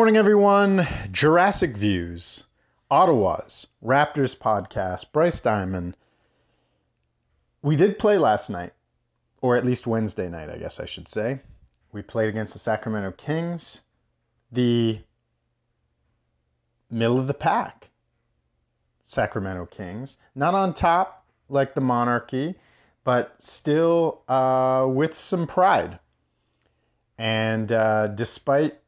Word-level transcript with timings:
Morning, 0.00 0.16
everyone. 0.16 0.88
Jurassic 1.12 1.76
Views, 1.76 2.44
Ottawa's 2.90 3.66
Raptors 3.84 4.34
podcast. 4.34 5.12
Bryce 5.12 5.40
Diamond. 5.40 5.94
We 7.60 7.76
did 7.76 7.98
play 7.98 8.16
last 8.16 8.48
night, 8.48 8.72
or 9.42 9.56
at 9.56 9.66
least 9.66 9.86
Wednesday 9.86 10.30
night, 10.30 10.48
I 10.48 10.56
guess 10.56 10.80
I 10.80 10.86
should 10.86 11.06
say. 11.06 11.40
We 11.92 12.00
played 12.00 12.30
against 12.30 12.54
the 12.54 12.58
Sacramento 12.58 13.12
Kings, 13.12 13.82
the 14.50 15.00
middle 16.90 17.18
of 17.18 17.26
the 17.26 17.34
pack 17.34 17.90
Sacramento 19.04 19.66
Kings. 19.66 20.16
Not 20.34 20.54
on 20.54 20.72
top 20.72 21.26
like 21.50 21.74
the 21.74 21.82
Monarchy, 21.82 22.54
but 23.04 23.34
still 23.44 24.22
uh, 24.28 24.86
with 24.88 25.14
some 25.18 25.46
pride. 25.46 25.98
And 27.18 27.70
uh, 27.70 28.06
despite 28.06 28.78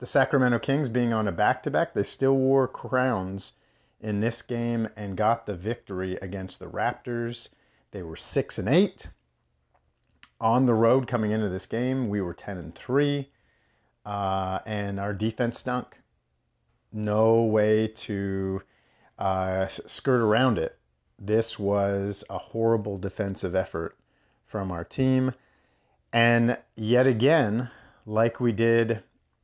the 0.00 0.06
Sacramento 0.06 0.58
Kings 0.58 0.88
being 0.88 1.12
on 1.12 1.28
a 1.28 1.32
back 1.32 1.62
to 1.62 1.70
back, 1.70 1.92
they 1.92 2.02
still 2.02 2.34
wore 2.34 2.66
crowns 2.66 3.52
in 4.00 4.18
this 4.18 4.40
game 4.40 4.88
and 4.96 5.14
got 5.14 5.44
the 5.44 5.54
victory 5.54 6.16
against 6.22 6.58
the 6.58 6.66
Raptors. 6.66 7.48
They 7.90 8.02
were 8.02 8.16
6 8.16 8.58
and 8.58 8.68
8 8.68 9.06
on 10.40 10.64
the 10.64 10.72
road 10.72 11.06
coming 11.06 11.32
into 11.32 11.50
this 11.50 11.66
game. 11.66 12.08
We 12.08 12.22
were 12.22 12.32
10 12.32 12.56
and 12.56 12.74
3 12.74 13.30
uh, 14.06 14.58
and 14.64 14.98
our 14.98 15.12
defense 15.12 15.58
stunk. 15.58 15.98
No 16.92 17.42
way 17.42 17.88
to 17.88 18.62
uh, 19.18 19.68
skirt 19.68 20.22
around 20.22 20.56
it. 20.56 20.78
This 21.18 21.58
was 21.58 22.24
a 22.30 22.38
horrible 22.38 22.96
defensive 22.96 23.54
effort 23.54 23.98
from 24.46 24.72
our 24.72 24.82
team. 24.82 25.34
And 26.10 26.56
yet 26.74 27.06
again, 27.06 27.70
like 28.06 28.40
we 28.40 28.52
did 28.52 29.02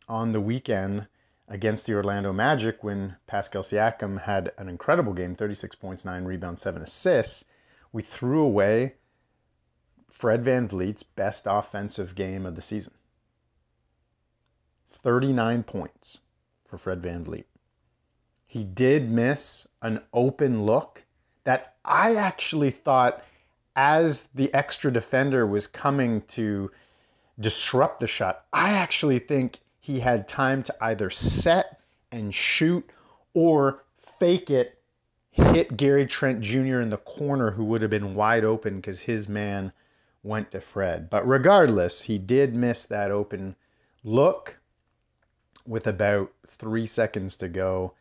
on 0.08 0.32
the 0.32 0.40
weekend 0.40 1.06
against 1.48 1.86
the 1.86 1.94
Orlando 1.94 2.32
Magic 2.32 2.82
when 2.82 3.16
Pascal 3.26 3.62
Siakam 3.62 4.20
had 4.20 4.52
an 4.58 4.68
incredible 4.68 5.12
game 5.12 5.36
36 5.36 5.76
points, 5.76 6.04
9 6.04 6.24
rebounds, 6.24 6.60
7 6.60 6.82
assists. 6.82 7.44
We 7.92 8.02
threw 8.02 8.42
away 8.42 8.94
Fred 10.10 10.44
VanVleet's 10.44 11.02
best 11.02 11.44
offensive 11.46 12.14
game 12.14 12.46
of 12.46 12.56
the 12.56 12.62
season 12.62 12.92
39 15.02 15.62
points 15.62 16.18
for 16.66 16.78
Fred 16.78 17.02
Van 17.02 17.24
Vliet. 17.24 17.46
He 18.46 18.64
did 18.64 19.10
miss 19.10 19.68
an 19.82 20.02
open 20.12 20.64
look 20.64 21.04
that 21.44 21.76
I 21.84 22.16
actually 22.16 22.70
thought, 22.70 23.22
as 23.76 24.26
the 24.34 24.52
extra 24.52 24.92
defender 24.92 25.46
was 25.46 25.66
coming 25.66 26.22
to 26.22 26.70
disrupt 27.38 28.00
the 28.00 28.06
shot, 28.06 28.44
I 28.52 28.72
actually 28.72 29.18
think 29.18 29.60
he 29.86 30.00
had 30.00 30.26
time 30.26 30.64
to 30.64 30.74
either 30.80 31.10
set 31.10 31.78
and 32.10 32.34
shoot 32.34 32.90
or 33.34 33.84
fake 34.18 34.50
it, 34.50 34.82
hit 35.30 35.76
Gary 35.76 36.06
Trent 36.06 36.40
Jr. 36.40 36.80
in 36.80 36.90
the 36.90 36.96
corner, 36.96 37.52
who 37.52 37.66
would 37.66 37.82
have 37.82 37.90
been 37.90 38.16
wide 38.16 38.42
open 38.42 38.74
because 38.74 38.98
his 38.98 39.28
man 39.28 39.72
went 40.24 40.50
to 40.50 40.60
Fred. 40.60 41.08
But 41.08 41.28
regardless, 41.28 42.02
he 42.02 42.18
did 42.18 42.52
miss 42.52 42.86
that 42.86 43.12
open 43.12 43.54
look 44.02 44.58
with 45.68 45.86
about 45.86 46.32
three 46.48 46.86
seconds 46.86 47.36
to 47.36 47.48
go, 47.48 47.92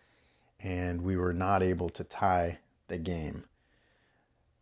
and 0.62 1.04
we 1.04 1.18
were 1.18 1.34
not 1.34 1.62
able 1.62 1.90
to 1.90 2.04
tie 2.04 2.58
the 2.88 2.98
game. 2.98 3.44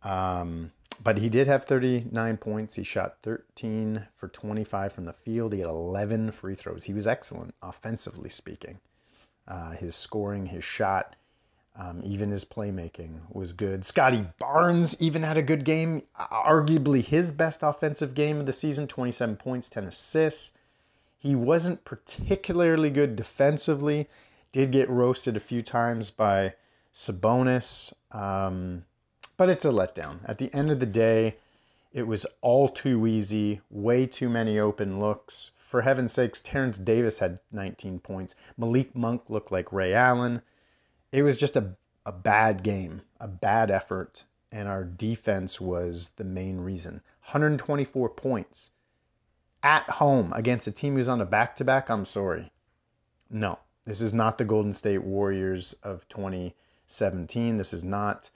Um, 0.03 0.73
but 1.01 1.17
he 1.17 1.29
did 1.29 1.47
have 1.47 1.65
39 1.65 2.37
points. 2.37 2.75
He 2.75 2.83
shot 2.83 3.17
13 3.23 4.05
for 4.15 4.27
25 4.27 4.93
from 4.93 5.05
the 5.05 5.13
field. 5.13 5.53
He 5.53 5.59
had 5.59 5.69
11 5.69 6.31
free 6.31 6.55
throws. 6.55 6.83
He 6.83 6.93
was 6.93 7.07
excellent, 7.07 7.53
offensively 7.61 8.29
speaking. 8.29 8.79
Uh, 9.47 9.71
his 9.71 9.95
scoring, 9.95 10.45
his 10.45 10.63
shot, 10.63 11.15
um, 11.75 12.01
even 12.05 12.29
his 12.29 12.45
playmaking 12.45 13.19
was 13.31 13.53
good. 13.53 13.83
Scottie 13.83 14.25
Barnes 14.39 14.95
even 15.01 15.23
had 15.23 15.37
a 15.37 15.41
good 15.41 15.65
game, 15.65 16.03
arguably 16.17 17.03
his 17.03 17.31
best 17.31 17.63
offensive 17.63 18.13
game 18.13 18.39
of 18.39 18.45
the 18.45 18.53
season 18.53 18.87
27 18.87 19.35
points, 19.37 19.69
10 19.69 19.85
assists. 19.85 20.53
He 21.17 21.35
wasn't 21.35 21.83
particularly 21.83 22.89
good 22.89 23.15
defensively, 23.15 24.07
did 24.51 24.71
get 24.71 24.89
roasted 24.89 25.35
a 25.35 25.41
few 25.41 25.63
times 25.63 26.11
by 26.11 26.53
Sabonis. 26.93 27.93
Um, 28.11 28.85
but 29.37 29.49
it's 29.49 29.65
a 29.65 29.69
letdown. 29.69 30.19
At 30.25 30.37
the 30.37 30.53
end 30.53 30.71
of 30.71 30.79
the 30.79 30.85
day, 30.85 31.37
it 31.91 32.03
was 32.03 32.25
all 32.41 32.69
too 32.69 33.05
easy, 33.07 33.61
way 33.69 34.05
too 34.05 34.29
many 34.29 34.59
open 34.59 34.99
looks. 34.99 35.51
For 35.57 35.81
heaven's 35.81 36.13
sakes, 36.13 36.41
Terrence 36.41 36.77
Davis 36.77 37.19
had 37.19 37.39
19 37.51 37.99
points. 37.99 38.35
Malik 38.57 38.95
Monk 38.95 39.29
looked 39.29 39.51
like 39.51 39.73
Ray 39.73 39.93
Allen. 39.93 40.41
It 41.11 41.23
was 41.23 41.37
just 41.37 41.55
a, 41.55 41.75
a 42.05 42.11
bad 42.11 42.63
game, 42.63 43.01
a 43.19 43.27
bad 43.27 43.71
effort, 43.71 44.23
and 44.51 44.67
our 44.67 44.83
defense 44.83 45.59
was 45.59 46.09
the 46.15 46.23
main 46.23 46.59
reason. 46.59 46.93
124 47.25 48.09
points 48.09 48.71
at 49.63 49.89
home 49.89 50.33
against 50.33 50.67
a 50.67 50.71
team 50.71 50.95
who's 50.95 51.07
on 51.07 51.21
a 51.21 51.25
back 51.25 51.55
to 51.55 51.63
back. 51.63 51.89
I'm 51.89 52.05
sorry. 52.05 52.51
No, 53.29 53.57
this 53.85 54.01
is 54.01 54.13
not 54.13 54.37
the 54.37 54.45
Golden 54.45 54.73
State 54.73 55.03
Warriors 55.03 55.75
of 55.83 56.07
2017. 56.09 57.57
This 57.57 57.73
is 57.73 57.83
not 57.83 58.29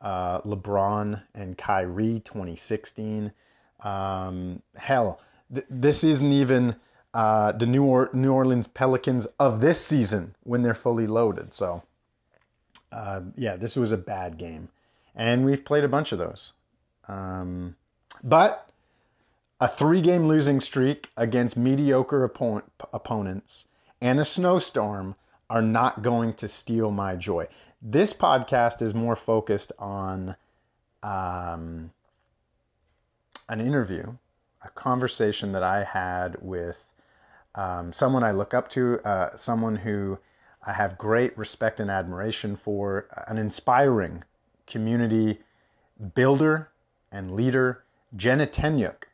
uh, 0.00 0.40
LeBron 0.42 1.22
and 1.34 1.56
Kyrie 1.56 2.20
2016. 2.24 3.32
Um, 3.82 4.62
hell, 4.76 5.20
th- 5.52 5.66
this 5.70 6.04
isn't 6.04 6.32
even 6.32 6.76
uh, 7.14 7.52
the 7.52 7.66
New, 7.66 7.84
or- 7.84 8.10
New 8.12 8.32
Orleans 8.32 8.68
Pelicans 8.68 9.26
of 9.38 9.60
this 9.60 9.84
season 9.84 10.34
when 10.42 10.62
they're 10.62 10.74
fully 10.74 11.06
loaded. 11.06 11.54
So, 11.54 11.82
uh, 12.92 13.22
yeah, 13.36 13.56
this 13.56 13.76
was 13.76 13.92
a 13.92 13.98
bad 13.98 14.38
game. 14.38 14.68
And 15.14 15.44
we've 15.44 15.64
played 15.64 15.84
a 15.84 15.88
bunch 15.88 16.12
of 16.12 16.18
those. 16.18 16.52
Um, 17.08 17.76
but 18.22 18.68
a 19.60 19.68
three 19.68 20.00
game 20.00 20.28
losing 20.28 20.60
streak 20.60 21.08
against 21.16 21.56
mediocre 21.56 22.28
oppo- 22.28 22.62
opponents 22.92 23.66
and 24.00 24.20
a 24.20 24.24
snowstorm 24.24 25.16
are 25.50 25.62
not 25.62 26.02
going 26.02 26.34
to 26.34 26.48
steal 26.48 26.90
my 26.90 27.16
joy. 27.16 27.48
This 27.80 28.12
podcast 28.12 28.82
is 28.82 28.92
more 28.92 29.14
focused 29.14 29.72
on 29.78 30.34
um, 31.02 31.92
an 33.48 33.60
interview, 33.60 34.12
a 34.62 34.68
conversation 34.70 35.52
that 35.52 35.62
I 35.62 35.84
had 35.84 36.36
with 36.42 36.84
um, 37.54 37.92
someone 37.92 38.24
I 38.24 38.32
look 38.32 38.52
up 38.52 38.68
to, 38.70 38.98
uh, 39.04 39.36
someone 39.36 39.76
who 39.76 40.18
I 40.66 40.72
have 40.72 40.98
great 40.98 41.38
respect 41.38 41.78
and 41.78 41.88
admiration 41.88 42.56
for, 42.56 43.06
an 43.28 43.38
inspiring 43.38 44.24
community 44.66 45.38
builder 46.14 46.70
and 47.12 47.36
leader. 47.36 47.84
Jenna 48.16 48.46
Tenn 48.46 48.76
Yuk 48.78 49.08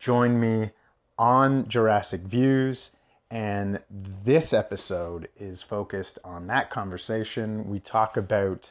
joined 0.00 0.40
me 0.40 0.70
on 1.16 1.68
Jurassic 1.68 2.22
Views. 2.22 2.90
And 3.30 3.80
this 3.90 4.52
episode 4.52 5.28
is 5.38 5.62
focused 5.62 6.18
on 6.24 6.48
that 6.48 6.70
conversation. 6.70 7.68
We 7.68 7.78
talk 7.78 8.16
about 8.16 8.70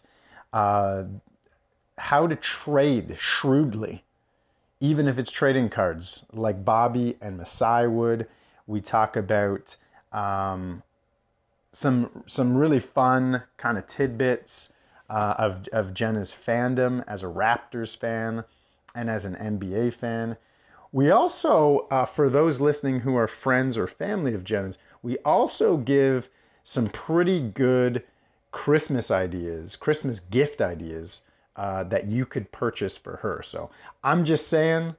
uh, 0.51 1.03
how 1.97 2.27
to 2.27 2.35
trade 2.35 3.15
shrewdly, 3.17 4.03
even 4.81 5.07
if 5.07 5.17
it's 5.17 5.31
trading 5.31 5.69
cards 5.69 6.23
like 6.33 6.65
Bobby 6.65 7.17
and 7.21 7.37
Masai 7.37 7.87
would. 7.87 8.27
We 8.67 8.81
talk 8.81 9.15
about 9.15 9.75
um, 10.11 10.83
some 11.71 12.23
some 12.27 12.57
really 12.57 12.79
fun 12.79 13.43
kind 13.57 13.77
of 13.77 13.87
tidbits 13.87 14.73
uh, 15.09 15.35
of 15.37 15.67
of 15.69 15.93
Jenna's 15.93 16.33
fandom 16.33 17.03
as 17.07 17.23
a 17.23 17.27
Raptors 17.27 17.95
fan 17.95 18.43
and 18.95 19.09
as 19.09 19.25
an 19.25 19.35
NBA 19.35 19.93
fan. 19.93 20.35
We 20.91 21.11
also, 21.11 21.87
uh, 21.91 22.05
for 22.05 22.29
those 22.29 22.59
listening 22.59 22.99
who 22.99 23.15
are 23.15 23.27
friends 23.27 23.77
or 23.77 23.85
family 23.85 24.33
of 24.33 24.43
Jenna's, 24.43 24.79
we 25.03 25.17
also 25.19 25.77
give 25.77 26.29
some 26.63 26.87
pretty 26.87 27.41
good 27.41 28.03
Christmas 28.51 29.11
ideas, 29.11 29.75
Christmas 29.75 30.19
gift 30.19 30.61
ideas 30.61 31.21
uh, 31.55 31.83
that 31.83 32.07
you 32.07 32.25
could 32.25 32.51
purchase 32.51 32.97
for 32.97 33.17
her. 33.17 33.41
So 33.43 33.69
I'm 34.03 34.25
just 34.25 34.47
saying, 34.47 34.95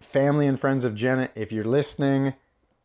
family 0.00 0.46
and 0.46 0.58
friends 0.58 0.84
of 0.84 0.94
Jenna, 0.94 1.30
if 1.34 1.52
you're 1.52 1.64
listening, 1.64 2.34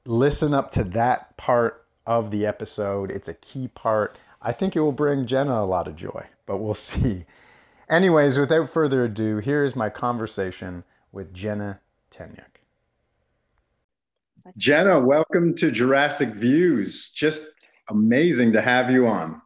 listen 0.05 0.53
up 0.53 0.71
to 0.71 0.83
that 0.83 1.35
part 1.37 1.85
of 2.05 2.29
the 2.29 2.45
episode. 2.45 3.09
It's 3.09 3.27
a 3.27 3.33
key 3.33 3.69
part. 3.69 4.17
I 4.41 4.51
think 4.51 4.75
it 4.75 4.81
will 4.81 4.91
bring 4.91 5.25
Jenna 5.25 5.55
a 5.55 5.65
lot 5.65 5.87
of 5.87 5.95
joy, 5.95 6.25
but 6.45 6.57
we'll 6.57 6.75
see. 6.75 7.25
Anyways, 7.89 8.37
without 8.37 8.69
further 8.69 9.05
ado, 9.05 9.37
here 9.37 9.63
is 9.63 9.75
my 9.75 9.89
conversation 9.89 10.83
with 11.11 11.33
Jenna 11.33 11.79
Tenn 12.15 12.33
Yuk. 12.37 12.59
Jenna, 14.57 14.99
welcome 14.99 15.53
to 15.55 15.69
Jurassic 15.69 16.29
Views. 16.29 17.09
Just 17.09 17.45
amazing 17.89 18.53
to 18.53 18.61
have 18.61 18.89
you 18.89 19.05
on. 19.07 19.41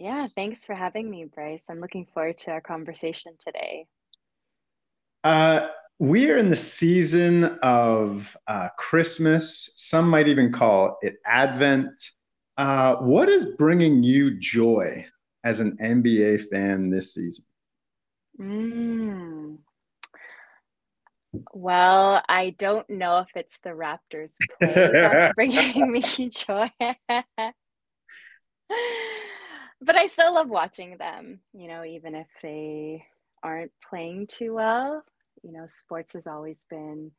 Yeah, 0.00 0.26
thanks 0.34 0.64
for 0.64 0.74
having 0.74 1.08
me, 1.08 1.26
Bryce. 1.32 1.62
I'm 1.70 1.80
looking 1.80 2.06
forward 2.12 2.38
to 2.38 2.50
our 2.50 2.60
conversation 2.60 3.34
today. 3.38 3.86
Uh, 5.22 5.68
we 6.00 6.28
are 6.28 6.38
in 6.38 6.50
the 6.50 6.56
season 6.56 7.44
of 7.62 8.36
uh, 8.48 8.68
Christmas. 8.78 9.70
Some 9.76 10.08
might 10.08 10.26
even 10.26 10.52
call 10.52 10.98
it 11.02 11.18
Advent. 11.24 12.02
Uh, 12.56 12.96
what 12.96 13.28
is 13.28 13.46
bringing 13.56 14.02
you 14.02 14.40
joy 14.40 15.06
as 15.44 15.60
an 15.60 15.76
NBA 15.80 16.48
fan 16.48 16.90
this 16.90 17.14
season? 17.14 17.44
Mm. 18.40 19.58
Well, 21.54 22.22
I 22.28 22.50
don't 22.50 22.88
know 22.90 23.18
if 23.18 23.28
it's 23.34 23.58
the 23.58 23.70
Raptors 23.70 24.32
play 24.58 24.90
that's 24.92 25.32
bringing 25.36 25.90
me 25.90 26.02
joy. 26.30 26.70
but 29.80 29.96
I 29.96 30.06
still 30.08 30.34
love 30.34 30.48
watching 30.48 30.96
them, 30.98 31.40
you 31.52 31.68
know, 31.68 31.84
even 31.84 32.14
if 32.14 32.26
they 32.42 33.04
aren't 33.42 33.72
playing 33.88 34.26
too 34.28 34.54
well. 34.54 35.02
You 35.42 35.52
know, 35.52 35.66
sports 35.66 36.12
has 36.12 36.26
always 36.26 36.64
been 36.68 37.12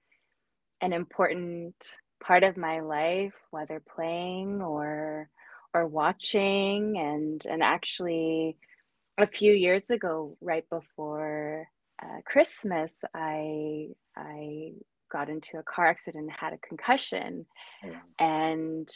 an 0.81 0.93
important 0.93 1.75
part 2.23 2.43
of 2.43 2.57
my 2.57 2.79
life, 2.81 3.33
whether 3.51 3.81
playing 3.95 4.61
or 4.61 5.29
or 5.73 5.87
watching 5.87 6.97
and 6.97 7.43
and 7.45 7.63
actually 7.63 8.57
a 9.17 9.25
few 9.25 9.51
years 9.53 9.89
ago 9.89 10.37
right 10.39 10.67
before 10.69 11.67
uh, 12.01 12.21
Christmas 12.25 13.03
I 13.13 13.89
I 14.15 14.71
got 15.11 15.29
into 15.29 15.57
a 15.57 15.63
car 15.63 15.87
accident 15.87 16.23
and 16.23 16.31
had 16.31 16.53
a 16.53 16.67
concussion 16.67 17.45
yeah. 17.83 17.99
and 18.17 18.89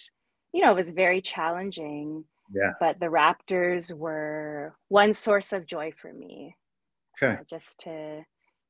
you 0.51 0.61
know 0.61 0.71
it 0.71 0.75
was 0.75 0.89
very 0.89 1.21
challenging 1.21 2.23
yeah. 2.53 2.73
But 2.79 2.99
the 2.99 3.07
Raptors 3.07 3.91
were 3.91 4.75
one 4.87 5.13
source 5.13 5.53
of 5.53 5.65
joy 5.65 5.91
for 5.95 6.13
me. 6.13 6.55
Okay. 7.21 7.33
Uh, 7.33 7.43
just 7.49 7.79
to 7.81 8.23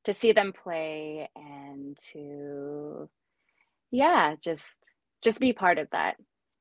to 0.04 0.14
see 0.14 0.32
them 0.32 0.52
play 0.52 1.28
and 1.36 1.96
to 2.12 3.08
yeah, 3.90 4.34
just 4.40 4.80
just 5.22 5.40
be 5.40 5.52
part 5.52 5.78
of 5.78 5.88
that. 5.90 6.16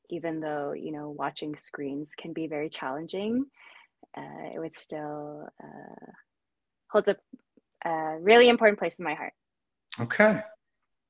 Even 0.10 0.40
though, 0.40 0.72
you 0.72 0.92
know, 0.92 1.10
watching 1.10 1.58
screens 1.58 2.14
can 2.18 2.32
be 2.32 2.48
very 2.48 2.70
challenging, 2.70 3.46
uh, 4.18 4.50
it 4.54 4.60
would 4.60 4.76
still 4.76 5.50
uh, 5.62 6.12
holds 6.90 7.10
a, 7.10 7.18
a 7.86 8.18
really 8.20 8.48
important 8.48 8.80
place 8.80 9.00
in 9.00 9.06
my 9.06 9.16
heart. 9.16 9.34
Okay. 10.00 10.42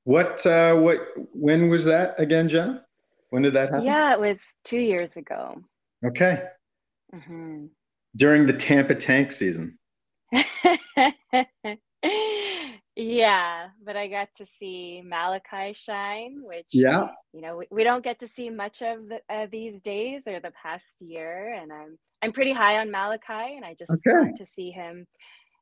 What 0.04 0.44
uh 0.46 0.74
what 0.74 1.00
when 1.32 1.68
was 1.68 1.84
that 1.84 2.18
again, 2.18 2.48
Jen? 2.48 2.80
When 3.30 3.42
did 3.42 3.52
that 3.54 3.70
happen? 3.70 3.84
Yeah, 3.84 4.14
it 4.14 4.20
was 4.20 4.40
two 4.64 4.78
years 4.78 5.16
ago. 5.16 5.60
Okay. 6.04 6.44
Mm-hmm. 7.14 7.66
During 8.16 8.46
the 8.46 8.54
Tampa 8.54 8.94
Tank 8.94 9.32
season. 9.32 9.78
yeah, 12.96 13.68
but 13.84 13.96
I 13.96 14.08
got 14.08 14.28
to 14.38 14.46
see 14.58 15.02
Malachi 15.04 15.72
shine, 15.74 16.40
which 16.42 16.66
yeah, 16.70 17.08
you 17.32 17.40
know 17.42 17.58
we, 17.58 17.66
we 17.70 17.84
don't 17.84 18.04
get 18.04 18.18
to 18.20 18.28
see 18.28 18.50
much 18.50 18.82
of 18.82 19.08
the, 19.08 19.20
uh, 19.28 19.46
these 19.50 19.80
days 19.80 20.26
or 20.26 20.40
the 20.40 20.52
past 20.52 21.00
year, 21.00 21.54
and 21.60 21.72
I'm 21.72 21.98
I'm 22.22 22.32
pretty 22.32 22.52
high 22.52 22.78
on 22.78 22.90
Malachi, 22.90 23.56
and 23.56 23.64
I 23.64 23.74
just 23.74 23.90
okay. 23.90 24.10
want 24.12 24.36
to 24.36 24.46
see 24.46 24.70
him 24.70 25.06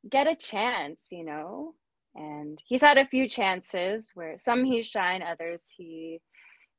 get 0.08 0.26
a 0.26 0.34
chance, 0.34 1.08
you 1.10 1.24
know. 1.24 1.74
And 2.16 2.60
he's 2.64 2.80
had 2.80 2.96
a 2.98 3.04
few 3.04 3.28
chances 3.28 4.12
where 4.14 4.38
some 4.38 4.64
he's 4.64 4.86
shine, 4.86 5.22
others 5.22 5.64
he 5.76 6.20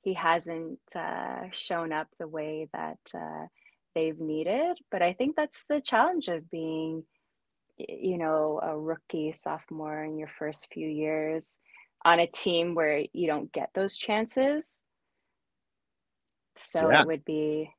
he 0.02 0.14
hasn't 0.14 0.80
uh, 0.96 1.44
shown 1.52 1.92
up 1.92 2.08
the 2.18 2.28
way 2.28 2.70
that 2.74 2.98
uh, 3.14 3.46
they've 3.94 4.20
needed. 4.20 4.78
But 4.90 5.02
I 5.02 5.14
think 5.14 5.36
that's 5.36 5.66
the 5.70 5.82
challenge 5.82 6.28
of 6.28 6.50
being, 6.50 7.04
you 7.78 8.18
know, 8.18 8.60
a 8.64 8.78
rookie 8.78 9.32
sophomore 9.32 10.04
in 10.04 10.18
your 10.18 10.30
first 10.30 10.68
few 10.74 10.88
years 10.88 11.60
on 12.06 12.20
a 12.20 12.28
team 12.28 12.74
where 12.74 13.04
you 13.12 13.28
don't 13.28 13.52
get 13.52 13.72
those 13.76 13.98
chances. 13.98 14.82
So 16.56 16.90
yeah. 16.90 17.02
it 17.02 17.08
would 17.08 17.26
be, 17.26 17.70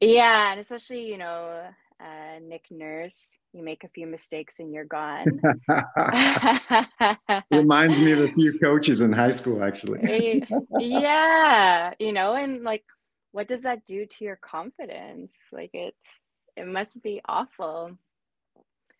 yeah, 0.00 0.52
and 0.52 0.60
especially, 0.60 1.06
you 1.06 1.18
know, 1.18 1.66
uh, 2.04 2.38
Nick 2.42 2.66
Nurse, 2.70 3.38
you 3.52 3.62
make 3.62 3.84
a 3.84 3.88
few 3.88 4.06
mistakes 4.06 4.58
and 4.58 4.72
you're 4.72 4.84
gone. 4.84 5.24
Reminds 7.50 7.96
me 7.98 8.12
of 8.12 8.20
a 8.20 8.32
few 8.32 8.58
coaches 8.58 9.00
in 9.00 9.12
high 9.12 9.30
school, 9.30 9.64
actually. 9.64 10.44
yeah, 10.78 11.92
you 11.98 12.12
know, 12.12 12.34
and 12.34 12.62
like, 12.62 12.84
what 13.32 13.48
does 13.48 13.62
that 13.62 13.84
do 13.86 14.06
to 14.06 14.24
your 14.24 14.36
confidence? 14.36 15.32
Like, 15.50 15.70
it's 15.72 16.20
it 16.56 16.66
must 16.66 17.02
be 17.02 17.20
awful. 17.26 17.98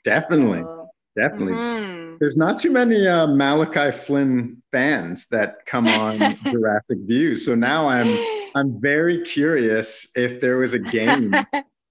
Definitely. 0.04 0.60
So, 0.60 0.88
Definitely. 1.16 1.52
Mm-hmm. 1.52 2.16
There's 2.18 2.36
not 2.36 2.58
too 2.58 2.72
many 2.72 3.06
uh, 3.06 3.28
Malachi 3.28 3.96
Flynn 3.96 4.60
fans 4.72 5.26
that 5.30 5.64
come 5.64 5.86
on 5.86 6.18
Jurassic 6.44 6.98
Views. 7.02 7.44
So 7.44 7.54
now 7.54 7.86
I'm 7.86 8.18
I'm 8.56 8.80
very 8.80 9.22
curious 9.22 10.10
if 10.16 10.40
there 10.40 10.58
was 10.58 10.74
a 10.74 10.78
game 10.78 11.34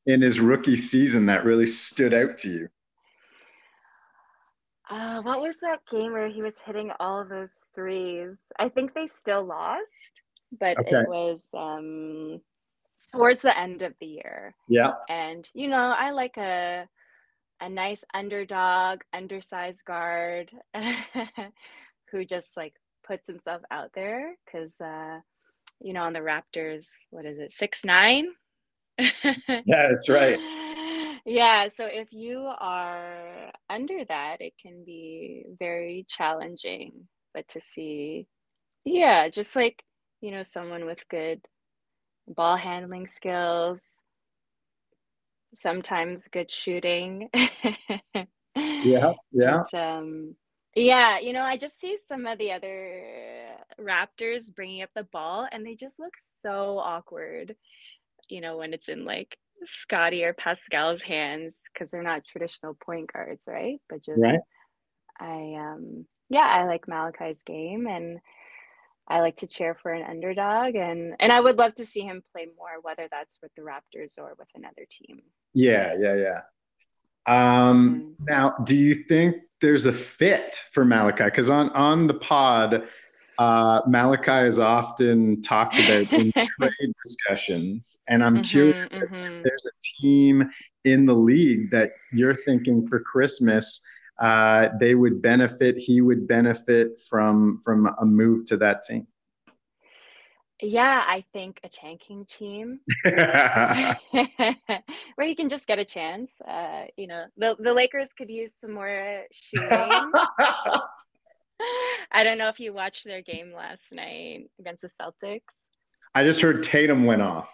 in 0.06 0.22
his 0.22 0.40
rookie 0.40 0.76
season 0.76 1.26
that 1.28 1.46
really 1.46 1.68
stood 1.68 2.14
out 2.14 2.38
to 2.40 2.50
you? 2.50 2.70
Uh, 4.90 5.22
what 5.22 5.42
was 5.42 5.56
that 5.62 5.80
game 5.90 6.12
where 6.12 6.28
he 6.28 6.42
was 6.42 6.60
hitting 6.60 6.92
all 7.00 7.22
of 7.22 7.30
those 7.30 7.54
threes? 7.74 8.52
I 8.60 8.70
think 8.70 8.94
they 8.94 9.08
still 9.08 9.44
lost, 9.44 10.22
but 10.60 10.78
okay. 10.78 10.98
it 10.98 11.08
was 11.08 11.48
um, 11.54 12.42
towards 13.12 13.42
the 13.42 13.58
end 13.58 13.82
of 13.82 13.94
the 14.00 14.06
year. 14.06 14.56
Yeah. 14.68 14.92
And 15.10 15.50
you 15.54 15.70
know, 15.70 15.96
I 15.98 16.12
like 16.12 16.38
a 16.38 16.88
a 17.62 17.70
nice 17.70 18.04
underdog, 18.14 19.02
undersized 19.14 19.86
guard 19.86 20.52
who 22.12 22.26
just 22.26 22.58
like 22.58 22.74
puts 23.06 23.26
himself 23.26 23.62
out 23.72 23.92
there 23.94 24.36
because 24.46 24.80
uh, 24.82 25.20
you 25.82 25.94
know 25.94 26.04
on 26.04 26.14
the 26.14 26.20
Raptors, 26.20 26.90
what 27.10 27.26
is 27.26 27.40
it, 27.40 27.52
six 27.52 27.86
nine? 27.86 28.28
yeah, 29.48 29.90
that's 29.90 30.10
right. 30.10 30.40
Yeah, 31.26 31.70
so 31.76 31.86
if 31.86 32.10
you 32.12 32.40
are 32.60 33.52
under 33.70 34.04
that, 34.10 34.38
it 34.42 34.54
can 34.62 34.84
be 34.86 35.46
very 35.58 36.06
challenging. 36.10 37.08
But 37.34 37.48
to 37.50 37.62
see, 37.62 38.28
yeah, 38.84 39.30
just 39.30 39.56
like, 39.56 39.84
you 40.22 40.32
know, 40.32 40.44
someone 40.44 40.86
with 40.86 41.08
good 41.10 41.42
ball 42.28 42.58
handling 42.58 43.08
skills, 43.08 43.84
sometimes 45.56 46.28
good 46.32 46.52
shooting. 46.52 47.30
yeah, 48.56 49.14
yeah. 49.32 49.64
But, 49.72 49.80
um, 49.80 50.36
yeah, 50.76 51.20
you 51.20 51.34
know, 51.34 51.44
I 51.44 51.56
just 51.58 51.80
see 51.80 51.98
some 52.08 52.26
of 52.26 52.38
the 52.38 52.52
other 52.52 53.04
Raptors 53.80 54.54
bringing 54.54 54.82
up 54.82 54.90
the 54.96 55.04
ball 55.04 55.48
and 55.52 55.66
they 55.66 55.76
just 55.76 56.00
look 56.00 56.14
so 56.18 56.80
awkward 56.80 57.56
you 58.34 58.42
know, 58.42 58.58
when 58.58 58.74
it's 58.74 58.90
in 58.90 59.06
like 59.06 59.38
Scottie 59.64 60.24
or 60.24 60.34
Pascal's 60.34 61.04
hands 61.04 61.62
because 61.72 61.92
they're 61.92 62.02
not 62.02 62.26
traditional 62.26 62.74
point 62.74 63.14
guards, 63.14 63.46
right? 63.48 63.80
But 63.88 64.04
just 64.04 64.22
right. 64.22 64.42
I 65.20 65.54
um 65.60 66.08
yeah, 66.30 66.48
I 66.52 66.66
like 66.66 66.88
Malachi's 66.88 67.44
game 67.46 67.86
and 67.86 68.20
I 69.08 69.20
like 69.20 69.38
to 69.38 69.48
cheer 69.48 69.76
for 69.76 69.92
an 69.94 70.04
underdog 70.10 70.74
and 70.74 71.16
and 71.20 71.32
I 71.32 71.40
would 71.40 71.60
love 71.60 71.76
to 71.76 71.86
see 71.86 72.02
him 72.02 72.24
play 72.34 72.48
more, 72.58 72.82
whether 72.82 73.08
that's 73.12 73.38
with 73.44 73.52
the 73.56 73.62
Raptors 73.62 74.14
or 74.18 74.34
with 74.38 74.48
another 74.56 74.88
team. 74.90 75.22
Yeah, 75.54 75.94
yeah, 76.00 76.16
yeah. 76.16 76.42
Um 77.28 78.16
mm-hmm. 78.20 78.26
now 78.26 78.56
do 78.64 78.76
you 78.76 79.04
think 79.08 79.36
there's 79.62 79.86
a 79.86 79.94
fit 79.94 80.60
for 80.72 80.84
Malachi? 80.84 81.26
Because 81.26 81.52
on 81.52 81.70
on 81.70 82.08
the 82.08 82.16
pod 82.16 82.88
uh, 83.38 83.82
Malachi 83.88 84.48
is 84.48 84.60
often 84.60 85.42
talked 85.42 85.80
about 85.80 86.12
in 86.14 86.32
trade 86.60 86.94
discussions, 87.04 88.00
and 88.08 88.24
I'm 88.24 88.36
mm-hmm, 88.36 88.44
curious 88.44 88.92
mm-hmm. 88.92 89.16
if 89.16 89.44
there's 89.44 89.68
a 89.68 90.02
team 90.02 90.50
in 90.86 91.06
the 91.06 91.14
league 91.14 91.72
that 91.72 91.92
you're 92.12 92.38
thinking 92.46 92.88
for 92.88 93.00
Christmas 93.00 93.82
uh, 94.20 94.70
they 94.80 94.96
would 94.96 95.22
benefit, 95.22 95.78
he 95.78 96.02
would 96.02 96.28
benefit 96.28 97.02
from 97.02 97.62
from 97.64 97.90
a 98.00 98.06
move 98.06 98.46
to 98.46 98.58
that 98.58 98.84
team. 98.84 99.08
Yeah, 100.62 101.04
I 101.06 101.26
think 101.34 101.60
a 101.64 101.70
tanking 101.70 102.26
team 102.26 102.80
where 103.04 103.98
you 105.28 105.36
can 105.36 105.50
just 105.50 105.68
get 105.68 105.80
a 105.80 105.86
chance. 105.86 106.30
Uh, 106.48 106.86
you 106.96 107.08
know, 107.08 107.26
the 107.38 107.56
the 107.60 107.74
Lakers 107.74 108.14
could 108.14 108.30
use 108.30 108.54
some 108.58 108.72
more 108.72 109.24
shooting. 109.32 110.12
I 112.12 112.24
don't 112.24 112.38
know 112.38 112.50
if 112.50 112.60
you 112.60 112.74
watched 112.74 113.06
their 113.06 113.22
game 113.22 113.54
last 113.56 113.84
night 113.92 114.50
against 114.60 114.82
the 114.82 114.90
Celtics. 114.90 115.70
I 116.16 116.24
just 116.24 116.42
heard 116.42 116.62
Tatum 116.64 117.06
went 117.06 117.22
off. 117.22 117.50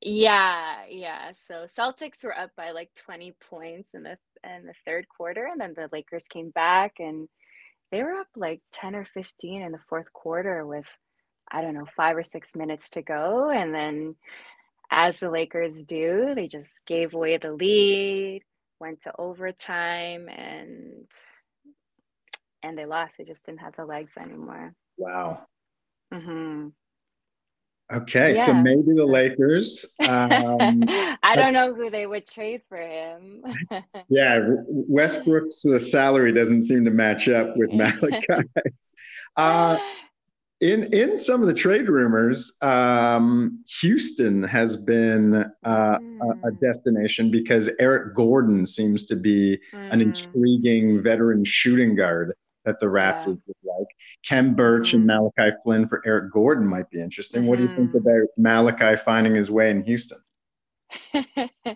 Yeah, 0.00 0.84
yeah. 0.88 1.30
So 1.32 1.66
Celtics 1.66 2.24
were 2.24 2.36
up 2.36 2.50
by 2.56 2.72
like 2.72 2.90
20 2.96 3.34
points 3.48 3.94
in 3.94 4.02
the 4.02 4.18
in 4.44 4.66
the 4.66 4.74
third 4.84 5.06
quarter 5.08 5.48
and 5.50 5.58
then 5.58 5.72
the 5.74 5.88
Lakers 5.90 6.24
came 6.28 6.50
back 6.50 6.96
and 6.98 7.28
they 7.90 8.02
were 8.02 8.12
up 8.12 8.26
like 8.36 8.60
10 8.72 8.94
or 8.94 9.06
15 9.06 9.62
in 9.62 9.72
the 9.72 9.78
fourth 9.88 10.12
quarter 10.12 10.66
with 10.66 10.86
I 11.50 11.62
don't 11.62 11.74
know, 11.74 11.86
5 11.96 12.16
or 12.18 12.22
6 12.22 12.56
minutes 12.56 12.90
to 12.90 13.02
go 13.02 13.50
and 13.50 13.74
then 13.74 14.16
as 14.90 15.20
the 15.20 15.30
Lakers 15.30 15.84
do, 15.84 16.34
they 16.34 16.46
just 16.46 16.84
gave 16.86 17.14
away 17.14 17.38
the 17.38 17.52
lead, 17.52 18.42
went 18.80 19.02
to 19.02 19.12
overtime 19.18 20.28
and 20.28 21.06
and 22.64 22.78
they 22.78 22.86
lost. 22.86 23.14
They 23.18 23.24
just 23.24 23.46
didn't 23.46 23.60
have 23.60 23.76
the 23.76 23.86
legs 23.86 24.14
anymore. 24.18 24.74
Wow. 24.96 25.46
Mhm. 26.10 26.72
Okay, 27.92 28.34
so 28.34 28.54
maybe 28.54 28.94
the 28.94 29.06
Lakers. 29.06 29.98
Um, 30.06 30.96
I 31.22 31.36
don't 31.36 31.52
know 31.52 31.74
who 31.74 31.90
they 31.90 32.06
would 32.06 32.26
trade 32.26 32.62
for 32.68 32.78
him. 32.78 33.44
yeah, 34.08 34.38
Westbrook's 34.68 35.64
uh, 35.66 35.78
salary 35.78 36.32
doesn't 36.32 36.64
seem 36.64 36.84
to 36.84 36.90
match 36.90 37.28
up 37.28 37.56
with 37.56 37.70
Malachi's. 37.74 38.94
Uh, 39.36 39.76
in 40.60 40.92
in 40.94 41.18
some 41.18 41.42
of 41.42 41.48
the 41.48 41.54
trade 41.54 41.88
rumors, 41.88 42.56
um, 42.62 43.62
Houston 43.80 44.42
has 44.44 44.76
been 44.76 45.44
uh, 45.64 45.98
a, 46.22 46.48
a 46.48 46.52
Mm, 46.52 46.60
destination 46.60 47.30
because 47.30 47.70
Eric 47.80 48.14
Gordon 48.14 48.66
seems 48.66 49.04
to 49.06 49.16
be 49.16 49.58
an 49.90 50.00
mm, 50.02 50.34
intriguing 50.34 51.02
veteran 51.02 51.44
shooting 51.44 51.94
guard 51.96 52.34
that 52.64 52.80
the 52.80 52.86
yeah. 52.86 53.12
Raptors 53.12 53.40
would 53.46 53.56
like. 53.62 53.86
Khem 54.26 54.54
Birch 54.54 54.94
and 54.94 55.04
Mhm. 55.04 55.32
Malachi 55.36 55.56
Flynn 55.62 55.86
for 55.86 56.02
Eric 56.06 56.32
Gordon 56.32 56.66
might 56.66 56.90
be 56.90 57.00
interesting. 57.00 57.46
What 57.46 57.58
do 57.58 57.64
you 57.64 57.74
think 57.74 57.92
Mhm. 57.92 58.00
about 58.00 58.28
Malachi 58.36 58.96
finding 58.96 59.34
his 59.34 59.50
way 59.50 59.70
in 59.70 59.82
Houston? 59.84 60.18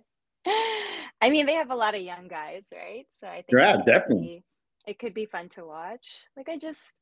I 1.20 1.30
mean, 1.30 1.46
they 1.46 1.54
have 1.54 1.70
a 1.70 1.74
lot 1.76 1.94
of 1.94 2.00
young 2.02 2.28
guys, 2.28 2.64
right? 2.72 3.06
So 3.20 3.26
I 3.26 3.42
think 3.42 3.52
Yeah, 3.52 3.78
it 3.78 3.86
definitely. 3.86 4.26
be 4.26 4.44
it 4.86 4.98
could 4.98 5.12
be 5.12 5.26
fun 5.26 5.48
to 5.50 5.66
watch. 5.66 6.22
Like 6.36 6.48
I 6.48 6.56
just 6.56 6.94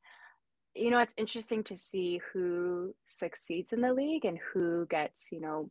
you 0.74 0.90
know, 0.90 0.98
it's 0.98 1.14
interesting 1.16 1.64
to 1.64 1.76
see 1.76 2.20
who 2.32 2.94
succeeds 3.06 3.72
in 3.72 3.80
the 3.80 3.94
league 3.94 4.26
and 4.26 4.38
who 4.38 4.86
gets, 4.86 5.32
you 5.32 5.40
know, 5.40 5.70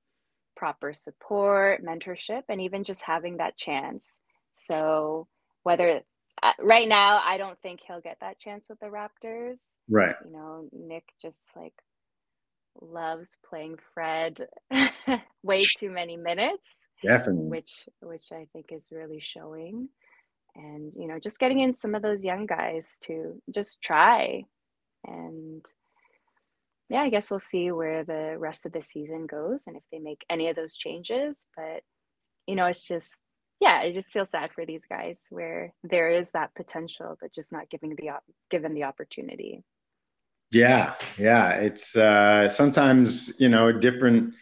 proper 0.56 0.94
support, 0.94 1.84
mentorship, 1.86 2.42
and 2.50 2.60
even 2.60 2.84
just 2.84 3.04
having 3.04 3.38
that 3.38 3.56
chance. 3.56 4.20
So 4.56 5.28
whether 5.62 6.02
right 6.60 6.88
now, 6.88 7.22
I 7.24 7.38
don't 7.38 7.60
think 7.62 7.82
he'll 7.86 8.02
get 8.02 8.18
that 8.22 8.40
chance 8.40 8.68
with 8.70 8.80
the 8.80 8.88
Raptors. 8.88 9.60
Right. 9.90 10.16
You 10.25 10.32
know, 10.32 10.68
Nick 10.72 11.06
just 11.22 11.44
like 11.56 11.74
loves 12.82 13.38
playing 13.48 13.78
Fred 13.94 14.48
way 15.44 15.60
too 15.78 15.90
many 15.90 16.18
minutes, 16.18 16.68
Definitely. 17.04 17.48
which 17.48 17.88
which 18.02 18.32
I 18.32 18.48
think 18.54 18.68
is 18.72 18.90
really 18.92 19.20
showing. 19.20 19.90
And 20.56 20.94
you 20.96 21.08
know, 21.08 21.20
just 21.20 21.40
getting 21.40 21.60
in 21.60 21.74
some 21.74 21.96
of 21.96 22.02
those 22.02 22.24
young 22.24 22.46
guys 22.46 22.98
to 23.04 23.42
just 23.54 23.82
try 23.82 24.44
and 25.06 25.66
yeah, 26.90 27.02
I 27.02 27.10
guess 27.10 27.32
we'll 27.32 27.40
see 27.40 27.72
where 27.72 28.04
the 28.04 28.36
rest 28.38 28.66
of 28.66 28.72
the 28.72 28.82
season 28.82 29.25
goes 29.25 29.64
and 29.66 29.75
if 29.75 29.84
they 29.92 30.00
make 30.00 30.24
any 30.30 30.50
of 30.50 30.56
those 30.56 30.75
changes. 30.75 31.48
But, 31.56 31.82
you 32.46 32.56
know, 32.56 32.68
it's 32.68 32.88
just, 32.88 33.22
yeah, 33.60 33.80
I 33.82 33.92
just 33.92 34.12
feel 34.12 34.26
sad 34.26 34.52
for 34.54 34.66
these 34.66 34.86
guys 34.86 35.28
where 35.30 35.74
there 35.84 36.10
is 36.12 36.32
that 36.32 36.54
potential, 36.56 37.18
but 37.22 37.34
just 37.34 37.52
not 37.52 37.70
giving 37.70 37.96
the 37.96 38.10
op- 38.10 38.24
given 38.50 38.74
the 38.74 38.84
opportunity. 38.84 39.64
Yeah, 40.52 40.94
yeah. 41.18 41.56
It's 41.56 41.96
uh, 41.98 42.48
sometimes 42.50 43.40
you 43.40 43.50
know 43.50 43.72
different, 43.72 44.34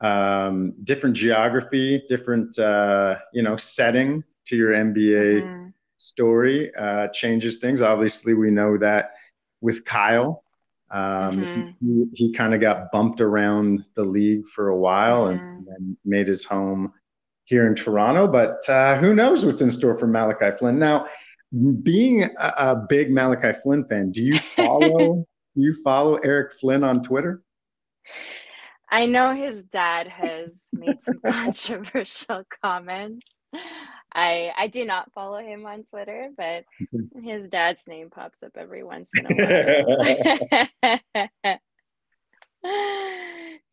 um, 0.00 0.74
different 0.84 1.16
geography, 1.16 2.02
different 2.08 2.58
uh, 2.58 3.18
you 3.32 3.42
know 3.42 3.56
setting 3.56 4.24
to 4.46 4.56
your 4.56 4.72
NBA 4.72 5.42
Mhm. 5.42 5.72
story 5.98 6.74
uh, 6.74 7.08
changes 7.08 7.58
things. 7.58 7.82
Obviously, 7.82 8.34
we 8.34 8.50
know 8.50 8.78
that 8.78 9.12
with 9.60 9.84
Kyle, 9.84 10.44
um, 10.90 11.46
Mhm. 11.52 11.78
he, 11.80 12.06
he 12.14 12.32
kind 12.32 12.54
of 12.54 12.60
got 12.60 12.90
bumped 12.92 13.20
around 13.20 13.84
the 13.94 14.04
league 14.04 14.46
for 14.48 14.68
a 14.68 14.78
while 14.78 15.26
Mhm. 15.26 15.58
and 15.58 15.66
then 15.66 15.96
made 16.04 16.28
his 16.28 16.44
home 16.44 16.92
here 17.48 17.66
in 17.66 17.74
Toronto. 17.74 18.28
But 18.28 18.68
uh, 18.68 18.98
who 18.98 19.14
knows 19.14 19.44
what's 19.44 19.62
in 19.62 19.70
store 19.70 19.98
for 19.98 20.06
Malachi 20.06 20.56
Flynn 20.56 20.78
now? 20.78 21.06
Being 21.82 22.24
a, 22.24 22.52
a 22.58 22.86
big 22.88 23.10
Malachi 23.10 23.58
Flynn 23.62 23.86
fan, 23.86 24.12
do 24.12 24.22
you 24.22 24.38
follow? 24.56 25.24
do 25.56 25.62
you 25.62 25.74
follow 25.82 26.16
Eric 26.16 26.52
Flynn 26.52 26.84
on 26.84 27.02
Twitter? 27.02 27.42
I 28.90 29.06
know 29.06 29.34
his 29.34 29.64
dad 29.64 30.08
has 30.08 30.68
made 30.72 31.00
some 31.00 31.20
controversial 31.26 32.44
comments. 32.62 33.26
I 34.14 34.52
I 34.56 34.66
do 34.66 34.84
not 34.84 35.10
follow 35.12 35.38
him 35.38 35.64
on 35.64 35.84
Twitter, 35.84 36.28
but 36.36 36.64
his 37.22 37.48
dad's 37.48 37.86
name 37.86 38.10
pops 38.10 38.42
up 38.42 38.52
every 38.56 38.84
once 38.84 39.10
in 39.14 39.24
a 39.24 39.28
while. 39.28 39.38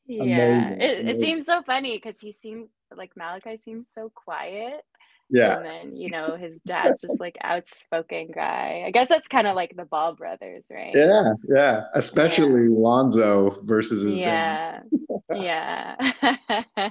yeah, 0.08 0.70
it, 0.72 1.10
it 1.10 1.22
seems 1.22 1.46
so 1.46 1.62
funny 1.62 1.98
because 1.98 2.22
he 2.22 2.32
seems 2.32 2.72
like 2.96 3.12
Malachi 3.16 3.58
seems 3.58 3.90
so 3.90 4.12
quiet, 4.14 4.82
Yeah, 5.30 5.58
and 5.58 5.66
then 5.66 5.96
you 5.96 6.10
know 6.10 6.36
his 6.36 6.60
dad's 6.62 7.02
this 7.02 7.20
like 7.20 7.38
outspoken 7.44 8.30
guy. 8.34 8.84
I 8.86 8.92
guess 8.92 9.10
that's 9.10 9.28
kind 9.28 9.48
of 9.48 9.56
like 9.56 9.76
the 9.76 9.86
Ball 9.86 10.14
brothers, 10.16 10.68
right? 10.72 10.94
yeah, 10.96 11.34
yeah. 11.48 11.84
Especially 11.94 12.68
Lonzo 12.68 13.60
versus 13.64 14.04
his 14.04 14.20
dad. 14.20 14.84
Yeah, 15.32 15.96
yeah. 16.20 16.90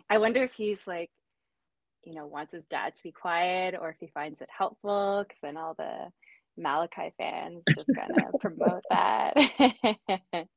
I 0.10 0.18
wonder 0.18 0.42
if 0.42 0.52
he's 0.52 0.86
like, 0.86 1.10
you 2.04 2.14
know, 2.14 2.26
wants 2.26 2.52
his 2.52 2.66
dad 2.66 2.94
to 2.96 3.02
be 3.02 3.12
quiet 3.12 3.74
or 3.80 3.90
if 3.90 3.96
he 4.00 4.06
finds 4.08 4.40
it 4.40 4.48
helpful 4.56 5.24
because 5.26 5.40
then 5.42 5.56
all 5.56 5.74
the 5.74 6.10
Malachi 6.56 7.12
fans 7.18 7.64
just 7.74 7.88
gonna 7.94 8.30
promote 8.40 8.82
that. 8.90 9.34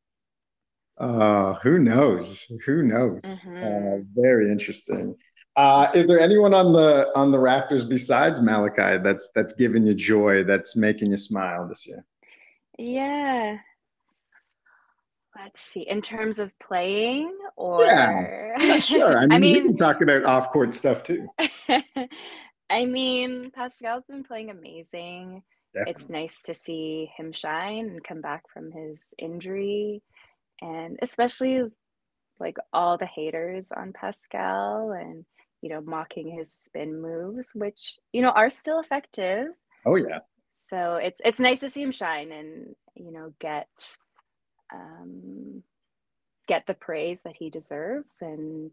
Uh, 1.02 1.56
who 1.64 1.80
knows? 1.80 2.46
Who 2.66 2.84
knows? 2.84 3.26
Uh, 3.62 3.66
Mhm. 3.66 4.06
very 4.16 4.52
interesting. 4.52 5.16
Uh, 5.56 5.88
is 5.96 6.06
there 6.08 6.20
anyone 6.20 6.54
on 6.54 6.72
the 6.74 7.10
on 7.16 7.32
the 7.32 7.38
Raptors 7.38 7.90
besides 7.90 8.40
Malachi 8.40 9.02
that's 9.04 9.30
that's 9.36 9.54
giving 9.54 9.86
you 9.86 9.94
joy, 9.96 10.44
that's 10.44 10.78
making 10.78 11.10
you 11.12 11.18
smile 11.18 11.68
this 11.68 11.88
year? 11.88 12.06
Yeah. 12.78 13.58
Let's 15.36 15.62
see. 15.62 15.82
In 15.82 16.02
terms 16.02 16.40
of 16.40 16.52
playing 16.60 17.36
or 17.56 17.84
Yeah, 17.86 18.80
sure. 18.80 19.18
I 19.18 19.26
mean, 19.28 19.42
I 19.42 19.54
we 19.54 19.62
can 19.62 19.76
talk 19.76 20.02
about 20.02 20.24
off 20.26 20.52
court 20.52 20.76
stuff 20.76 21.04
too. 21.04 21.28
I 22.70 22.86
mean, 22.86 23.52
Pascal's 23.52 24.06
been 24.08 24.24
playing 24.24 24.50
amazing. 24.52 25.44
Definitely. 25.74 25.92
It's 25.92 26.10
nice 26.10 26.42
to 26.44 26.54
see 26.54 27.12
him 27.18 27.32
shine 27.34 27.90
and 27.90 28.04
come 28.04 28.22
back 28.22 28.44
from 28.54 28.72
his 28.72 29.14
injury, 29.18 30.04
and 30.62 30.98
especially 31.02 31.64
like 32.40 32.58
all 32.74 32.98
the 32.98 33.06
haters 33.06 33.72
on 33.76 33.94
Pascal 33.94 34.92
and 34.92 35.26
you 35.62 35.70
know 35.70 35.82
mocking 35.82 36.30
his 36.30 36.52
spin 36.52 37.02
moves, 37.02 37.52
which 37.54 38.00
you 38.12 38.22
know 38.22 38.32
are 38.32 38.50
still 38.50 38.80
effective. 38.80 39.48
Oh 39.86 39.96
yeah. 39.96 40.20
So 40.68 40.96
it's 40.96 41.22
it's 41.24 41.40
nice 41.40 41.60
to 41.60 41.70
see 41.70 41.82
him 41.82 41.92
shine 41.92 42.32
and 42.32 42.76
you 42.96 43.12
know 43.12 43.34
get 43.40 43.70
um, 44.74 45.64
get 46.48 46.66
the 46.66 46.74
praise 46.74 47.22
that 47.24 47.36
he 47.38 47.50
deserves 47.50 48.22
and 48.22 48.72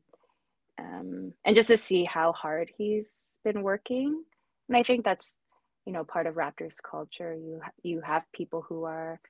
um, 0.79 1.33
and 1.45 1.57
just 1.57 1.69
to 1.69 1.77
see 1.77 2.05
how 2.05 2.33
hard 2.33 2.71
he's 2.77 3.39
been 3.45 3.63
working. 3.63 4.23
And 4.69 4.77
I 4.77 4.83
think 4.83 5.05
that's 5.05 5.37
you 5.85 5.93
know 5.93 6.05
part 6.05 6.27
of 6.27 6.35
Raptors 6.35 6.83
culture. 6.83 7.35
You 7.35 7.61
you 7.83 8.01
have 8.01 8.23
people 8.33 8.63
who 8.63 8.85
are 8.85 9.21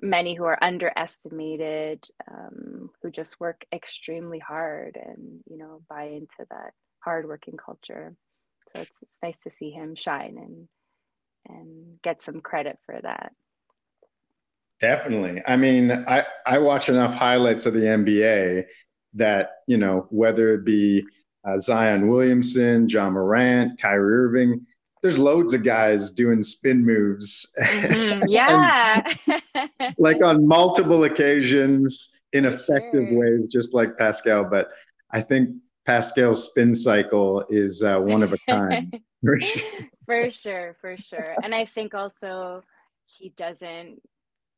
many 0.00 0.34
who 0.34 0.44
are 0.44 0.62
underestimated, 0.62 2.06
um, 2.30 2.90
who 3.02 3.10
just 3.10 3.40
work 3.40 3.64
extremely 3.72 4.38
hard 4.38 4.98
and 5.02 5.40
you 5.48 5.58
know 5.58 5.82
buy 5.88 6.04
into 6.04 6.46
that 6.50 6.72
hardworking 7.00 7.56
culture. 7.56 8.14
So 8.68 8.80
it's 8.80 8.96
it's 9.02 9.16
nice 9.22 9.38
to 9.40 9.50
see 9.50 9.70
him 9.70 9.94
shine 9.94 10.36
and 10.38 10.68
and 11.48 12.02
get 12.02 12.22
some 12.22 12.40
credit 12.40 12.78
for 12.84 12.98
that. 13.02 13.32
Definitely. 14.80 15.42
I 15.46 15.56
mean, 15.56 15.90
I, 15.90 16.24
I 16.46 16.58
watch 16.58 16.88
enough 16.88 17.14
highlights 17.14 17.66
of 17.66 17.74
the 17.74 17.80
NBA 17.80 18.64
that, 19.14 19.50
you 19.66 19.78
know, 19.78 20.06
whether 20.10 20.54
it 20.54 20.64
be 20.64 21.04
uh, 21.46 21.58
Zion 21.58 22.08
Williamson, 22.08 22.88
Ja 22.88 23.08
Morant, 23.08 23.80
Kyrie 23.80 24.26
Irving, 24.26 24.66
there's 25.04 25.18
loads 25.18 25.52
of 25.52 25.62
guys 25.62 26.10
doing 26.10 26.42
spin 26.42 26.82
moves 26.82 27.46
Mhm, 27.60 28.24
Yeah. 28.26 29.06
like 29.98 30.24
on 30.24 30.48
multiple 30.48 31.04
occasions 31.04 32.22
in 32.32 32.46
effective 32.46 33.08
sure. 33.10 33.18
ways, 33.18 33.48
just 33.48 33.74
like 33.74 33.98
Pascal. 33.98 34.44
But 34.44 34.70
I 35.10 35.20
think 35.20 35.50
Pascal's 35.84 36.48
spin 36.48 36.74
cycle 36.74 37.44
is 37.50 37.82
uh, 37.82 37.98
one 37.98 38.22
of 38.22 38.32
a 38.32 38.38
kind. 38.48 38.98
for 39.22 39.38
sure. 39.38 39.62
for 40.06 40.30
sure, 40.30 40.76
for 40.80 40.96
sure. 40.96 41.36
And 41.42 41.54
I 41.54 41.66
think 41.66 41.92
also 41.94 42.62
he 43.04 43.28
doesn't 43.36 44.00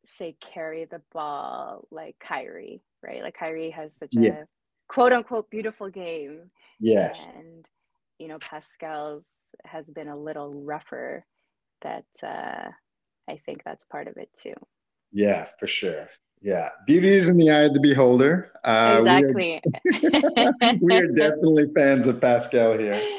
say 0.05 0.37
carry 0.41 0.85
the 0.85 1.03
ball 1.13 1.89
like 1.91 2.15
Kyrie, 2.21 2.83
right? 3.03 3.21
Like 3.21 3.35
Kyrie 3.35 3.71
has 3.71 3.97
such 3.97 4.11
yeah. 4.13 4.31
a 4.31 4.45
quote 4.89 5.13
unquote 5.13 5.51
beautiful 5.51 5.91
game. 5.91 6.53
Yes. 6.79 7.35
And 7.37 7.67
you 8.19 8.29
know, 8.29 8.39
Pascal's 8.39 9.27
has 9.65 9.91
been 9.91 10.09
a 10.09 10.17
little 10.17 10.55
rougher 10.55 11.25
that 11.83 12.05
uh 12.23 12.71
I 13.29 13.41
think 13.45 13.63
that's 13.65 13.85
part 13.85 14.09
of 14.09 14.17
it 14.17 14.31
too. 14.39 14.55
Yeah, 15.13 15.47
for 15.59 15.67
sure. 15.67 16.09
Yeah, 16.43 16.69
beauty 16.87 17.15
is 17.15 17.29
in 17.29 17.39
the 17.39 17.51
eye 17.51 17.63
of 17.63 17.73
the 17.73 17.81
beholder. 17.81 18.53
Uh, 18.63 18.99
exactly. 19.01 19.61
We 19.85 20.09
are, 20.09 20.75
we 20.81 20.97
are, 20.97 21.07
definitely 21.09 21.67
fans 21.75 22.07
of 22.07 22.21
Pascal 22.21 22.79
here. 22.79 23.01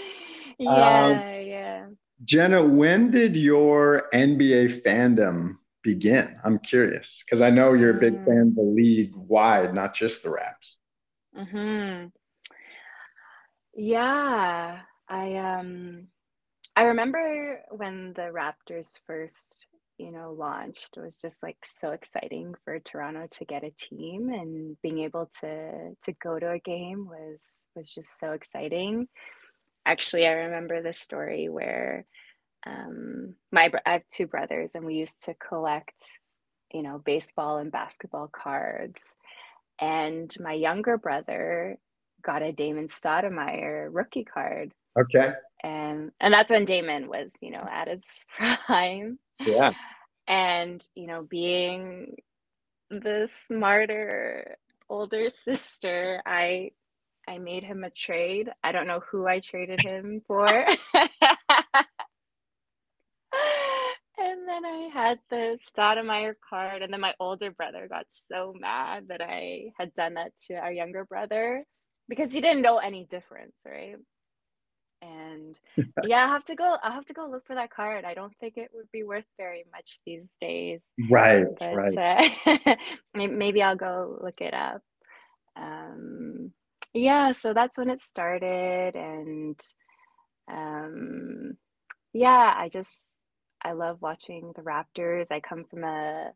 Yeah, 0.59 1.05
um, 1.05 1.11
yeah. 1.45 1.85
Jenna, 2.23 2.65
when 2.65 3.11
did 3.11 3.35
your 3.35 4.09
NBA 4.11 4.81
fandom 4.81 5.57
begin? 5.83 6.35
I'm 6.43 6.57
curious 6.57 7.23
because 7.23 7.41
I 7.41 7.51
know 7.51 7.73
you're 7.73 7.95
a 7.95 7.99
big 7.99 8.15
mm. 8.15 8.25
fan 8.25 8.47
of 8.47 8.55
the 8.55 8.63
league 8.63 9.15
wide, 9.15 9.75
not 9.75 9.93
just 9.93 10.23
the 10.23 10.31
Raps. 10.31 10.79
Hmm. 11.35 12.05
Yeah, 13.77 14.81
I 15.09 15.35
um, 15.37 16.09
I 16.75 16.83
remember 16.85 17.61
when 17.71 18.13
the 18.15 18.31
Raptors 18.33 18.99
first 19.07 19.67
you 19.99 20.11
know 20.11 20.33
launched 20.33 20.97
it 20.97 21.01
was 21.01 21.17
just 21.19 21.43
like 21.43 21.57
so 21.65 21.91
exciting 21.91 22.55
for 22.65 22.79
toronto 22.79 23.27
to 23.31 23.45
get 23.45 23.63
a 23.63 23.71
team 23.71 24.29
and 24.29 24.77
being 24.83 24.99
able 24.99 25.29
to 25.41 25.95
to 26.03 26.13
go 26.23 26.39
to 26.39 26.51
a 26.51 26.59
game 26.59 27.07
was 27.07 27.65
was 27.75 27.89
just 27.89 28.19
so 28.19 28.33
exciting. 28.33 29.07
Actually 29.85 30.27
i 30.27 30.31
remember 30.31 30.81
the 30.83 30.93
story 30.93 31.49
where 31.49 32.05
um 32.67 33.35
my 33.51 33.71
i 33.85 33.93
have 33.93 34.03
two 34.11 34.27
brothers 34.27 34.75
and 34.75 34.85
we 34.85 34.95
used 34.95 35.23
to 35.25 35.35
collect 35.35 36.19
you 36.73 36.83
know 36.83 36.99
baseball 37.05 37.57
and 37.59 37.71
basketball 37.71 38.29
cards. 38.29 39.15
And 39.79 40.33
my 40.39 40.53
younger 40.53 40.97
brother 40.97 41.77
got 42.23 42.41
a 42.41 42.51
damon 42.51 42.85
stoudamire 42.85 43.89
rookie 43.91 44.23
card 44.23 44.73
okay 44.99 45.33
and 45.63 46.11
and 46.19 46.33
that's 46.33 46.51
when 46.51 46.65
damon 46.65 47.07
was 47.07 47.31
you 47.41 47.51
know 47.51 47.65
at 47.71 47.87
his 47.87 48.03
prime 48.65 49.17
yeah. 49.39 49.73
And, 50.27 50.85
you 50.95 51.07
know, 51.07 51.23
being 51.23 52.17
the 52.89 53.27
smarter 53.31 54.57
older 54.89 55.29
sister, 55.43 56.21
I 56.25 56.71
I 57.29 57.39
made 57.39 57.63
him 57.63 57.83
a 57.83 57.89
trade. 57.89 58.49
I 58.63 58.71
don't 58.71 58.87
know 58.87 59.01
who 59.11 59.27
I 59.27 59.41
traded 59.41 59.81
him 59.81 60.21
for. 60.25 60.47
and 60.47 60.77
then 64.47 64.65
I 64.65 64.89
had 64.93 65.19
the 65.29 65.59
Stoudamire 65.69 66.35
card, 66.49 66.83
and 66.83 66.93
then 66.93 67.01
my 67.01 67.13
older 67.19 67.51
brother 67.51 67.89
got 67.89 68.05
so 68.07 68.53
mad 68.57 69.09
that 69.09 69.21
I 69.21 69.73
had 69.77 69.93
done 69.93 70.13
that 70.13 70.31
to 70.47 70.53
our 70.53 70.71
younger 70.71 71.03
brother 71.03 71.65
because 72.07 72.33
he 72.33 72.41
didn't 72.41 72.61
know 72.61 72.77
any 72.77 73.05
difference, 73.05 73.57
right? 73.65 73.97
and 75.01 75.59
yeah 76.03 76.25
i 76.25 76.27
have 76.27 76.43
to 76.43 76.55
go 76.55 76.77
i 76.83 76.91
have 76.91 77.05
to 77.05 77.13
go 77.13 77.27
look 77.27 77.45
for 77.45 77.55
that 77.55 77.71
card. 77.71 78.05
I 78.05 78.13
don't 78.13 78.33
think 78.39 78.57
it 78.57 78.71
would 78.73 78.91
be 78.91 79.03
worth 79.03 79.25
very 79.37 79.65
much 79.71 79.99
these 80.05 80.29
days. 80.41 80.83
Right 81.09 81.45
but, 81.59 81.75
right. 81.75 82.29
uh, 82.47 82.75
maybe 83.13 83.61
i'll 83.61 83.75
go 83.75 84.17
look 84.21 84.41
it 84.41 84.53
up. 84.53 84.81
Um 85.55 86.51
yeah 86.93 87.31
so 87.31 87.53
that's 87.53 87.77
when 87.77 87.89
it 87.89 87.99
started 87.99 88.95
and 88.95 89.59
um 90.51 91.57
yeah 92.13 92.53
i 92.57 92.69
just 92.69 92.93
i 93.63 93.73
love 93.73 94.01
watching 94.01 94.53
the 94.55 94.61
raptors. 94.61 95.31
I 95.31 95.39
come 95.39 95.63
from 95.63 95.83
a 95.83 96.31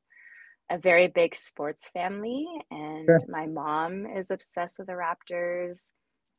a 0.72 0.78
very 0.78 1.08
big 1.08 1.36
sports 1.36 1.90
family 1.90 2.48
and 2.72 3.06
sure. 3.06 3.20
my 3.28 3.46
mom 3.46 4.06
is 4.06 4.32
obsessed 4.32 4.80
with 4.80 4.88
the 4.88 4.94
raptors 4.94 5.92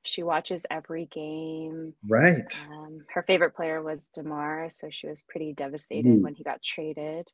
she 0.05 0.23
watches 0.23 0.67
every 0.71 1.07
game. 1.07 1.95
Right. 2.09 2.45
Um, 2.71 3.05
her 3.15 3.23
favorite 3.23 3.55
player 3.55 3.83
was 3.83 4.09
DeMar, 4.09 4.69
so 4.71 4.89
she 4.91 5.07
was 5.07 5.23
pretty 5.23 5.53
devastated 5.53 6.19
mm. 6.19 6.23
when 6.23 6.35
he 6.35 6.43
got 6.43 6.63
traded. 6.63 7.29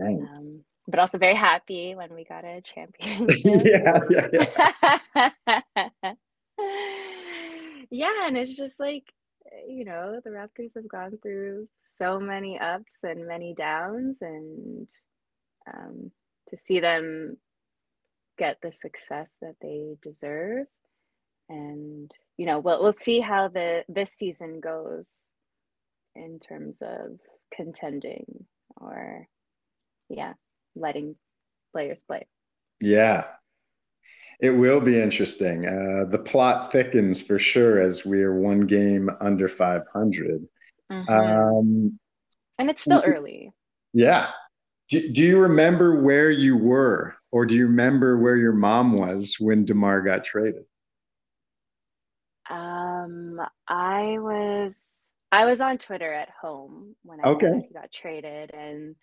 Um, 0.00 0.62
but 0.88 0.98
also 0.98 1.18
very 1.18 1.34
happy 1.34 1.94
when 1.94 2.14
we 2.14 2.24
got 2.24 2.44
a 2.44 2.60
championship. 2.64 3.42
yeah, 3.44 4.00
yeah, 4.10 4.28
yeah. 4.32 6.12
yeah, 7.90 8.26
and 8.26 8.36
it's 8.36 8.56
just 8.56 8.78
like, 8.78 9.04
you 9.68 9.84
know, 9.84 10.20
the 10.24 10.30
Raptors 10.30 10.74
have 10.74 10.88
gone 10.88 11.18
through 11.22 11.68
so 11.84 12.18
many 12.20 12.58
ups 12.58 12.92
and 13.02 13.26
many 13.26 13.54
downs, 13.54 14.18
and 14.20 14.88
um, 15.72 16.10
to 16.48 16.56
see 16.56 16.80
them 16.80 17.36
get 18.38 18.58
the 18.62 18.72
success 18.72 19.38
that 19.40 19.54
they 19.60 19.96
deserve. 20.02 20.66
And 21.48 22.10
you 22.36 22.46
know 22.46 22.58
we'll 22.58 22.82
we'll 22.82 22.92
see 22.92 23.20
how 23.20 23.48
the 23.48 23.84
this 23.88 24.12
season 24.12 24.60
goes 24.60 25.28
in 26.16 26.40
terms 26.40 26.78
of 26.82 27.20
contending 27.54 28.46
or 28.76 29.28
yeah 30.08 30.32
letting 30.74 31.14
players 31.72 32.02
play. 32.02 32.26
Yeah. 32.80 33.24
It 34.38 34.50
will 34.50 34.80
be 34.80 35.00
interesting. 35.00 35.66
Uh, 35.66 36.10
the 36.10 36.18
plot 36.18 36.70
thickens 36.70 37.22
for 37.22 37.38
sure 37.38 37.80
as 37.80 38.04
we 38.04 38.22
are 38.22 38.38
one 38.38 38.60
game 38.60 39.08
under 39.20 39.48
500 39.48 40.46
mm-hmm. 40.92 41.10
um, 41.10 41.98
and 42.58 42.68
it's 42.68 42.82
still 42.82 43.02
early. 43.06 43.52
Yeah 43.94 44.28
do, 44.88 45.12
do 45.12 45.22
you 45.22 45.38
remember 45.38 46.00
where 46.00 46.30
you 46.30 46.56
were 46.56 47.16
or 47.32 47.46
do 47.46 47.54
you 47.54 47.66
remember 47.66 48.18
where 48.18 48.36
your 48.36 48.52
mom 48.52 48.92
was 48.92 49.36
when 49.38 49.64
demar 49.64 50.00
got 50.02 50.24
traded 50.24 50.64
um, 52.48 53.40
I 53.66 54.18
was 54.18 54.74
I 55.32 55.44
was 55.44 55.60
on 55.60 55.78
Twitter 55.78 56.12
at 56.12 56.30
home 56.40 56.94
when 57.02 57.20
I 57.20 57.28
okay. 57.30 57.68
got 57.72 57.92
traded, 57.92 58.52
and 58.54 58.94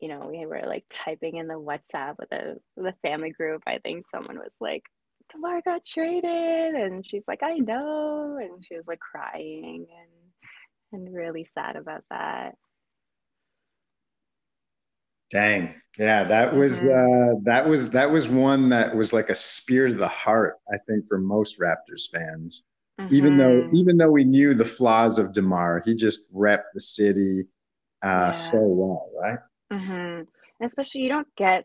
you 0.00 0.08
know 0.08 0.28
we 0.30 0.44
were 0.46 0.62
like 0.66 0.84
typing 0.90 1.36
in 1.36 1.48
the 1.48 1.54
WhatsApp 1.54 2.16
with 2.18 2.28
the 2.30 2.58
the 2.76 2.94
family 3.02 3.30
group. 3.30 3.62
I 3.66 3.78
think 3.78 4.08
someone 4.08 4.38
was 4.38 4.52
like, 4.60 4.82
"DeMar 5.32 5.62
got 5.62 5.84
traded," 5.84 6.74
and 6.74 7.06
she's 7.06 7.24
like, 7.26 7.42
"I 7.42 7.54
know," 7.58 8.38
and 8.40 8.64
she 8.64 8.76
was 8.76 8.86
like 8.86 9.00
crying 9.00 9.86
and 10.92 11.02
and 11.04 11.14
really 11.14 11.46
sad 11.54 11.76
about 11.76 12.04
that. 12.10 12.56
Dang. 15.30 15.74
Yeah, 15.98 16.24
that 16.24 16.54
was 16.54 16.84
mm-hmm. 16.84 17.36
uh 17.36 17.40
that 17.44 17.66
was 17.66 17.90
that 17.90 18.10
was 18.10 18.28
one 18.28 18.68
that 18.68 18.94
was 18.94 19.12
like 19.12 19.30
a 19.30 19.34
spear 19.34 19.88
to 19.88 19.94
the 19.94 20.08
heart, 20.08 20.56
I 20.72 20.76
think, 20.86 21.06
for 21.06 21.18
most 21.18 21.58
Raptors 21.58 22.10
fans. 22.12 22.66
Mm-hmm. 23.00 23.14
Even 23.14 23.38
though 23.38 23.62
mm-hmm. 23.62 23.76
even 23.76 23.96
though 23.96 24.10
we 24.10 24.24
knew 24.24 24.54
the 24.54 24.64
flaws 24.64 25.18
of 25.18 25.32
DeMar, 25.32 25.82
he 25.84 25.94
just 25.94 26.32
repped 26.34 26.72
the 26.74 26.80
city 26.80 27.44
uh 28.02 28.08
yeah. 28.08 28.30
so 28.32 28.58
well, 28.58 29.10
right? 29.20 29.38
Mm-hmm. 29.72 30.22
especially 30.64 31.00
you 31.00 31.08
don't 31.08 31.34
get 31.36 31.64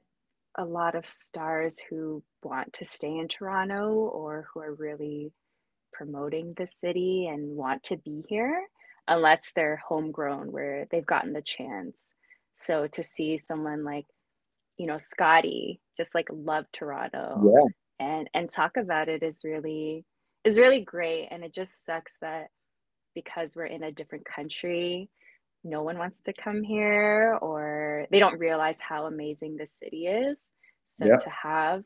a 0.58 0.65
lot 0.65 0.95
of 0.95 1.08
stars 1.08 1.80
who 1.88 2.24
want 2.41 2.74
to 2.74 2.86
stay 2.86 3.17
in 3.19 3.28
Toronto 3.28 3.91
or 3.91 4.47
who 4.52 4.60
are 4.60 4.74
really 4.74 5.32
promoting 5.93 6.54
the 6.58 6.65
city 6.65 7.28
and 7.28 7.56
want 7.56 7.84
to 7.84 7.97
be 7.97 8.24
here 8.28 8.63
unless 9.08 9.52
they're 9.56 9.82
homegrown 9.88 10.52
where 10.52 10.88
they've 10.89 11.06
gotten 11.06 11.34
the 11.34 11.41
chance 11.41 12.13
so 12.62 12.88
to 12.88 13.04
see 13.04 13.38
someone 13.38 13.84
like, 13.84 14.06
you 14.78 14.88
know, 14.88 14.97
Scottie 14.97 15.82
just 15.97 16.15
like 16.15 16.28
love 16.32 16.65
Toronto 16.71 17.41
yeah. 17.43 18.08
and 18.08 18.30
and 18.34 18.50
talk 18.50 18.78
about 18.78 19.10
it 19.10 19.24
is 19.24 19.39
really 19.43 20.06
is 20.43 20.58
really 20.58 20.82
great. 20.82 21.28
And 21.32 21.43
it 21.43 21.54
just 21.54 21.86
sucks 21.86 22.13
that 22.21 22.47
because 23.13 23.56
we're 23.56 23.65
in 23.65 23.84
a 23.84 23.91
different 23.91 24.26
country, 24.26 25.10
no 25.63 25.84
one 25.84 25.97
wants 25.97 26.19
to 26.21 26.34
come 26.34 26.63
here 26.63 27.38
or 27.41 28.08
they 28.12 28.19
don't 28.19 28.39
realize 28.39 28.78
how 28.80 29.06
amazing 29.06 29.58
the 29.58 29.65
city 29.65 30.08
is. 30.08 30.54
So 30.88 31.06
yeah. 31.06 31.17
to 31.17 31.30
have 31.30 31.84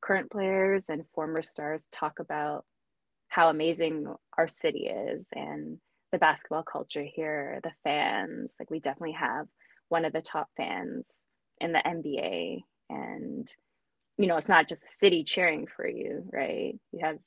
current 0.00 0.30
players 0.30 0.88
and 0.88 1.04
former 1.14 1.42
stars 1.42 1.88
talk 1.90 2.18
about 2.20 2.64
how 3.28 3.48
amazing 3.48 4.06
our 4.38 4.46
city 4.46 4.86
is 4.86 5.26
and 5.32 5.78
the 6.12 6.18
basketball 6.18 6.62
culture 6.62 7.04
here, 7.04 7.60
the 7.64 7.72
fans, 7.82 8.54
like 8.60 8.70
we 8.70 8.78
definitely 8.78 9.16
have 9.18 9.46
one 9.88 10.04
of 10.04 10.12
the 10.12 10.20
top 10.20 10.48
fans 10.56 11.22
in 11.60 11.72
the 11.72 11.82
NBA. 11.84 12.62
And, 12.90 13.52
you 14.18 14.26
know, 14.26 14.36
it's 14.36 14.48
not 14.48 14.68
just 14.68 14.84
a 14.84 14.88
city 14.88 15.24
cheering 15.24 15.66
for 15.66 15.86
you, 15.86 16.24
right? 16.32 16.78
You 16.92 17.00
have 17.02 17.18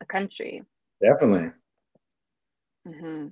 a 0.00 0.06
country. 0.06 0.62
Definitely. 1.02 1.50
Mm-hmm. 2.86 3.28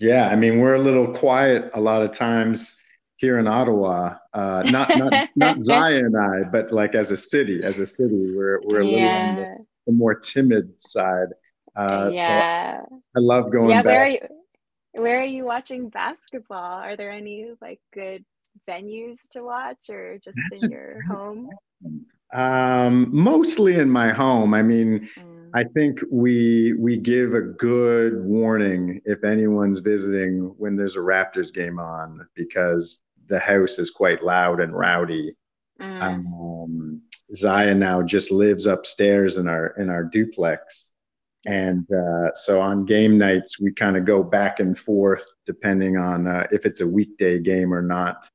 Yeah. 0.00 0.28
I 0.28 0.36
mean, 0.36 0.60
we're 0.60 0.74
a 0.74 0.80
little 0.80 1.14
quiet 1.14 1.70
a 1.74 1.80
lot 1.80 2.02
of 2.02 2.12
times 2.12 2.76
here 3.16 3.38
in 3.38 3.46
Ottawa. 3.46 4.16
Uh, 4.32 4.62
not, 4.70 4.96
not, 4.96 5.28
not 5.36 5.62
Zaya 5.62 5.98
and 5.98 6.16
I, 6.16 6.42
but 6.50 6.72
like 6.72 6.94
as 6.94 7.10
a 7.10 7.16
city, 7.16 7.62
as 7.62 7.78
a 7.80 7.86
city, 7.86 8.32
we're, 8.34 8.60
we're 8.64 8.80
a 8.80 8.84
little 8.84 8.98
yeah. 8.98 9.28
on 9.28 9.36
the, 9.36 9.56
the 9.88 9.92
more 9.92 10.14
timid 10.14 10.80
side. 10.80 11.28
Uh, 11.76 12.10
yeah. 12.12 12.80
So 12.80 13.02
I 13.16 13.20
love 13.20 13.52
going 13.52 13.70
yeah, 13.70 13.82
back. 13.82 14.12
You, 14.12 14.39
where 14.92 15.20
are 15.20 15.24
you 15.24 15.44
watching 15.44 15.88
basketball? 15.88 16.80
Are 16.80 16.96
there 16.96 17.10
any 17.10 17.52
like 17.60 17.80
good 17.92 18.24
venues 18.68 19.18
to 19.32 19.42
watch 19.42 19.88
or 19.88 20.18
just 20.18 20.38
That's 20.50 20.62
in 20.62 20.70
your 20.70 21.02
home? 21.08 21.50
Um, 22.32 23.08
mostly 23.12 23.76
in 23.76 23.90
my 23.90 24.10
home. 24.10 24.54
I 24.54 24.62
mean, 24.62 25.08
mm. 25.18 25.50
I 25.54 25.64
think 25.64 26.00
we 26.10 26.74
we 26.74 26.96
give 26.96 27.34
a 27.34 27.40
good 27.40 28.24
warning 28.24 29.00
if 29.04 29.24
anyone's 29.24 29.80
visiting 29.80 30.54
when 30.58 30.76
there's 30.76 30.96
a 30.96 31.00
Raptors 31.00 31.52
game 31.52 31.80
on 31.80 32.26
because 32.34 33.02
the 33.28 33.38
house 33.38 33.78
is 33.78 33.90
quite 33.90 34.22
loud 34.22 34.60
and 34.60 34.76
rowdy. 34.76 35.34
Mm. 35.80 36.02
Um, 36.02 37.02
Zaya 37.34 37.74
now 37.74 38.02
just 38.02 38.30
lives 38.30 38.66
upstairs 38.66 39.36
in 39.36 39.48
our 39.48 39.68
in 39.78 39.88
our 39.88 40.04
duplex, 40.04 40.92
and 41.46 41.88
uh, 41.92 42.34
so 42.34 42.60
on 42.60 42.84
game 42.84 43.16
nights 43.16 43.58
we 43.58 43.72
kind 43.72 43.96
of 43.96 44.04
go 44.04 44.22
back 44.22 44.60
and 44.60 44.76
forth 44.76 45.24
depending 45.46 45.96
on 45.96 46.26
uh, 46.26 46.46
if 46.50 46.66
it's 46.66 46.80
a 46.80 46.86
weekday 46.86 47.38
game 47.38 47.72
or 47.72 47.82
not. 47.82 48.28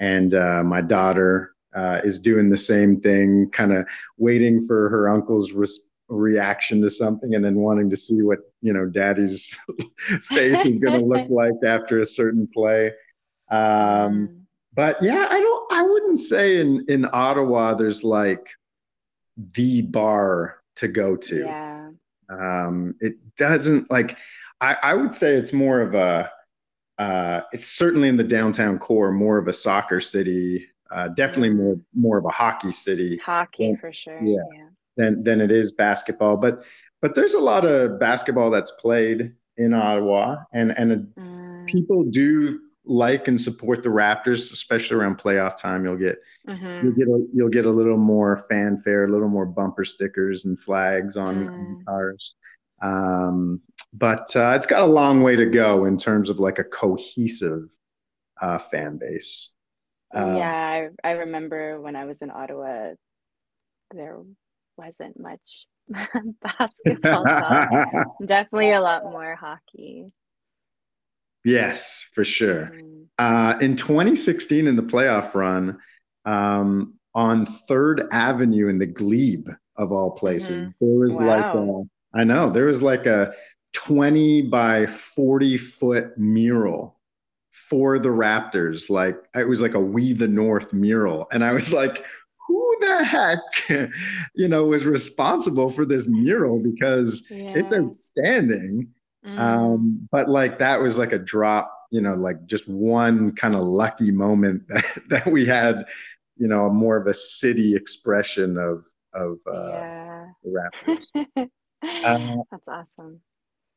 And 0.00 0.34
uh, 0.34 0.62
my 0.64 0.80
daughter 0.80 1.54
uh, 1.74 2.00
is 2.02 2.18
doing 2.18 2.50
the 2.50 2.56
same 2.56 3.00
thing, 3.00 3.50
kind 3.52 3.72
of 3.72 3.86
waiting 4.18 4.66
for 4.66 4.88
her 4.88 5.08
uncle's 5.08 5.52
res- 5.52 5.86
reaction 6.08 6.82
to 6.82 6.90
something, 6.90 7.34
and 7.34 7.44
then 7.44 7.56
wanting 7.56 7.88
to 7.90 7.96
see 7.96 8.22
what 8.22 8.40
you 8.60 8.72
know 8.72 8.86
daddy's 8.86 9.56
face 10.22 10.58
is 10.64 10.78
going 10.78 10.98
to 10.98 11.06
look 11.06 11.26
like 11.30 11.54
after 11.64 12.00
a 12.00 12.06
certain 12.06 12.48
play. 12.52 12.92
Um, 13.50 13.60
mm. 13.60 14.40
but 14.74 15.00
yeah, 15.02 15.26
I 15.30 15.38
don't. 15.38 15.72
I 15.72 15.82
wouldn't 15.82 16.18
say 16.18 16.60
in 16.60 16.84
in 16.88 17.06
Ottawa 17.12 17.74
there's 17.74 18.02
like 18.02 18.48
the 19.54 19.82
bar 19.82 20.56
to 20.76 20.88
go 20.88 21.16
to. 21.16 21.38
Yeah. 21.40 21.69
Um, 22.30 22.94
it 23.00 23.14
doesn't 23.36 23.90
like. 23.90 24.16
I, 24.60 24.76
I 24.82 24.94
would 24.94 25.14
say 25.14 25.34
it's 25.34 25.52
more 25.52 25.80
of 25.80 25.94
a. 25.94 26.30
Uh, 26.98 27.40
it's 27.52 27.66
certainly 27.66 28.08
in 28.08 28.16
the 28.16 28.24
downtown 28.24 28.78
core, 28.78 29.10
more 29.10 29.38
of 29.38 29.48
a 29.48 29.54
soccer 29.54 30.00
city 30.00 30.70
uh, 30.90 31.08
definitely 31.08 31.50
more 31.50 31.76
more 31.94 32.18
of 32.18 32.24
a 32.24 32.30
hockey 32.30 32.72
city. 32.72 33.18
Hockey 33.18 33.68
than, 33.68 33.76
for 33.76 33.92
sure. 33.92 34.20
Yeah, 34.22 34.42
yeah. 34.52 34.68
Than 34.96 35.22
than 35.22 35.40
it 35.40 35.50
is 35.50 35.72
basketball, 35.72 36.36
but 36.36 36.64
but 37.00 37.14
there's 37.14 37.34
a 37.34 37.40
lot 37.40 37.64
of 37.64 37.98
basketball 38.00 38.50
that's 38.50 38.72
played 38.72 39.32
in 39.56 39.72
Ottawa, 39.72 40.38
and 40.52 40.76
and 40.76 41.12
mm. 41.16 41.66
people 41.66 42.04
do 42.04 42.60
like 42.84 43.28
and 43.28 43.40
support 43.40 43.82
the 43.82 43.88
Raptors, 43.88 44.52
especially 44.52 44.96
around 44.96 45.18
playoff 45.18 45.56
time. 45.56 45.84
You'll 45.84 45.96
get 45.96 46.18
mm-hmm. 46.48 46.86
you'll 46.86 46.96
get 46.96 47.08
a, 47.08 47.26
you'll 47.32 47.48
get 47.48 47.66
a 47.66 47.70
little 47.70 47.96
more 47.96 48.44
fanfare, 48.48 49.04
a 49.04 49.12
little 49.12 49.28
more 49.28 49.46
bumper 49.46 49.84
stickers 49.84 50.44
and 50.44 50.58
flags 50.58 51.16
on, 51.16 51.46
mm. 51.46 51.50
on 51.50 51.84
cars. 51.86 52.34
Um, 52.82 53.60
but 53.92 54.34
uh, 54.36 54.52
it's 54.56 54.66
got 54.66 54.82
a 54.82 54.86
long 54.86 55.22
way 55.22 55.36
to 55.36 55.46
go 55.46 55.84
in 55.84 55.96
terms 55.96 56.30
of 56.30 56.38
like 56.38 56.58
a 56.58 56.64
cohesive 56.64 57.70
uh, 58.40 58.58
fan 58.58 58.98
base. 58.98 59.54
Um, 60.14 60.36
yeah, 60.36 60.88
I, 61.04 61.08
I 61.08 61.10
remember 61.12 61.80
when 61.80 61.96
I 61.96 62.04
was 62.04 62.22
in 62.22 62.30
Ottawa, 62.30 62.92
there 63.92 64.18
wasn't 64.76 65.18
much 65.20 65.66
basketball 66.42 67.24
Definitely 68.24 68.72
a 68.72 68.80
lot 68.80 69.04
more 69.04 69.36
hockey. 69.36 70.12
Yes, 71.44 72.08
for 72.14 72.24
sure. 72.24 72.72
Mm. 72.74 73.06
Uh, 73.18 73.58
in 73.60 73.76
2016, 73.76 74.66
in 74.66 74.76
the 74.76 74.82
playoff 74.82 75.34
run, 75.34 75.78
um, 76.24 76.94
on 77.14 77.44
Third 77.44 78.04
Avenue 78.12 78.68
in 78.68 78.78
the 78.78 78.86
Glebe, 78.86 79.48
of 79.80 79.92
all 79.92 80.10
places, 80.10 80.50
mm-hmm. 80.50 80.70
there 80.80 80.98
was 80.98 81.16
wow. 81.18 81.26
like 81.26 81.54
a, 81.54 82.18
I 82.20 82.24
know 82.24 82.50
there 82.50 82.66
was 82.66 82.82
like 82.82 83.06
a 83.06 83.32
20 83.72 84.42
by 84.42 84.86
40 84.86 85.56
foot 85.56 86.18
mural 86.18 87.00
for 87.50 87.98
the 87.98 88.10
Raptors. 88.10 88.90
Like 88.90 89.16
it 89.34 89.48
was 89.48 89.60
like 89.60 89.74
a 89.74 89.80
We 89.80 90.12
the 90.12 90.28
North 90.28 90.72
mural. 90.72 91.26
And 91.32 91.42
I 91.42 91.52
was 91.52 91.72
like, 91.72 92.04
who 92.46 92.76
the 92.80 93.04
heck, 93.04 93.90
you 94.34 94.48
know, 94.48 94.64
was 94.64 94.84
responsible 94.84 95.70
for 95.70 95.86
this 95.86 96.06
mural 96.06 96.58
because 96.58 97.26
yeah. 97.30 97.54
it's 97.56 97.72
outstanding. 97.72 98.88
Mm. 99.24 99.38
Um, 99.38 100.08
but 100.10 100.28
like 100.28 100.58
that 100.58 100.80
was 100.80 100.96
like 100.96 101.12
a 101.12 101.18
drop, 101.18 101.72
you 101.90 102.00
know, 102.00 102.14
like 102.14 102.46
just 102.46 102.68
one 102.68 103.32
kind 103.32 103.54
of 103.54 103.64
lucky 103.64 104.10
moment 104.10 104.66
that, 104.68 104.84
that 105.08 105.26
we 105.26 105.44
had, 105.46 105.84
you 106.36 106.48
know, 106.48 106.70
more 106.70 106.96
of 106.96 107.06
a 107.06 107.14
city 107.14 107.74
expression 107.74 108.56
of 108.56 108.84
of 109.12 109.38
uh, 109.46 109.68
yeah. 109.68 110.26
the 110.42 110.70
Raptors. 110.86 111.50
uh, 112.04 112.42
That's 112.50 112.68
awesome. 112.68 113.20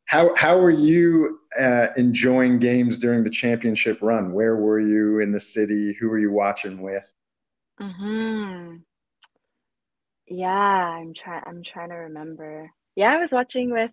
How 0.05 0.35
how 0.35 0.59
were 0.59 0.71
you 0.71 1.39
uh, 1.59 1.87
enjoying 1.97 2.59
games 2.59 2.97
during 2.97 3.23
the 3.23 3.29
championship 3.29 3.99
run? 4.01 4.33
Where 4.33 4.55
were 4.55 4.79
you 4.79 5.19
in 5.19 5.31
the 5.31 5.39
city? 5.39 5.95
Who 5.99 6.09
were 6.09 6.19
you 6.19 6.31
watching 6.31 6.81
with? 6.81 7.03
Hmm. 7.79 8.75
Yeah, 10.27 10.49
I'm 10.49 11.13
trying. 11.13 11.43
I'm 11.45 11.63
trying 11.63 11.89
to 11.89 11.95
remember. 11.95 12.71
Yeah, 12.95 13.13
I 13.13 13.17
was 13.17 13.31
watching 13.31 13.71
with 13.71 13.91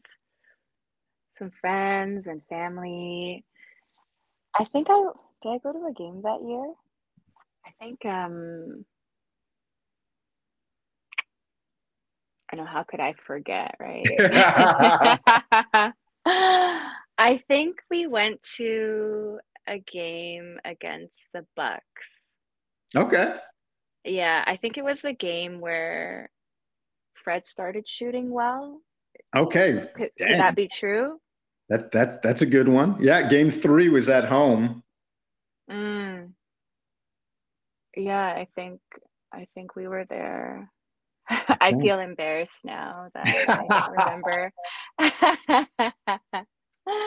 some 1.33 1.51
friends 1.61 2.27
and 2.27 2.43
family. 2.49 3.45
I 4.59 4.65
think 4.65 4.89
I 4.91 5.11
did. 5.43 5.51
I 5.51 5.59
go 5.59 5.73
to 5.73 5.87
a 5.87 5.93
game 5.93 6.23
that 6.23 6.41
year. 6.47 6.73
I 7.65 7.71
think 7.79 8.05
um 8.05 8.85
I 12.53 12.57
know 12.57 12.65
how 12.65 12.83
could 12.83 13.01
I 13.01 13.13
forget, 13.13 13.77
right? 13.79 14.05
I 17.19 17.43
think 17.49 17.77
we 17.91 18.07
went 18.07 18.43
to 18.57 19.39
a 19.69 19.79
game 19.79 20.59
against 20.65 21.27
the 21.33 21.47
Bucks. 21.55 21.83
Okay. 22.97 23.37
Yeah, 24.05 24.43
I 24.47 24.57
think 24.57 24.79
it 24.79 24.85
was 24.85 25.03
the 25.03 25.13
game 25.13 25.61
where 25.61 26.31
Fred 27.23 27.47
started 27.47 27.87
shooting 27.87 28.31
well. 28.31 28.81
Okay. 29.37 29.89
Could, 29.95 30.11
could 30.19 30.41
that 30.41 30.57
be 30.57 30.69
true? 30.69 31.19
That 31.69 31.93
that's 31.93 32.19
that's 32.19 32.43
a 32.43 32.47
good 32.47 32.69
one. 32.69 32.97
Yeah, 33.01 33.29
game 33.29 33.51
3 33.51 33.89
was 33.91 34.09
at 34.09 34.25
home. 34.25 34.83
Mm. 35.71 36.33
Yeah, 37.97 38.27
I 38.27 38.49
think 38.57 38.81
I 39.33 39.47
think 39.55 39.77
we 39.77 39.87
were 39.87 40.05
there. 40.05 40.71
I 41.31 41.73
feel 41.81 42.01
embarrassed 42.01 42.65
now 42.65 43.09
that 43.15 43.27
I 43.27 43.67
don't 43.69 43.93
remember. 43.93 44.53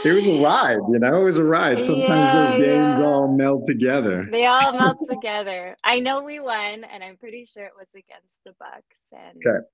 it 0.05 0.13
was 0.13 0.27
a 0.27 0.41
ride, 0.41 0.79
you 0.89 0.99
know, 0.99 1.21
it 1.21 1.23
was 1.23 1.37
a 1.37 1.43
ride. 1.43 1.83
Sometimes 1.83 2.07
yeah, 2.07 2.33
those 2.33 2.51
games 2.51 2.99
yeah. 2.99 3.05
all 3.05 3.27
melt 3.27 3.65
together. 3.65 4.27
They 4.31 4.45
all 4.45 4.71
melt 4.73 4.97
together. 5.09 5.75
I 5.83 5.99
know 5.99 6.21
we 6.21 6.39
won, 6.39 6.85
and 6.85 7.03
I'm 7.03 7.17
pretty 7.17 7.45
sure 7.45 7.65
it 7.65 7.73
was 7.77 7.89
against 7.91 8.39
the 8.45 8.53
Bucks. 8.59 8.97
And 9.11 9.37
okay. 9.45 9.65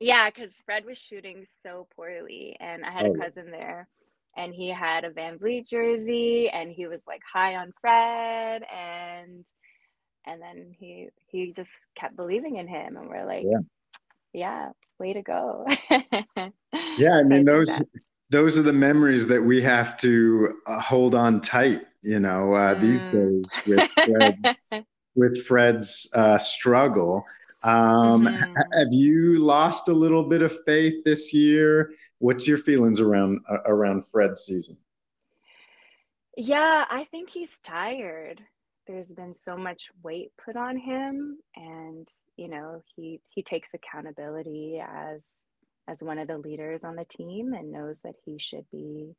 Yeah, 0.00 0.30
because 0.30 0.52
Fred 0.64 0.84
was 0.84 0.98
shooting 0.98 1.44
so 1.60 1.86
poorly, 1.96 2.56
and 2.60 2.84
I 2.84 2.90
had 2.90 3.06
oh. 3.06 3.12
a 3.12 3.18
cousin 3.18 3.50
there, 3.50 3.88
and 4.36 4.54
he 4.54 4.68
had 4.68 5.04
a 5.04 5.10
VanVleet 5.10 5.68
jersey, 5.68 6.48
and 6.48 6.70
he 6.70 6.86
was 6.86 7.02
like 7.06 7.22
high 7.30 7.56
on 7.56 7.72
Fred, 7.80 8.62
and 8.74 9.44
and 10.26 10.42
then 10.42 10.74
he 10.78 11.08
he 11.26 11.52
just 11.52 11.72
kept 11.94 12.16
believing 12.16 12.56
in 12.56 12.68
him, 12.68 12.96
and 12.96 13.08
we're 13.08 13.26
like, 13.26 13.44
yeah 13.44 13.58
yeah, 14.36 14.70
way 14.98 15.14
to 15.14 15.22
go. 15.22 15.66
yeah, 16.98 17.14
I 17.14 17.22
mean 17.22 17.44
those 17.44 17.70
those 18.30 18.58
are 18.58 18.62
the 18.62 18.72
memories 18.72 19.26
that 19.28 19.42
we 19.42 19.62
have 19.62 19.96
to 19.98 20.58
uh, 20.66 20.78
hold 20.78 21.14
on 21.14 21.40
tight, 21.40 21.82
you 22.02 22.20
know, 22.20 22.54
uh, 22.54 22.74
mm. 22.74 22.80
these 22.80 23.06
days 23.06 23.58
with 23.66 23.90
Fred's, 23.92 24.72
with 25.14 25.46
Fred's 25.46 26.10
uh, 26.14 26.36
struggle. 26.38 27.24
Um, 27.66 28.26
mm. 28.26 28.54
Have 28.78 28.92
you 28.92 29.38
lost 29.38 29.88
a 29.88 29.92
little 29.92 30.22
bit 30.22 30.42
of 30.42 30.64
faith 30.64 31.02
this 31.04 31.34
year? 31.34 31.90
What's 32.18 32.46
your 32.46 32.58
feelings 32.58 33.00
around 33.00 33.40
uh, 33.50 33.58
around 33.66 34.06
Fred's 34.06 34.42
season? 34.42 34.78
Yeah, 36.36 36.84
I 36.88 37.04
think 37.04 37.30
he's 37.30 37.58
tired. 37.64 38.40
There's 38.86 39.10
been 39.12 39.34
so 39.34 39.56
much 39.56 39.88
weight 40.04 40.30
put 40.42 40.56
on 40.56 40.76
him, 40.76 41.38
and 41.56 42.08
you 42.36 42.48
know 42.48 42.82
he 42.94 43.20
he 43.30 43.42
takes 43.42 43.74
accountability 43.74 44.80
as 44.80 45.44
as 45.88 46.02
one 46.02 46.18
of 46.18 46.28
the 46.28 46.38
leaders 46.38 46.84
on 46.84 46.94
the 46.94 47.04
team 47.04 47.52
and 47.52 47.72
knows 47.72 48.02
that 48.02 48.14
he 48.24 48.38
should 48.38 48.64
be 48.70 49.14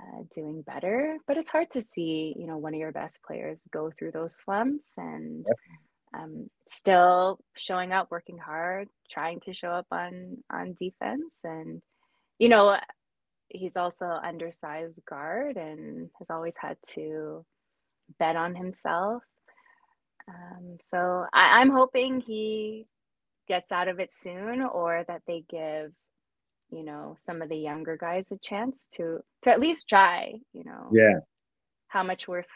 uh, 0.00 0.22
doing 0.32 0.62
better 0.62 1.16
but 1.26 1.36
it's 1.36 1.50
hard 1.50 1.70
to 1.70 1.80
see 1.80 2.34
you 2.38 2.46
know 2.46 2.56
one 2.56 2.74
of 2.74 2.80
your 2.80 2.92
best 2.92 3.20
players 3.22 3.66
go 3.72 3.90
through 3.90 4.12
those 4.12 4.36
slumps 4.36 4.94
and 4.96 5.46
um, 6.14 6.48
still 6.66 7.38
showing 7.56 7.92
up 7.92 8.10
working 8.10 8.38
hard 8.38 8.88
trying 9.10 9.40
to 9.40 9.52
show 9.52 9.70
up 9.70 9.86
on 9.90 10.38
on 10.50 10.74
defense. 10.74 11.40
And 11.44 11.82
you 12.38 12.48
know 12.48 12.76
he's 13.48 13.76
also 13.76 14.06
undersized 14.06 15.00
guard 15.08 15.56
and 15.56 16.10
has 16.18 16.28
always 16.30 16.54
had 16.60 16.76
to 16.86 17.44
bet 18.18 18.36
on 18.36 18.54
himself. 18.54 19.22
Um, 20.28 20.76
so 20.90 21.24
I, 21.32 21.60
I'm 21.60 21.70
hoping 21.70 22.20
he 22.20 22.86
gets 23.48 23.72
out 23.72 23.88
of 23.88 23.98
it 23.98 24.12
soon 24.12 24.60
or 24.60 25.04
that 25.08 25.22
they 25.26 25.42
give 25.48 25.92
you 26.70 26.84
know 26.84 27.16
some 27.18 27.40
of 27.40 27.48
the 27.48 27.56
younger 27.56 27.96
guys 27.96 28.30
a 28.30 28.36
chance 28.38 28.88
to 28.92 29.20
to 29.42 29.50
at 29.50 29.58
least 29.58 29.88
try 29.88 30.34
you 30.52 30.64
know 30.64 30.90
yeah. 30.92 31.20
how 31.88 32.02
much 32.02 32.28
worse 32.28 32.50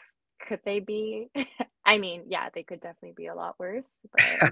could 0.47 0.59
they 0.65 0.79
be 0.79 1.29
i 1.85 1.97
mean 1.97 2.23
yeah 2.27 2.49
they 2.53 2.63
could 2.63 2.79
definitely 2.79 3.13
be 3.15 3.27
a 3.27 3.35
lot 3.35 3.59
worse 3.59 3.87
but 4.11 4.51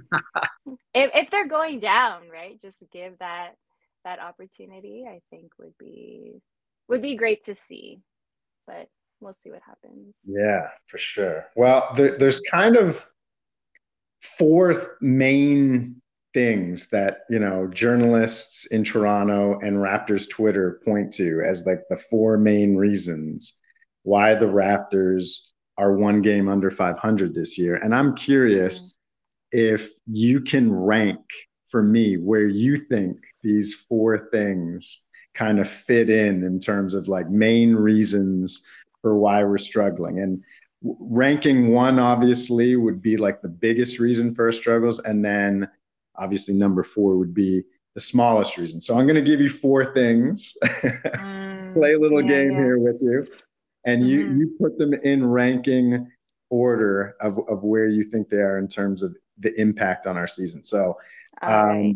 if, 0.94 1.12
if 1.14 1.32
they're 1.32 1.48
going 1.48 1.80
down 1.80 2.30
right 2.32 2.62
just 2.62 2.78
give 2.92 3.18
that 3.20 3.56
that 4.04 4.20
opportunity 4.20 5.06
i 5.08 5.22
think 5.30 5.52
would 5.60 5.78
be 5.78 6.42
would 6.88 7.02
be 7.02 7.16
great 7.16 7.46
to 7.46 7.56
see 7.56 8.00
but 8.68 8.88
we'll 9.22 9.34
see 9.34 9.52
what 9.52 9.62
happens. 9.66 10.16
Yeah 10.26 10.68
for 10.88 10.98
sure. 10.98 11.46
Well 11.56 11.90
there, 11.96 12.18
there's 12.18 12.42
kind 12.52 12.76
of 12.76 13.06
four 14.22 14.98
main 15.00 16.02
things 16.34 16.90
that 16.90 17.20
you 17.30 17.40
know 17.40 17.68
journalists 17.68 18.66
in 18.68 18.84
Toronto 18.84 19.60
and 19.60 19.78
Raptors 19.78 20.30
Twitter 20.30 20.82
point 20.84 21.14
to 21.14 21.42
as 21.48 21.66
like 21.66 21.82
the 21.90 21.98
four 21.98 22.38
main 22.38 22.76
reasons 22.76 23.62
why 24.04 24.34
the 24.36 24.48
Raptors 24.48 25.51
are 25.78 25.94
one 25.94 26.22
game 26.22 26.48
under 26.50 26.70
500 26.70 27.34
this 27.34 27.58
year. 27.58 27.76
And 27.76 27.94
I'm 27.96 28.16
curious 28.16 28.98
mm-hmm. 29.54 29.76
if 29.76 29.92
you 30.08 30.42
can 30.42 30.74
rank 30.74 31.22
for 31.68 31.82
me 31.82 32.18
where 32.18 32.48
you 32.48 32.76
think 32.76 33.18
these 33.42 33.74
four 33.74 34.18
things 34.18 35.06
kind 35.34 35.60
of 35.60 35.70
fit 35.70 36.10
in 36.10 36.44
in 36.44 36.60
terms 36.60 36.94
of 36.94 37.08
like 37.08 37.30
main 37.30 37.74
reasons 37.74 38.68
for 39.02 39.18
why 39.18 39.44
we're 39.44 39.58
struggling. 39.58 40.20
And 40.20 40.44
ranking 40.84 41.72
one 41.72 42.00
obviously 42.00 42.76
would 42.76 43.02
be 43.02 43.18
like 43.18 43.42
the 43.42 43.48
biggest 43.48 44.00
reason 44.00 44.34
for 44.34 44.46
our 44.46 44.52
struggles 44.52 45.00
and 45.00 45.24
then 45.24 45.70
obviously 46.16 46.56
number 46.56 46.84
four 46.84 47.18
would 47.18 47.34
be 47.34 47.64
the 47.94 48.02
smallest 48.02 48.58
reason 48.58 48.82
so 48.82 48.98
i'm 48.98 49.06
going 49.06 49.16
to 49.16 49.22
give 49.22 49.40
you 49.40 49.50
four 49.50 49.94
things 49.94 50.54
mm, 50.64 51.74
play 51.74 51.94
a 51.94 52.00
little 52.00 52.22
yeah, 52.22 52.28
game 52.28 52.52
yeah. 52.52 52.58
here 52.58 52.78
with 52.80 52.98
you 53.02 53.28
and 53.86 54.02
mm-hmm. 54.02 54.10
you 54.10 54.32
you 54.38 54.56
put 54.60 54.78
them 54.78 54.94
in 54.94 55.28
ranking 55.28 56.08
order 56.50 57.16
of, 57.22 57.40
of 57.48 57.64
where 57.64 57.88
you 57.88 58.04
think 58.04 58.30
they 58.30 58.38
are 58.38 58.58
in 58.58 58.68
terms 58.68 59.04
of 59.04 59.16
the 59.40 59.60
impact 59.60 60.08
on 60.08 60.18
our 60.18 60.28
season 60.28 60.64
so 60.64 60.98
um, 61.42 61.52
right. 61.52 61.96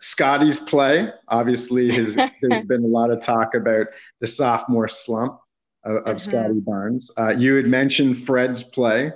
Scottie's 0.00 0.58
play 0.58 1.10
obviously 1.28 1.90
has 1.92 2.14
there's 2.42 2.66
been 2.66 2.84
a 2.84 2.88
lot 2.88 3.10
of 3.10 3.20
talk 3.20 3.54
about 3.54 3.86
the 4.20 4.26
sophomore 4.26 4.88
slump 4.88 5.38
of, 5.84 5.96
of 5.96 6.04
mm-hmm. 6.04 6.16
Scottie 6.16 6.60
Barnes. 6.60 7.10
Uh, 7.16 7.30
you 7.30 7.54
had 7.54 7.66
mentioned 7.66 8.24
Fred's 8.24 8.64
play, 8.64 9.12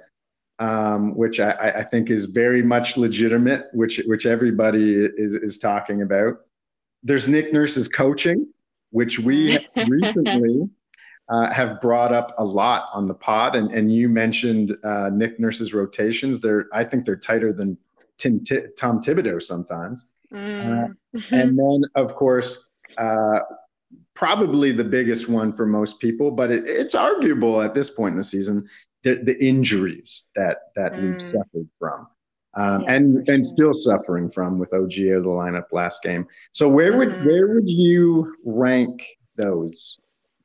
um, 0.58 1.14
which 1.16 1.40
I, 1.40 1.52
I, 1.76 1.84
think 1.84 2.10
is 2.10 2.26
very 2.26 2.62
much 2.62 2.96
legitimate, 2.96 3.66
which 3.72 4.00
which 4.06 4.26
everybody 4.26 4.94
is 4.94 5.34
is 5.34 5.58
talking 5.58 6.02
about. 6.02 6.34
There's 7.02 7.28
Nick 7.28 7.52
Nurse's 7.52 7.88
coaching, 7.88 8.46
which 8.90 9.18
we 9.18 9.58
recently 9.88 10.68
uh, 11.28 11.52
have 11.52 11.80
brought 11.80 12.12
up 12.12 12.34
a 12.38 12.44
lot 12.44 12.88
on 12.92 13.06
the 13.06 13.14
pod, 13.14 13.56
and 13.56 13.70
and 13.72 13.92
you 13.92 14.08
mentioned 14.08 14.76
uh, 14.84 15.10
Nick 15.12 15.40
Nurse's 15.40 15.74
rotations. 15.74 16.40
They're 16.40 16.66
I 16.72 16.84
think 16.84 17.04
they're 17.04 17.16
tighter 17.16 17.52
than 17.52 17.76
Tim, 18.18 18.44
T- 18.44 18.66
Tom 18.78 19.02
Thibodeau 19.02 19.42
sometimes. 19.42 20.06
Mm. 20.32 20.90
Uh, 20.90 21.20
and 21.30 21.58
then 21.58 21.82
of 21.94 22.14
course 22.14 22.68
uh, 22.98 23.40
probably 24.14 24.72
the 24.72 24.84
biggest 24.84 25.28
one 25.28 25.52
for 25.52 25.66
most 25.66 26.00
people, 26.00 26.30
but 26.30 26.50
it, 26.50 26.64
it's 26.66 26.94
arguable 26.94 27.62
at 27.62 27.74
this 27.74 27.90
point 27.90 28.12
in 28.12 28.18
the 28.18 28.24
season 28.24 28.68
the, 29.02 29.16
the 29.22 29.44
injuries 29.44 30.28
that 30.34 30.58
that 30.74 30.92
mm. 30.92 31.12
we've 31.12 31.22
suffered 31.22 31.68
from. 31.78 32.08
Um, 32.56 32.82
yeah, 32.82 32.94
and 32.94 33.28
and 33.28 33.46
still 33.46 33.72
suffering 33.72 34.30
from 34.30 34.58
with 34.58 34.72
OG 34.72 34.80
out 34.82 35.18
of 35.18 35.24
the 35.24 35.30
lineup 35.30 35.72
last 35.72 36.02
game. 36.02 36.26
So 36.52 36.68
where 36.68 36.96
would 36.96 37.10
mm-hmm. 37.10 37.26
where 37.26 37.54
would 37.54 37.68
you 37.68 38.34
rank 38.44 39.04
those? 39.36 39.98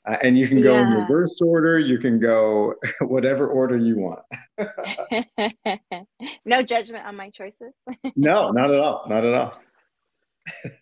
Uh, 0.08 0.18
and 0.24 0.38
you 0.38 0.48
can 0.48 0.62
go 0.62 0.74
yeah. 0.74 0.82
in 0.82 0.94
reverse 0.94 1.40
order. 1.42 1.78
You 1.78 2.00
can 2.00 2.20
go 2.20 2.74
whatever 3.02 3.48
order 3.48 3.78
you 3.78 3.98
want. 3.98 4.22
no 6.46 6.64
judgment 6.64 7.06
on 7.06 7.16
my 7.16 7.30
choices. 7.30 7.74
no, 8.16 8.52
not 8.52 8.72
at 8.72 8.80
all. 8.80 9.06
Not 9.08 9.24
at 9.26 9.34
all. 9.34 9.60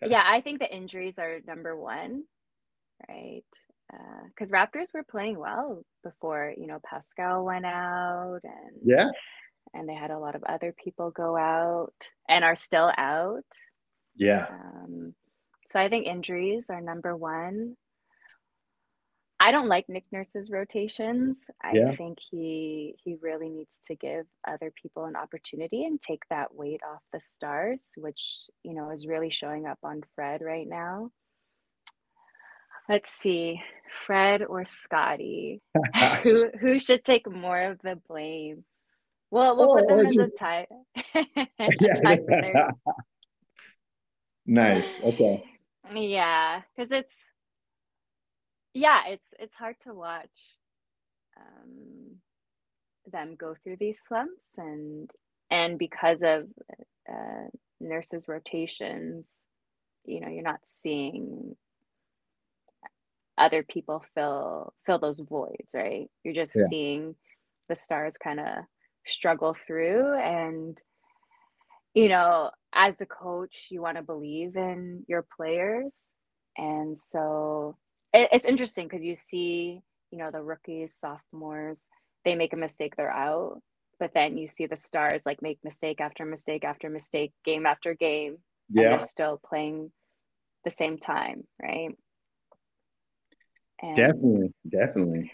yeah, 0.06 0.22
I 0.24 0.40
think 0.40 0.58
the 0.58 0.74
injuries 0.74 1.18
are 1.18 1.40
number 1.46 1.76
one 1.76 2.24
right? 3.08 3.44
Because 4.28 4.52
uh, 4.52 4.56
Raptors 4.56 4.92
were 4.94 5.02
playing 5.02 5.38
well 5.38 5.84
before, 6.04 6.52
you 6.56 6.66
know, 6.66 6.78
Pascal 6.84 7.44
went 7.44 7.66
out 7.66 8.40
and 8.44 8.76
yeah, 8.84 9.08
and 9.74 9.88
they 9.88 9.94
had 9.94 10.10
a 10.10 10.18
lot 10.18 10.34
of 10.34 10.44
other 10.44 10.74
people 10.82 11.10
go 11.10 11.36
out 11.36 11.94
and 12.28 12.44
are 12.44 12.56
still 12.56 12.92
out. 12.96 13.44
Yeah. 14.16 14.46
Um, 14.50 15.14
so 15.70 15.80
I 15.80 15.88
think 15.88 16.06
injuries 16.06 16.70
are 16.70 16.80
number 16.80 17.16
one. 17.16 17.76
I 19.42 19.52
don't 19.52 19.68
like 19.68 19.88
Nick 19.88 20.04
Nurse's 20.12 20.50
rotations. 20.50 21.38
I 21.62 21.72
yeah. 21.72 21.96
think 21.96 22.18
he 22.20 22.94
he 23.02 23.16
really 23.22 23.48
needs 23.48 23.80
to 23.86 23.94
give 23.94 24.26
other 24.46 24.70
people 24.70 25.06
an 25.06 25.16
opportunity 25.16 25.84
and 25.84 25.98
take 25.98 26.22
that 26.28 26.54
weight 26.54 26.82
off 26.86 27.00
the 27.10 27.22
stars, 27.22 27.94
which 27.96 28.40
you 28.62 28.74
know 28.74 28.90
is 28.90 29.06
really 29.06 29.30
showing 29.30 29.66
up 29.66 29.78
on 29.82 30.02
Fred 30.14 30.42
right 30.42 30.68
now. 30.68 31.10
Let's 32.86 33.12
see, 33.12 33.62
Fred 34.04 34.42
or 34.42 34.66
Scottie, 34.66 35.62
who 36.22 36.50
who 36.60 36.78
should 36.78 37.02
take 37.02 37.30
more 37.30 37.62
of 37.62 37.80
the 37.82 37.98
blame? 38.08 38.64
Well, 39.30 39.56
we'll 39.56 39.74
put 39.74 39.88
them 39.88 40.06
as 40.06 40.14
just... 40.14 40.34
a 40.34 40.38
tie. 40.38 40.66
yeah. 41.80 42.70
nice. 44.46 45.00
Okay. 45.02 45.44
Yeah, 45.94 46.60
because 46.76 46.92
it's 46.92 47.14
yeah, 48.74 49.02
it's 49.08 49.34
it's 49.38 49.54
hard 49.54 49.76
to 49.82 49.94
watch 49.94 50.56
um, 51.36 52.16
them 53.10 53.36
go 53.36 53.54
through 53.62 53.76
these 53.78 54.00
slumps 54.06 54.54
and 54.56 55.10
and 55.50 55.78
because 55.78 56.22
of 56.22 56.48
uh, 57.10 57.48
nurses 57.80 58.28
rotations, 58.28 59.30
you 60.04 60.20
know, 60.20 60.28
you're 60.28 60.42
not 60.42 60.60
seeing 60.64 61.56
other 63.40 63.62
people 63.62 64.04
fill 64.14 64.72
fill 64.84 64.98
those 64.98 65.18
voids 65.18 65.72
right 65.74 66.10
you're 66.22 66.34
just 66.34 66.54
yeah. 66.54 66.66
seeing 66.68 67.14
the 67.68 67.74
stars 67.74 68.16
kind 68.22 68.38
of 68.38 68.64
struggle 69.06 69.56
through 69.66 70.14
and 70.18 70.78
you 71.94 72.08
know 72.08 72.50
as 72.74 73.00
a 73.00 73.06
coach 73.06 73.68
you 73.70 73.80
want 73.80 73.96
to 73.96 74.02
believe 74.02 74.56
in 74.56 75.04
your 75.08 75.24
players 75.36 76.12
and 76.58 76.96
so 76.98 77.76
it, 78.12 78.28
it's 78.32 78.44
interesting 78.44 78.88
because 78.88 79.04
you 79.04 79.14
see 79.14 79.80
you 80.10 80.18
know 80.18 80.30
the 80.30 80.42
rookies 80.42 80.94
sophomores 80.98 81.86
they 82.24 82.34
make 82.34 82.52
a 82.52 82.56
mistake 82.56 82.94
they're 82.96 83.10
out 83.10 83.60
but 83.98 84.12
then 84.14 84.36
you 84.36 84.46
see 84.46 84.66
the 84.66 84.76
stars 84.76 85.22
like 85.24 85.42
make 85.42 85.58
mistake 85.64 86.00
after 86.00 86.24
mistake 86.24 86.64
after 86.64 86.88
mistake 86.88 87.32
game 87.44 87.66
after 87.66 87.94
game 87.94 88.38
yeah. 88.70 88.82
and 88.82 88.92
they're 88.92 89.06
still 89.06 89.40
playing 89.44 89.90
the 90.64 90.70
same 90.70 90.98
time 90.98 91.44
right 91.62 91.94
and 93.82 93.96
definitely, 93.96 94.52
definitely. 94.68 95.32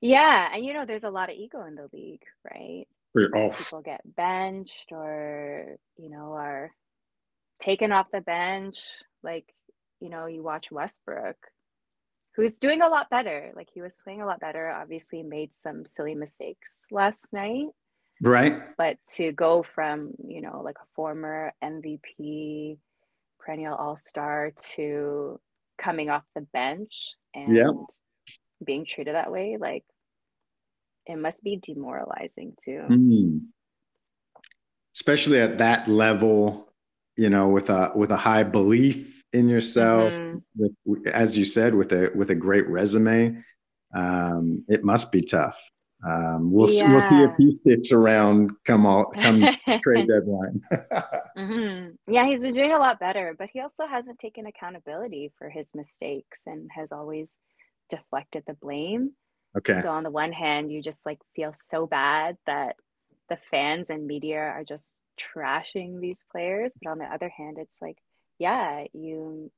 Yeah, 0.00 0.48
and 0.52 0.64
you 0.64 0.72
know, 0.72 0.86
there's 0.86 1.04
a 1.04 1.10
lot 1.10 1.30
of 1.30 1.36
ego 1.36 1.64
in 1.66 1.74
the 1.74 1.88
league, 1.92 2.22
right? 2.44 2.86
Oh. 3.34 3.50
People 3.50 3.82
get 3.82 4.00
benched 4.04 4.92
or 4.92 5.76
you 5.96 6.10
know 6.10 6.32
are 6.34 6.70
taken 7.60 7.92
off 7.92 8.06
the 8.12 8.20
bench. 8.20 8.78
Like 9.22 9.46
you 10.00 10.08
know, 10.08 10.26
you 10.26 10.42
watch 10.42 10.70
Westbrook, 10.70 11.36
who's 12.34 12.58
doing 12.58 12.82
a 12.82 12.88
lot 12.88 13.10
better. 13.10 13.52
Like 13.54 13.68
he 13.72 13.82
was 13.82 14.00
playing 14.02 14.22
a 14.22 14.26
lot 14.26 14.40
better. 14.40 14.70
Obviously, 14.70 15.22
made 15.22 15.54
some 15.54 15.84
silly 15.84 16.14
mistakes 16.14 16.86
last 16.90 17.32
night. 17.32 17.68
Right. 18.22 18.60
But 18.76 18.98
to 19.14 19.32
go 19.32 19.62
from 19.62 20.12
you 20.26 20.40
know 20.40 20.62
like 20.64 20.76
a 20.80 20.86
former 20.94 21.52
MVP, 21.62 22.78
perennial 23.38 23.74
All 23.74 23.96
Star 23.96 24.52
to 24.74 25.40
coming 25.80 26.10
off 26.10 26.24
the 26.34 26.42
bench 26.42 27.14
and 27.34 27.56
yeah. 27.56 27.70
being 28.64 28.84
treated 28.84 29.14
that 29.14 29.32
way 29.32 29.56
like 29.58 29.84
it 31.06 31.16
must 31.16 31.42
be 31.42 31.56
demoralizing 31.56 32.52
too 32.62 32.82
mm. 32.88 33.40
especially 34.94 35.40
at 35.40 35.58
that 35.58 35.88
level 35.88 36.70
you 37.16 37.30
know 37.30 37.48
with 37.48 37.70
a 37.70 37.92
with 37.94 38.10
a 38.10 38.16
high 38.16 38.42
belief 38.42 39.19
in 39.32 39.48
yourself 39.48 40.10
mm-hmm. 40.10 40.66
with 40.84 41.06
as 41.06 41.38
you 41.38 41.44
said 41.44 41.74
with 41.74 41.92
a 41.92 42.10
with 42.14 42.30
a 42.30 42.34
great 42.34 42.68
resume 42.68 43.42
um, 43.94 44.64
it 44.68 44.84
must 44.84 45.10
be 45.12 45.22
tough 45.22 45.70
um, 46.06 46.50
we'll 46.50 46.70
yeah. 46.70 46.90
we'll 46.90 47.02
see 47.02 47.16
if 47.16 47.32
he 47.36 47.50
sticks 47.50 47.92
around 47.92 48.52
come 48.66 48.86
all 48.86 49.06
come 49.06 49.40
trade 49.82 50.08
deadline. 50.08 50.62
mm-hmm. 51.36 52.12
Yeah, 52.12 52.26
he's 52.26 52.40
been 52.40 52.54
doing 52.54 52.72
a 52.72 52.78
lot 52.78 52.98
better, 52.98 53.34
but 53.38 53.50
he 53.52 53.60
also 53.60 53.86
hasn't 53.86 54.18
taken 54.18 54.46
accountability 54.46 55.30
for 55.36 55.50
his 55.50 55.68
mistakes 55.74 56.40
and 56.46 56.70
has 56.74 56.90
always 56.90 57.38
deflected 57.90 58.44
the 58.46 58.54
blame. 58.54 59.12
Okay. 59.58 59.80
So 59.82 59.90
on 59.90 60.04
the 60.04 60.10
one 60.10 60.32
hand, 60.32 60.72
you 60.72 60.82
just 60.82 61.04
like 61.04 61.18
feel 61.36 61.52
so 61.52 61.86
bad 61.86 62.36
that 62.46 62.76
the 63.28 63.38
fans 63.50 63.90
and 63.90 64.06
media 64.06 64.38
are 64.38 64.64
just 64.64 64.94
trashing 65.18 66.00
these 66.00 66.24
players, 66.32 66.74
but 66.82 66.90
on 66.90 66.98
the 66.98 67.04
other 67.04 67.28
hand, 67.28 67.58
it's 67.58 67.76
like, 67.82 67.98
yeah, 68.40 68.84
you 68.94 69.52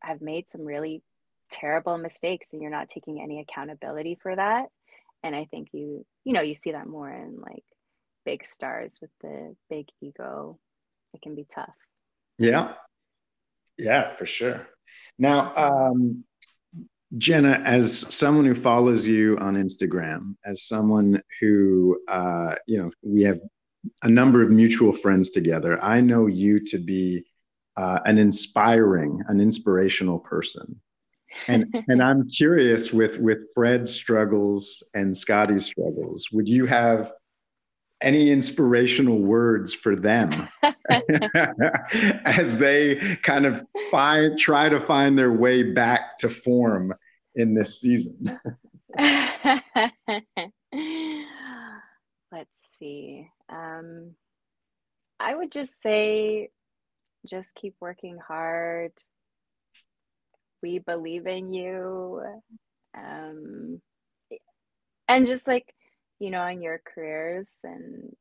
have 0.00 0.20
made 0.20 0.48
some 0.50 0.62
really 0.62 1.02
terrible 1.50 1.98
mistakes 1.98 2.48
and 2.52 2.60
you're 2.60 2.70
not 2.70 2.88
taking 2.88 3.20
any 3.22 3.40
accountability 3.40 4.18
for 4.20 4.34
that. 4.34 4.66
And 5.22 5.36
i 5.36 5.44
think 5.44 5.68
you 5.72 6.04
you 6.24 6.32
know 6.32 6.40
you 6.40 6.54
see 6.54 6.72
that 6.72 6.88
more 6.88 7.10
in 7.10 7.38
like 7.40 7.64
big 8.24 8.44
stars 8.44 8.98
with 9.00 9.10
the 9.20 9.54
big 9.70 9.86
ego. 10.00 10.58
It 11.12 11.22
can 11.22 11.34
be 11.34 11.46
tough. 11.48 11.74
Yeah. 12.38 12.72
Yeah 13.78 14.14
for 14.16 14.26
sure. 14.26 14.66
Now 15.18 15.54
um 15.54 16.24
jenna 17.16 17.62
as 17.64 18.12
someone 18.12 18.44
who 18.44 18.54
follows 18.54 19.06
you 19.06 19.38
on 19.38 19.54
instagram 19.54 20.34
as 20.44 20.66
someone 20.66 21.22
who 21.38 21.96
uh 22.08 22.56
you 22.66 22.76
know 22.76 22.90
we 23.02 23.22
have 23.22 23.38
a 24.02 24.08
number 24.08 24.42
of 24.42 24.50
mutual 24.50 24.92
friends 24.92 25.30
together 25.30 25.80
i 25.84 26.00
know 26.00 26.26
you 26.26 26.58
to 26.58 26.76
be 26.76 27.24
uh, 27.76 28.00
an 28.04 28.18
inspiring 28.18 29.22
an 29.28 29.40
inspirational 29.40 30.18
person 30.18 30.80
and 31.48 31.74
and 31.88 32.02
I'm 32.02 32.28
curious 32.28 32.92
with 32.92 33.18
with 33.18 33.38
Fred's 33.54 33.92
struggles 33.92 34.82
and 34.94 35.16
Scottie's 35.16 35.66
struggles. 35.66 36.28
Would 36.32 36.48
you 36.48 36.66
have 36.66 37.12
any 38.00 38.30
inspirational 38.30 39.18
words 39.20 39.72
for 39.72 39.96
them 39.96 40.48
as 42.24 42.58
they 42.58 43.16
kind 43.22 43.46
of 43.46 43.64
find 43.90 44.38
try 44.38 44.68
to 44.68 44.80
find 44.80 45.16
their 45.16 45.32
way 45.32 45.62
back 45.62 46.18
to 46.18 46.28
form 46.28 46.92
in 47.34 47.54
this 47.54 47.80
season? 47.80 48.38
Let's 52.32 52.50
see. 52.78 53.28
Um, 53.48 54.14
I 55.20 55.34
would 55.34 55.50
just 55.50 55.80
say, 55.80 56.50
just 57.26 57.54
keep 57.54 57.74
working 57.80 58.18
hard. 58.18 58.92
We 60.62 60.78
believe 60.78 61.26
in 61.26 61.52
you. 61.52 62.22
Um 62.96 63.80
and 65.08 65.26
just 65.26 65.46
like 65.46 65.74
you 66.18 66.30
know 66.30 66.44
in 66.46 66.62
your 66.62 66.80
careers 66.94 67.48
and 67.62 68.14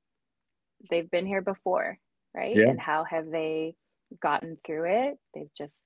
they've 0.90 1.10
been 1.10 1.26
here 1.26 1.42
before 1.42 1.98
right? 2.36 2.56
Yeah. 2.56 2.70
and 2.70 2.80
how 2.80 3.04
have 3.04 3.30
they 3.30 3.76
gotten 4.22 4.58
through 4.66 4.86
it? 4.86 5.18
They've 5.34 5.54
just 5.58 5.84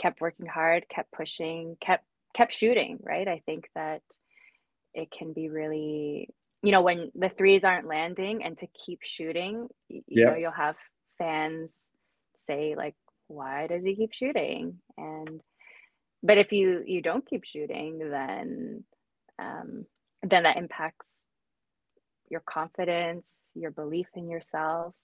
kept 0.00 0.20
working 0.20 0.46
hard 0.46 0.86
kept 0.88 1.12
pushing 1.12 1.76
kept 1.80 2.04
kept 2.34 2.52
shooting 2.52 2.98
right? 3.02 3.28
I 3.28 3.42
think 3.46 3.68
that 3.74 4.02
it 4.94 5.10
can 5.10 5.32
be 5.32 5.48
really 5.48 6.28
you 6.62 6.72
know 6.72 6.82
when 6.82 7.10
the 7.14 7.28
threes 7.28 7.64
aren't 7.64 7.86
landing 7.86 8.42
and 8.42 8.56
to 8.58 8.66
keep 8.68 9.00
shooting 9.02 9.68
you 9.88 10.02
yeah. 10.08 10.26
know 10.26 10.36
you'll 10.36 10.50
have 10.50 10.76
fans 11.18 11.90
say 12.46 12.74
like 12.76 12.94
why 13.28 13.66
does 13.66 13.82
he 13.82 13.96
keep 13.96 14.12
shooting? 14.12 14.80
And 14.96 15.40
but 16.22 16.38
if 16.38 16.52
you 16.52 16.82
you 16.86 17.02
don't 17.02 17.26
keep 17.26 17.44
shooting 17.44 17.98
then 17.98 18.84
um, 19.38 19.86
then 20.22 20.44
that 20.44 20.56
impacts 20.56 21.24
your 22.30 22.40
confidence 22.40 23.50
your 23.54 23.70
belief 23.70 24.06
in 24.14 24.28
yourself 24.28 24.94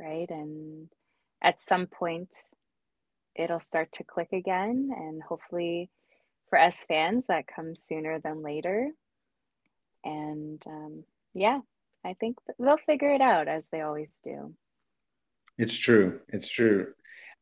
right? 0.00 0.28
And 0.28 0.88
at 1.42 1.60
some 1.60 1.86
point 1.86 2.30
it'll 3.36 3.60
start 3.60 3.92
to 3.92 4.04
click 4.04 4.32
again. 4.32 4.90
And 4.96 5.22
hopefully 5.22 5.90
for 6.48 6.58
us 6.58 6.84
fans 6.86 7.26
that 7.26 7.46
comes 7.46 7.82
sooner 7.82 8.18
than 8.20 8.42
later. 8.42 8.90
And 10.04 10.62
um, 10.66 11.04
yeah 11.34 11.60
i 12.04 12.14
think 12.14 12.38
they'll 12.58 12.78
figure 12.78 13.12
it 13.12 13.20
out 13.20 13.48
as 13.48 13.68
they 13.68 13.80
always 13.80 14.20
do 14.22 14.54
it's 15.58 15.76
true 15.76 16.20
it's 16.28 16.48
true 16.48 16.92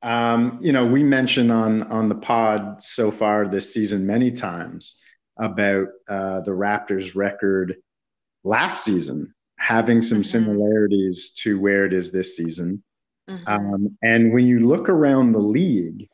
um, 0.02 0.58
you 0.60 0.72
know, 0.72 0.84
we 0.84 1.04
mentioned 1.04 1.52
on 1.52 1.84
on 1.84 2.08
the 2.08 2.16
pod 2.16 2.82
so 2.82 3.10
far 3.10 3.46
this 3.46 3.72
season 3.72 4.06
many 4.06 4.32
times 4.32 4.98
about 5.38 5.88
uh, 6.08 6.40
the 6.40 6.50
Raptors' 6.50 7.14
record 7.14 7.76
last 8.44 8.84
season 8.84 9.32
having 9.58 10.02
some 10.02 10.18
mm-hmm. 10.18 10.24
similarities 10.24 11.30
to 11.34 11.60
where 11.60 11.86
it 11.86 11.92
is 11.92 12.10
this 12.10 12.36
season. 12.36 12.82
Mm-hmm. 13.30 13.46
Um, 13.46 13.96
and 14.02 14.32
when 14.32 14.44
you 14.44 14.66
look 14.66 14.88
around 14.88 15.32
the 15.32 15.38
league, 15.38 16.08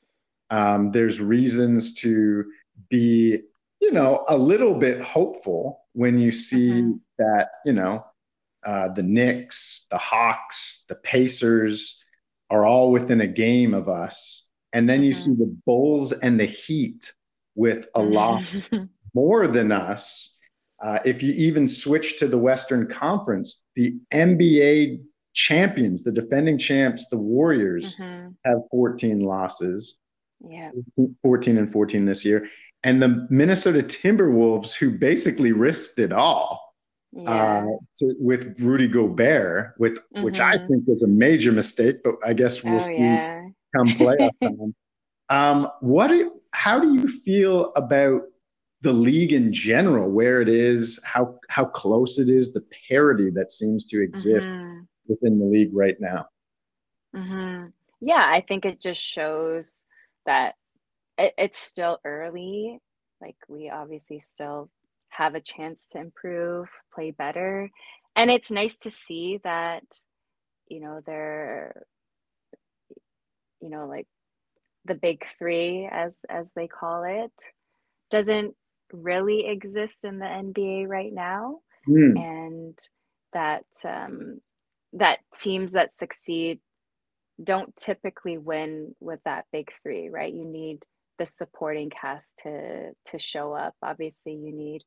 um, 0.50 0.92
there's 0.92 1.18
reasons 1.20 1.94
to 1.96 2.44
be, 2.90 3.40
you 3.80 3.92
know, 3.92 4.24
a 4.28 4.36
little 4.36 4.74
bit 4.74 5.00
hopeful 5.00 5.80
when 5.94 6.18
you 6.18 6.30
see 6.30 6.72
mm-hmm. 6.72 6.92
that, 7.18 7.48
you 7.64 7.72
know, 7.72 8.04
uh, 8.64 8.88
the 8.88 9.02
Knicks, 9.02 9.86
the 9.90 9.98
Hawks, 9.98 10.84
the 10.88 10.96
Pacers, 10.96 12.02
are 12.50 12.64
all 12.64 12.90
within 12.90 13.20
a 13.20 13.26
game 13.26 13.74
of 13.74 13.88
us. 13.88 14.50
And 14.72 14.88
then 14.88 15.02
you 15.02 15.12
mm-hmm. 15.12 15.20
see 15.20 15.34
the 15.38 15.56
Bulls 15.66 16.12
and 16.12 16.38
the 16.38 16.44
Heat 16.44 17.12
with 17.54 17.88
a 17.94 18.02
lot 18.02 18.42
more 19.14 19.48
than 19.48 19.72
us. 19.72 20.38
Uh, 20.82 20.98
if 21.04 21.22
you 21.22 21.32
even 21.32 21.66
switch 21.66 22.18
to 22.18 22.28
the 22.28 22.38
Western 22.38 22.86
Conference, 22.86 23.64
the 23.74 23.96
NBA 24.12 25.00
champions, 25.34 26.04
the 26.04 26.12
defending 26.12 26.58
champs, 26.58 27.08
the 27.08 27.18
Warriors, 27.18 27.96
mm-hmm. 27.96 28.30
have 28.44 28.58
14 28.70 29.20
losses. 29.20 29.98
Yeah. 30.40 30.70
14 31.22 31.58
and 31.58 31.70
14 31.70 32.04
this 32.04 32.24
year. 32.24 32.48
And 32.84 33.02
the 33.02 33.26
Minnesota 33.28 33.82
Timberwolves, 33.82 34.74
who 34.74 34.96
basically 34.96 35.52
risked 35.52 35.98
it 35.98 36.12
all, 36.12 36.67
yeah. 37.12 37.30
uh, 37.30 37.66
to, 37.96 38.14
with 38.18 38.54
Rudy 38.58 38.88
Gobert, 38.88 39.74
with 39.78 39.94
mm-hmm. 39.94 40.22
which 40.22 40.40
I 40.40 40.56
mm-hmm. 40.56 40.66
think 40.68 40.86
was 40.86 41.02
a 41.02 41.08
major 41.08 41.52
mistake, 41.52 41.96
but 42.04 42.14
I 42.24 42.32
guess 42.32 42.62
we'll 42.62 42.76
oh, 42.76 42.78
see 42.78 42.98
yeah. 42.98 43.46
come 43.74 43.88
playoff 43.88 44.30
time. 44.42 44.74
Um, 45.28 45.70
what? 45.80 46.08
Do, 46.08 46.40
how 46.52 46.78
do 46.78 46.94
you 46.94 47.08
feel 47.08 47.72
about 47.74 48.22
the 48.80 48.92
league 48.92 49.32
in 49.32 49.52
general, 49.52 50.10
where 50.10 50.40
it 50.40 50.48
is, 50.48 51.00
how 51.04 51.38
how 51.48 51.64
close 51.64 52.18
it 52.18 52.30
is, 52.30 52.52
the 52.52 52.64
parity 52.88 53.30
that 53.30 53.50
seems 53.50 53.86
to 53.86 54.02
exist 54.02 54.50
mm-hmm. 54.50 54.80
within 55.06 55.38
the 55.38 55.44
league 55.44 55.74
right 55.74 55.96
now? 56.00 56.26
Mm-hmm. 57.14 57.68
Yeah, 58.00 58.24
I 58.30 58.40
think 58.46 58.64
it 58.64 58.80
just 58.80 59.00
shows 59.00 59.84
that 60.26 60.54
it, 61.16 61.34
it's 61.36 61.58
still 61.58 61.98
early. 62.04 62.80
Like 63.20 63.36
we 63.48 63.68
obviously 63.68 64.20
still 64.20 64.70
have 65.10 65.34
a 65.34 65.40
chance 65.40 65.86
to 65.92 65.98
improve, 65.98 66.68
play 66.94 67.10
better. 67.10 67.70
And 68.16 68.30
it's 68.30 68.50
nice 68.50 68.76
to 68.78 68.90
see 68.90 69.40
that, 69.44 69.84
you 70.68 70.80
know, 70.80 71.00
they're, 71.06 71.82
you 73.60 73.70
know, 73.70 73.86
like 73.86 74.06
the 74.84 74.94
big 74.94 75.24
three, 75.38 75.88
as 75.90 76.20
as 76.28 76.50
they 76.54 76.66
call 76.66 77.04
it, 77.04 77.32
doesn't 78.10 78.54
really 78.92 79.46
exist 79.46 80.04
in 80.04 80.18
the 80.18 80.26
NBA 80.26 80.88
right 80.88 81.12
now, 81.12 81.58
mm. 81.88 82.18
and 82.18 82.78
that 83.32 83.64
um, 83.84 84.40
that 84.94 85.18
teams 85.38 85.72
that 85.72 85.94
succeed 85.94 86.60
don't 87.42 87.74
typically 87.76 88.38
win 88.38 88.94
with 89.00 89.20
that 89.24 89.44
big 89.52 89.70
three, 89.82 90.08
right? 90.08 90.32
You 90.32 90.44
need 90.44 90.84
the 91.18 91.26
supporting 91.26 91.90
cast 91.90 92.38
to 92.42 92.92
to 93.06 93.18
show 93.18 93.52
up. 93.52 93.74
Obviously, 93.82 94.32
you 94.32 94.52
need 94.52 94.82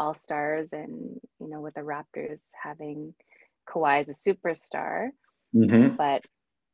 all 0.00 0.14
stars 0.14 0.72
and 0.72 1.20
you 1.38 1.48
know 1.48 1.60
with 1.60 1.74
the 1.74 1.82
Raptors 1.82 2.42
having 2.60 3.14
Kawhi 3.68 4.00
as 4.00 4.08
a 4.08 4.12
superstar. 4.12 5.10
Mm-hmm. 5.54 5.96
but 5.96 6.24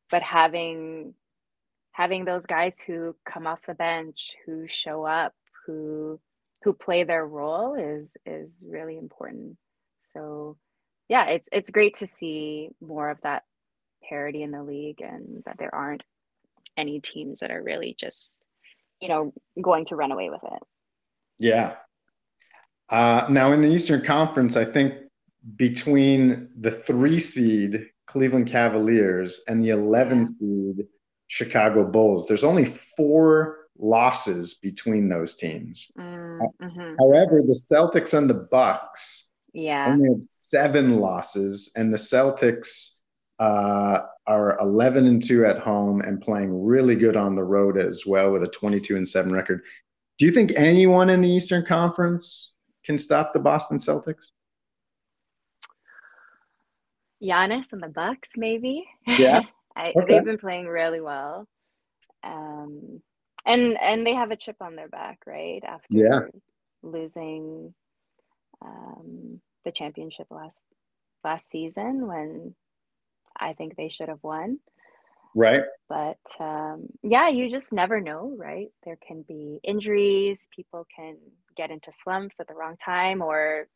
but 0.09 0.21
having 0.21 1.13
having 1.91 2.25
those 2.25 2.45
guys 2.45 2.79
who 2.79 3.15
come 3.25 3.47
off 3.47 3.59
the 3.67 3.73
bench 3.73 4.31
who 4.45 4.67
show 4.67 5.03
up 5.03 5.33
who 5.65 6.19
who 6.63 6.73
play 6.73 7.03
their 7.03 7.25
role 7.25 7.75
is 7.75 8.15
is 8.25 8.63
really 8.67 8.97
important. 8.97 9.57
So 10.01 10.57
yeah 11.09 11.25
it's 11.25 11.49
it's 11.51 11.69
great 11.69 11.95
to 11.97 12.07
see 12.07 12.69
more 12.81 13.09
of 13.09 13.19
that 13.21 13.43
parity 14.07 14.41
in 14.41 14.51
the 14.51 14.63
league 14.63 15.01
and 15.01 15.43
that 15.45 15.57
there 15.57 15.73
aren't 15.73 16.03
any 16.77 16.99
teams 16.99 17.39
that 17.39 17.51
are 17.51 17.63
really 17.63 17.95
just 17.99 18.39
you 19.01 19.09
know 19.09 19.33
going 19.61 19.85
to 19.85 19.95
run 19.95 20.11
away 20.11 20.29
with 20.29 20.43
it. 20.43 20.63
Yeah 21.39 21.75
uh, 22.89 23.25
now, 23.29 23.51
in 23.51 23.61
the 23.61 23.69
Eastern 23.69 24.03
Conference, 24.03 24.55
I 24.55 24.65
think 24.65 24.93
between 25.55 26.49
the 26.59 26.71
three 26.71 27.19
seed 27.19 27.87
Cleveland 28.07 28.47
Cavaliers 28.47 29.41
and 29.47 29.63
the 29.63 29.69
11 29.69 30.25
seed 30.25 30.85
Chicago 31.27 31.83
Bulls, 31.83 32.27
there's 32.27 32.43
only 32.43 32.65
four 32.65 33.67
losses 33.77 34.55
between 34.55 35.09
those 35.09 35.35
teams. 35.35 35.91
Mm-hmm. 35.97 36.95
However, 36.99 37.41
the 37.45 37.53
Celtics 37.53 38.17
and 38.17 38.29
the 38.29 38.33
Bucks 38.33 39.31
yeah. 39.53 39.87
only 39.89 40.09
have 40.09 40.23
seven 40.23 40.99
losses, 40.99 41.71
and 41.75 41.93
the 41.93 41.97
Celtics 41.97 43.01
uh, 43.39 43.99
are 44.25 44.57
11 44.59 45.05
and 45.05 45.23
2 45.23 45.45
at 45.45 45.59
home 45.59 46.01
and 46.01 46.21
playing 46.21 46.63
really 46.63 46.95
good 46.95 47.17
on 47.17 47.35
the 47.35 47.43
road 47.43 47.77
as 47.77 48.05
well 48.05 48.31
with 48.31 48.43
a 48.43 48.47
22 48.47 48.95
and 48.95 49.07
7 49.07 49.31
record. 49.31 49.61
Do 50.17 50.25
you 50.25 50.31
think 50.31 50.53
anyone 50.55 51.09
in 51.09 51.21
the 51.21 51.29
Eastern 51.29 51.65
Conference 51.65 52.55
can 52.87 52.97
stop 52.97 53.33
the 53.33 53.39
Boston 53.39 53.77
Celtics? 53.77 54.31
Giannis 57.21 57.73
and 57.73 57.83
the 57.83 57.89
Bucks, 57.89 58.29
maybe. 58.37 58.85
Yeah. 59.05 59.41
I, 59.75 59.93
okay. 59.95 60.05
They've 60.07 60.25
been 60.25 60.37
playing 60.39 60.67
really 60.67 61.01
well. 61.01 61.47
Um, 62.23 63.01
and 63.45 63.77
and 63.79 64.07
they 64.07 64.15
have 64.15 64.31
a 64.31 64.35
chip 64.35 64.55
on 64.61 64.75
their 64.75 64.87
back, 64.87 65.19
right? 65.27 65.63
After 65.63 65.87
Yeah. 65.91 66.21
losing 66.81 67.73
um, 68.61 69.41
the 69.65 69.71
championship 69.71 70.27
last 70.31 70.63
last 71.23 71.49
season, 71.49 72.07
when 72.07 72.55
I 73.39 73.53
think 73.53 73.75
they 73.75 73.89
should 73.89 74.09
have 74.09 74.23
won. 74.23 74.59
Right. 75.35 75.63
But 75.89 76.17
um, 76.39 76.87
yeah, 77.03 77.29
you 77.29 77.49
just 77.49 77.71
never 77.71 78.01
know, 78.01 78.33
right? 78.37 78.69
There 78.83 78.97
can 79.05 79.23
be 79.27 79.59
injuries. 79.63 80.47
People 80.55 80.87
can 80.95 81.17
get 81.57 81.71
into 81.71 81.91
slumps 81.91 82.35
at 82.39 82.47
the 82.47 82.53
wrong 82.53 82.77
time, 82.77 83.21
or 83.21 83.67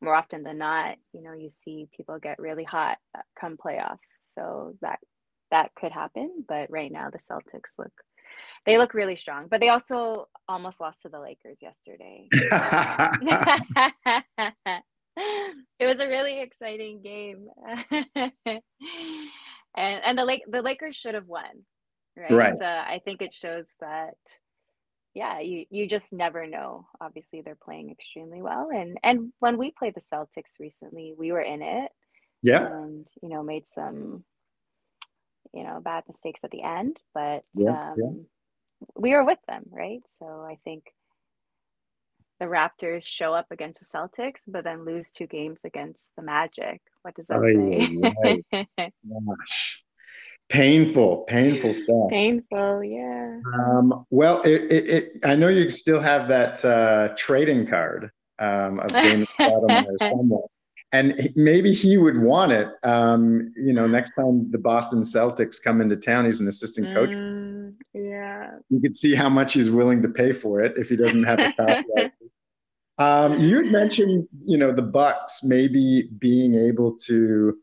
more 0.00 0.14
often 0.14 0.42
than 0.42 0.58
not, 0.58 0.96
you 1.12 1.22
know, 1.22 1.34
you 1.34 1.50
see 1.50 1.88
people 1.94 2.18
get 2.18 2.38
really 2.38 2.64
hot 2.64 2.98
come 3.38 3.56
playoffs. 3.56 3.98
So 4.32 4.74
that 4.80 4.98
that 5.50 5.72
could 5.78 5.92
happen. 5.92 6.44
But 6.48 6.70
right 6.70 6.90
now, 6.90 7.10
the 7.10 7.18
Celtics 7.18 7.78
look 7.78 7.92
they 8.66 8.78
look 8.78 8.94
really 8.94 9.16
strong. 9.16 9.46
But 9.50 9.60
they 9.60 9.68
also 9.68 10.28
almost 10.48 10.80
lost 10.80 11.02
to 11.02 11.08
the 11.08 11.20
Lakers 11.20 11.58
yesterday. 11.60 12.28
it 15.78 15.86
was 15.86 16.00
a 16.00 16.06
really 16.06 16.40
exciting 16.40 17.02
game. 17.02 17.48
and 18.46 18.62
and 19.76 20.18
the 20.18 20.24
Lake 20.24 20.42
the 20.48 20.62
Lakers 20.62 20.96
should 20.96 21.14
have 21.14 21.26
won. 21.26 21.64
Right. 22.16 22.32
Right. 22.32 22.56
So 22.56 22.64
I 22.64 23.00
think 23.04 23.22
it 23.22 23.34
shows 23.34 23.66
that 23.80 24.14
yeah, 25.14 25.40
you 25.40 25.66
you 25.70 25.86
just 25.86 26.12
never 26.12 26.46
know. 26.46 26.86
Obviously 27.00 27.40
they're 27.40 27.56
playing 27.56 27.90
extremely 27.90 28.42
well. 28.42 28.68
And 28.74 28.98
and 29.02 29.32
when 29.38 29.58
we 29.58 29.70
played 29.70 29.94
the 29.94 30.00
Celtics 30.00 30.58
recently, 30.60 31.14
we 31.16 31.32
were 31.32 31.40
in 31.42 31.62
it 31.62 31.90
yeah. 32.42 32.66
and 32.66 33.08
you 33.22 33.28
know 33.28 33.42
made 33.42 33.68
some 33.68 34.24
you 35.52 35.64
know 35.64 35.80
bad 35.80 36.04
mistakes 36.08 36.40
at 36.44 36.50
the 36.50 36.62
end 36.62 36.98
but 37.14 37.42
Yeah, 37.54 37.90
um, 37.90 37.94
yeah. 37.96 38.86
we 38.96 39.12
were 39.12 39.24
with 39.24 39.40
them 39.48 39.64
right 39.70 40.00
so 40.18 40.26
i 40.26 40.58
think 40.64 40.84
the 42.38 42.46
raptors 42.46 43.04
show 43.04 43.34
up 43.34 43.46
against 43.50 43.80
the 43.80 43.86
celtics 43.86 44.40
but 44.46 44.64
then 44.64 44.84
lose 44.84 45.12
two 45.12 45.26
games 45.26 45.58
against 45.64 46.10
the 46.16 46.22
magic 46.22 46.80
what 47.02 47.14
does 47.14 47.26
that 47.26 47.40
Ay, 47.42 48.42
say 48.52 48.64
Gosh. 49.08 49.82
Painful, 50.50 51.24
painful 51.28 51.72
stuff. 51.72 52.10
painful 52.10 52.82
yeah 52.82 53.38
Um, 53.54 54.04
well, 54.10 54.42
it, 54.42 54.62
it, 54.72 54.88
it, 54.88 55.12
I 55.22 55.36
know 55.36 55.46
you 55.48 55.68
still 55.70 56.00
have 56.00 56.28
that 56.28 56.64
uh, 56.64 57.14
trading 57.16 57.66
card 57.66 58.10
um, 58.40 58.80
of 58.80 58.90
Stoudamire 58.90 59.84
somewhere, 60.00 60.42
and 60.92 61.30
maybe 61.36 61.72
he 61.72 61.98
would 61.98 62.20
want 62.20 62.50
it. 62.50 62.66
Um, 62.82 63.52
you 63.54 63.72
know, 63.72 63.86
next 63.86 64.12
time 64.12 64.50
the 64.50 64.58
Boston 64.58 65.02
Celtics 65.02 65.62
come 65.62 65.80
into 65.80 65.96
town, 65.96 66.24
he's 66.24 66.40
an 66.40 66.48
assistant 66.48 66.92
coach. 66.92 67.10
Mm, 67.10 67.74
yeah 67.94 68.50
You 68.70 68.80
could 68.80 68.96
see 68.96 69.14
how 69.14 69.28
much 69.28 69.52
he's 69.52 69.70
willing 69.70 70.02
to 70.02 70.08
pay 70.08 70.32
for 70.32 70.60
it 70.62 70.74
if 70.76 70.88
he 70.88 70.96
doesn't 70.96 71.22
have 71.22 71.38
a 71.38 71.52
copy. 71.56 72.10
Um, 72.98 73.38
you 73.38 73.56
had 73.56 73.66
mentioned, 73.66 74.28
you 74.44 74.58
know, 74.58 74.74
the 74.74 74.82
Bucks 74.82 75.44
maybe 75.44 76.10
being 76.18 76.56
able 76.56 76.96
to 77.06 77.56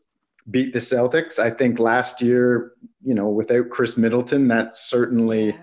beat 0.50 0.72
the 0.72 0.78
Celtics. 0.78 1.38
I 1.38 1.50
think 1.50 1.78
last 1.78 2.22
year, 2.22 2.72
you 3.02 3.14
know, 3.14 3.28
without 3.28 3.70
Khris 3.70 3.96
Middleton, 3.96 4.48
that 4.48 4.76
certainly 4.76 5.56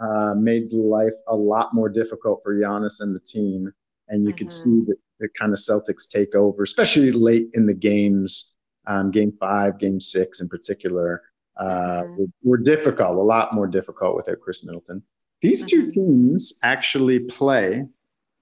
uh, 0.00 0.34
made 0.36 0.72
life 0.72 1.14
a 1.26 1.34
lot 1.34 1.74
more 1.74 1.88
difficult 1.88 2.40
for 2.42 2.54
Giannis 2.54 3.00
and 3.00 3.16
the 3.16 3.20
team. 3.20 3.72
And 4.08 4.24
you 4.26 4.32
could 4.34 4.48
Mhm. 4.48 4.52
see 4.52 4.80
the, 4.86 4.94
the 5.18 5.28
kind 5.38 5.52
of 5.52 5.58
Celtics 5.58 6.08
take 6.08 6.34
over, 6.36 6.62
especially 6.62 7.10
late 7.10 7.48
in 7.54 7.66
the 7.66 7.74
games, 7.74 8.54
um, 8.86 9.10
game 9.10 9.32
five, 9.40 9.78
game 9.78 9.98
six 9.98 10.40
in 10.40 10.48
particular, 10.48 11.22
uh, 11.56 12.04
Mhm. 12.04 12.16
were, 12.16 12.26
were 12.44 12.56
difficult, 12.58 13.16
a 13.16 13.20
lot 13.22 13.52
more 13.52 13.66
difficult 13.66 14.14
without 14.14 14.40
Khris 14.40 14.64
Middleton. 14.64 15.02
These 15.42 15.64
two 15.64 15.84
Mhm. 15.86 15.90
teams 15.90 16.58
actually 16.62 17.18
play 17.20 17.84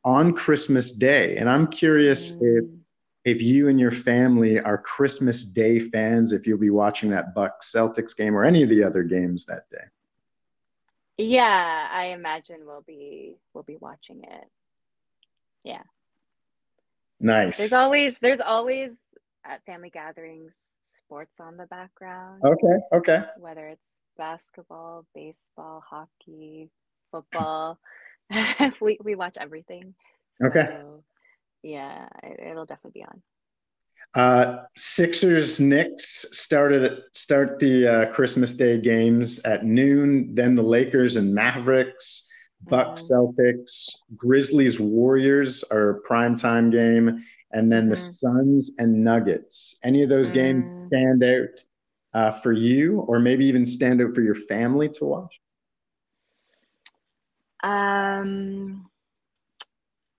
on 0.04 0.34
Christmas 0.34 0.92
Day. 0.92 1.36
And 1.36 1.48
I'm 1.48 1.66
curious 1.68 2.36
if 2.40 2.64
Mm. 2.64 2.78
If 3.26 3.42
you 3.42 3.68
and 3.68 3.78
your 3.78 3.90
family 3.90 4.58
are 4.58 4.78
Christmas 4.78 5.42
Day 5.44 5.78
fans, 5.78 6.32
if 6.32 6.46
you'll 6.46 6.56
be 6.58 6.70
watching 6.70 7.10
that 7.10 7.34
Bucks 7.34 7.70
Celtics 7.70 8.16
game 8.16 8.34
or 8.34 8.44
any 8.44 8.62
of 8.62 8.70
the 8.70 8.82
other 8.82 9.02
games 9.02 9.44
that 9.44 9.68
day. 9.70 9.84
yeah 11.18 11.88
i 11.92 12.06
imagine 12.06 12.60
we'll 12.66 12.84
be 12.86 13.36
we'll 13.52 13.64
be 13.64 13.78
watching 13.80 14.22
it 14.22 14.48
yeah 15.64 15.82
Nice. 17.20 17.56
There's 17.58 17.72
always 17.72 18.16
there's 18.20 18.40
always 18.40 18.98
at 19.44 19.64
family 19.64 19.90
gatherings 19.90 20.54
sports 20.96 21.40
on 21.40 21.56
the 21.56 21.66
background, 21.66 22.42
okay. 22.44 22.76
Okay. 22.92 23.24
whether 23.38 23.66
it's 23.68 23.86
basketball, 24.18 25.06
baseball, 25.14 25.82
hockey, 25.88 26.68
football. 27.10 27.78
we 28.80 28.98
we 29.02 29.14
watch 29.14 29.36
everything. 29.40 29.94
Okay. 30.42 30.78
Yeah, 31.62 32.08
it, 32.22 32.40
it'll 32.50 32.66
definitely 32.66 33.00
be 33.00 33.04
on. 33.04 33.22
Uh, 34.14 34.64
Sixers 34.76 35.60
Knicks 35.60 36.24
started 36.32 37.02
start 37.12 37.58
the 37.58 37.86
uh, 37.86 38.12
Christmas 38.12 38.54
Day 38.54 38.80
games 38.80 39.40
at 39.40 39.64
noon. 39.64 40.34
Then 40.34 40.54
the 40.54 40.62
Lakers 40.62 41.16
and 41.16 41.34
Mavericks, 41.34 42.26
Bucks 42.68 43.10
Celtics, 43.10 43.90
Grizzlies 44.16 44.80
Warriors 44.80 45.62
are 45.64 45.90
a 45.90 46.02
primetime 46.02 46.72
game, 46.72 47.22
and 47.52 47.70
then 47.70 47.88
the 47.90 47.96
Mhm. 47.96 47.98
Suns 47.98 48.76
and 48.78 49.04
Nuggets. 49.04 49.78
Any 49.84 50.02
of 50.02 50.08
those 50.08 50.30
games 50.30 50.70
Mm. 50.72 50.86
stand 50.86 51.24
out 51.24 51.64
uh, 52.14 52.32
for 52.40 52.52
you, 52.52 53.00
or 53.00 53.18
maybe 53.18 53.44
even 53.44 53.66
stand 53.66 54.00
out 54.00 54.14
for 54.14 54.22
your 54.22 54.34
family 54.34 54.88
to 54.88 55.04
watch? 55.04 55.40
Um, 57.62 58.88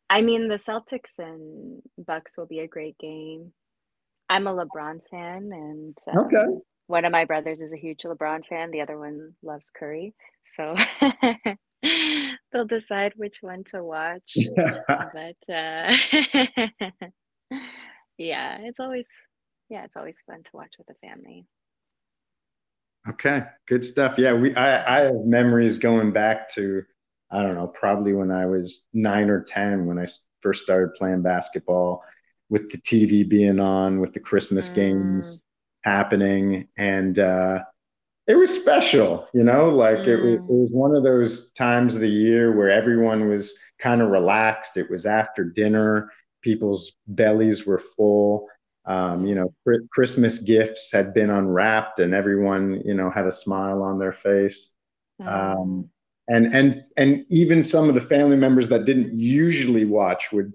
I 0.10 0.22
mean, 0.22 0.47
the 0.47 0.55
Celtics 0.55 1.20
and 1.20 1.82
Bucks 1.97 2.38
will 2.38 2.45
be 2.45 2.60
a 2.60 2.68
great 2.68 2.97
game. 2.97 3.51
I'm 4.30 4.47
a 4.47 4.53
LeBron 4.53 4.99
fan, 5.10 5.49
and 5.53 5.97
um, 6.08 6.18
Okay. 6.26 6.45
one 6.88 7.05
of 7.05 7.12
my 7.12 7.26
brothers 7.26 7.60
is 7.60 7.72
a 7.74 7.78
huge 7.78 8.03
LeBron 8.03 8.45
fan. 8.45 8.72
The 8.72 8.82
other 8.82 8.97
one 8.97 9.34
loves 9.43 9.70
Curry, 9.78 10.14
so 10.43 10.76
they'll 12.51 12.66
decide 12.68 13.14
which 13.16 13.38
one 13.41 13.64
to 13.66 13.84
watch. 13.84 14.38
But 15.14 15.53
uh, 15.53 15.95
yeah, 18.18 18.58
it's 18.62 18.80
always 18.80 19.05
yeah, 19.70 19.84
it's 19.86 19.95
always 19.95 20.18
fun 20.26 20.43
to 20.43 20.49
watch 20.53 20.74
with 20.78 20.88
the 20.88 20.95
family. 21.08 21.45
Okay, 23.10 23.43
good 23.68 23.86
stuff. 23.86 24.18
Yeah, 24.18 24.34
we 24.34 24.53
I, 24.55 24.97
I 24.97 25.01
have 25.05 25.16
memories 25.26 25.78
going 25.78 26.12
back 26.12 26.49
to 26.55 26.84
I 27.32 27.41
don't 27.41 27.55
know, 27.55 27.67
probably 27.67 28.13
when 28.13 28.32
I 28.32 28.45
was 28.45 28.88
nine 28.93 29.30
or 29.30 29.41
ten 29.41 29.86
when 29.86 29.99
I 29.99 30.07
first 30.41 30.63
started 30.63 30.95
playing 30.95 31.21
basketball, 31.23 32.03
with 32.49 32.71
the 32.71 32.78
TV 32.80 33.23
being 33.23 33.59
on, 33.59 33.99
with 33.99 34.13
the 34.13 34.19
Christmas 34.19 34.69
Mm. 34.69 34.73
games 34.73 35.41
happening, 35.84 36.67
and 36.78 37.19
uh, 37.19 37.63
it 38.28 38.36
was 38.36 38.51
special. 38.61 39.28
You 39.34 39.43
know, 39.43 39.69
like 39.69 40.07
it, 40.07 40.17
was, 40.17 40.34
it 40.36 40.41
Mm. 40.41 40.47
was 40.47 40.69
one 40.71 40.95
of 40.95 41.03
those 41.03 41.51
times 41.53 41.95
of 41.95 42.01
the 42.01 42.09
year 42.09 42.55
where 42.55 42.69
everyone 42.69 43.28
was 43.30 43.57
kind 43.80 44.01
of 44.01 44.09
relaxed. 44.09 44.78
It 44.78 44.89
was 44.89 45.05
after 45.05 45.43
dinner, 45.43 46.11
people's 46.41 46.95
bellies 47.07 47.65
were 47.65 47.80
full 47.80 48.47
um, 48.86 49.25
you 49.25 49.36
know, 49.36 49.53
Chri- 49.67 49.86
Christmas 49.89 50.39
gifts 50.39 50.91
had 50.93 51.13
been 51.13 51.30
unwrapped 51.30 51.99
and 51.99 52.13
everyone, 52.13 52.82
you 52.86 52.93
know, 52.93 53.09
had 53.09 53.28
a 53.28 53.34
smile 53.34 53.84
on 53.84 53.99
their 53.99 54.13
face. 54.13 54.75
Um, 55.25 55.89
and 56.28 56.53
and 56.53 56.84
and 56.97 57.25
even 57.30 57.63
some 57.63 57.88
of 57.89 57.95
the 57.95 58.01
family 58.01 58.36
members 58.36 58.67
that 58.69 58.86
didn't 58.86 59.17
usually 59.17 59.86
watch 59.86 60.32
would, 60.32 60.53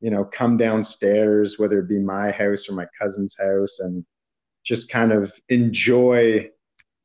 you 0.00 0.10
know, 0.10 0.24
come 0.24 0.56
downstairs, 0.56 1.58
whether 1.58 1.78
it 1.78 1.88
be 1.88 1.98
my 1.98 2.30
house 2.30 2.68
or 2.68 2.74
my 2.74 2.86
cousin's 2.98 3.36
house, 3.38 3.80
and 3.80 4.04
just 4.64 4.90
kind 4.90 5.12
of 5.12 5.32
enjoy 5.48 6.48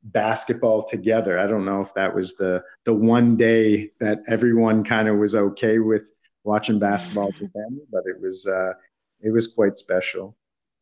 basketball 0.04 0.84
together. 0.84 1.38
I 1.38 1.46
don't 1.46 1.64
know 1.64 1.80
if 1.82 1.92
that 1.94 2.14
was 2.14 2.36
the 2.36 2.62
the 2.84 2.94
one 2.94 3.36
day 3.36 3.90
that 4.00 4.20
everyone 4.28 4.84
kind 4.84 5.08
of 5.08 5.18
was 5.18 5.34
okay 5.34 5.78
with 5.78 6.10
watching 6.44 6.78
basketball 6.78 7.34
with 7.38 7.52
the 7.52 7.60
family, 7.60 7.84
but 7.90 8.04
it 8.06 8.20
was 8.20 8.46
uh, 8.46 8.72
it 9.20 9.30
was 9.30 9.48
quite 9.48 9.76
special. 9.76 10.36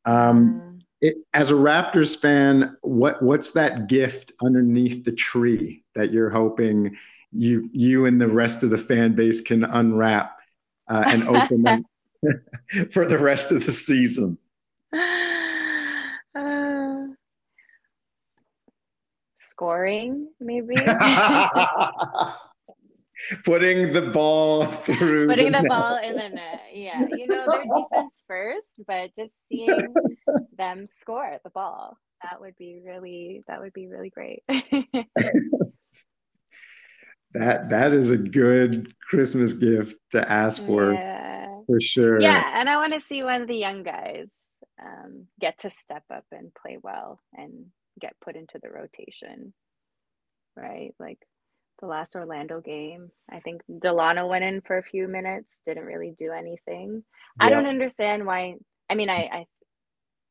Um, 0.04 0.62
Mm. 0.62 0.80
it, 1.00 1.16
as 1.32 1.50
a 1.50 1.54
Raptors 1.54 2.16
fan, 2.16 2.76
what 2.82 3.20
what's 3.22 3.50
that 3.52 3.88
gift 3.88 4.32
underneath 4.42 5.04
the 5.04 5.12
tree 5.12 5.84
that 5.94 6.12
you're 6.12 6.30
hoping 6.30 6.96
you 7.34 7.68
you 7.72 8.06
and 8.06 8.20
the 8.20 8.28
rest 8.28 8.62
of 8.62 8.70
the 8.70 8.78
fan 8.78 9.14
base 9.14 9.40
can 9.40 9.64
unwrap 9.64 10.38
uh, 10.88 11.04
and 11.06 11.28
open 11.28 11.66
up 11.66 11.80
for 12.92 13.06
the 13.06 13.18
rest 13.18 13.52
of 13.52 13.64
the 13.64 13.72
season? 13.72 14.38
Uh, 16.36 17.06
scoring, 19.38 20.26
maybe. 20.40 20.74
Putting 23.44 23.92
the 23.92 24.10
ball 24.12 24.66
through. 24.66 25.28
Putting 25.28 25.52
the 25.52 25.62
net. 25.62 25.68
ball 25.68 25.96
in 25.98 26.16
the 26.16 26.28
net. 26.28 26.62
Yeah, 26.72 27.06
you 27.08 27.28
know, 27.28 27.46
their 27.48 27.62
defense 27.62 28.24
first, 28.26 28.66
but 28.84 29.14
just 29.14 29.46
seeing 29.48 29.94
them 30.58 30.86
score 30.98 31.38
the 31.44 31.50
ball. 31.50 31.96
That 32.22 32.40
would 32.40 32.56
be 32.56 32.80
really 32.84 33.44
that 33.46 33.60
would 33.60 33.72
be 33.72 33.86
really 33.86 34.10
great. 34.10 34.42
that 37.34 37.68
that 37.70 37.92
is 37.92 38.10
a 38.10 38.16
good 38.18 38.94
Christmas 39.00 39.52
gift 39.54 39.96
to 40.12 40.30
ask 40.30 40.64
for 40.64 40.94
Yeah. 40.94 41.60
for 41.66 41.80
sure. 41.80 42.20
Yeah, 42.20 42.60
and 42.60 42.68
I 42.68 42.76
want 42.76 42.92
to 42.94 43.00
see 43.00 43.22
when 43.22 43.46
the 43.46 43.56
young 43.56 43.82
guys 43.82 44.30
um, 44.82 45.26
get 45.40 45.58
to 45.60 45.70
step 45.70 46.04
up 46.12 46.24
and 46.32 46.52
play 46.54 46.78
well 46.82 47.20
and 47.32 47.66
get 48.00 48.14
put 48.20 48.36
into 48.36 48.58
the 48.62 48.70
rotation, 48.70 49.52
right? 50.56 50.94
Like 50.98 51.18
the 51.80 51.86
last 51.86 52.14
Orlando 52.16 52.60
game, 52.60 53.10
I 53.30 53.40
think 53.40 53.62
Dalano 53.70 54.28
went 54.28 54.44
in 54.44 54.60
for 54.60 54.78
a 54.78 54.82
few 54.82 55.08
minutes, 55.08 55.60
didn't 55.66 55.84
really 55.84 56.14
do 56.16 56.32
anything. 56.32 57.04
I 57.40 57.50
don't 57.50 57.66
understand 57.66 58.26
why. 58.26 58.56
I 58.88 58.94
mean, 58.94 59.10
I 59.10 59.46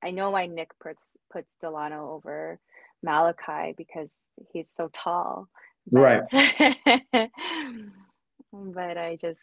I, 0.03 0.07
I 0.07 0.11
know 0.11 0.31
why 0.31 0.45
Nick 0.45 0.71
puts 0.79 1.11
puts 1.31 1.55
Dalano 1.61 2.13
over 2.13 2.59
Malachi 3.01 3.73
because 3.77 4.11
he's 4.51 4.71
so 4.71 4.89
tall. 4.93 5.49
Right. 5.91 6.23
But, 6.31 6.55
but 8.53 8.97
I 8.97 9.17
just, 9.19 9.41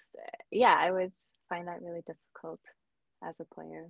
yeah, 0.51 0.75
I 0.79 0.91
would 0.91 1.13
find 1.49 1.69
that 1.69 1.83
really 1.83 2.03
difficult 2.07 2.61
as 3.23 3.41
a 3.41 3.45
player. 3.55 3.89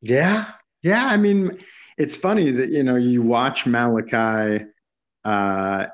Yeah. 0.00 0.52
Yeah. 0.82 1.04
I 1.06 1.16
mean, 1.16 1.58
it's 1.98 2.16
funny 2.16 2.50
that, 2.50 2.70
you 2.70 2.82
know, 2.82 2.96
you 2.96 3.22
watch 3.22 3.66
Malachi 3.66 4.64
uh, 5.24 5.86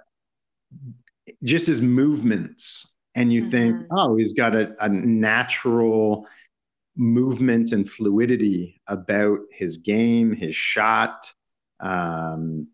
just 1.42 1.66
his 1.66 1.80
movements 1.80 2.94
and 3.14 3.32
you 3.32 3.50
think, 3.50 3.76
Mhm. 3.76 3.86
oh, 3.90 4.16
he's 4.16 4.34
got 4.34 4.54
a, 4.54 4.74
a 4.84 4.88
natural 4.88 6.26
movement 6.96 7.72
and 7.72 7.88
fluidity 7.88 8.80
about 8.86 9.38
his 9.52 9.78
game, 9.78 10.34
his 10.34 10.54
shot. 10.54 11.32
Um, 11.78 12.68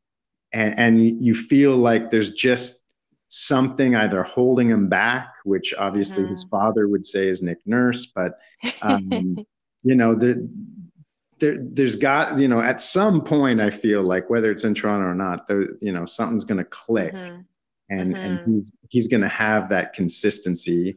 and, 0.57 0.79
and 0.79 1.25
you 1.25 1.35
feel 1.35 1.77
like 1.77 2.11
there's 2.11 2.31
just 2.33 2.83
something 3.29 3.95
either 3.95 4.23
holding 4.23 4.71
him 4.71 4.89
back, 4.89 5.35
which 5.45 5.75
obviously 5.79 6.25
his 6.27 6.45
father 6.45 6.89
would 6.89 7.05
say 7.05 7.29
is 7.29 7.43
Nick 7.43 7.59
Nurse, 7.67 8.07
but 8.07 8.39
um, 8.83 9.37
you 9.83 9.95
know, 9.95 10.15
there, 10.15 10.37
there, 11.39 11.57
there's 11.61 11.97
got, 11.97 12.39
you 12.39 12.49
know, 12.49 12.61
at 12.61 12.81
some 12.81 13.21
point, 13.23 13.61
I 13.61 13.71
feel 13.71 14.03
like 14.03 14.31
whether 14.31 14.51
it's 14.51 14.65
in 14.65 14.75
Toronto 14.75 15.07
or 15.09 15.15
not, 15.15 15.47
there, 15.47 15.69
you 15.81 15.93
know, 15.93 16.07
something's 16.07 16.45
going 16.45 16.59
to 16.59 16.65
click, 16.65 17.13
Mhm. 17.13 17.45
and 17.91 18.15
Mhm. 18.15 18.25
and 18.25 18.41
he's 18.47 18.73
he's 18.89 19.09
going 19.09 19.21
to 19.23 19.29
have 19.29 19.69
that 19.69 19.93
consistency, 19.93 20.97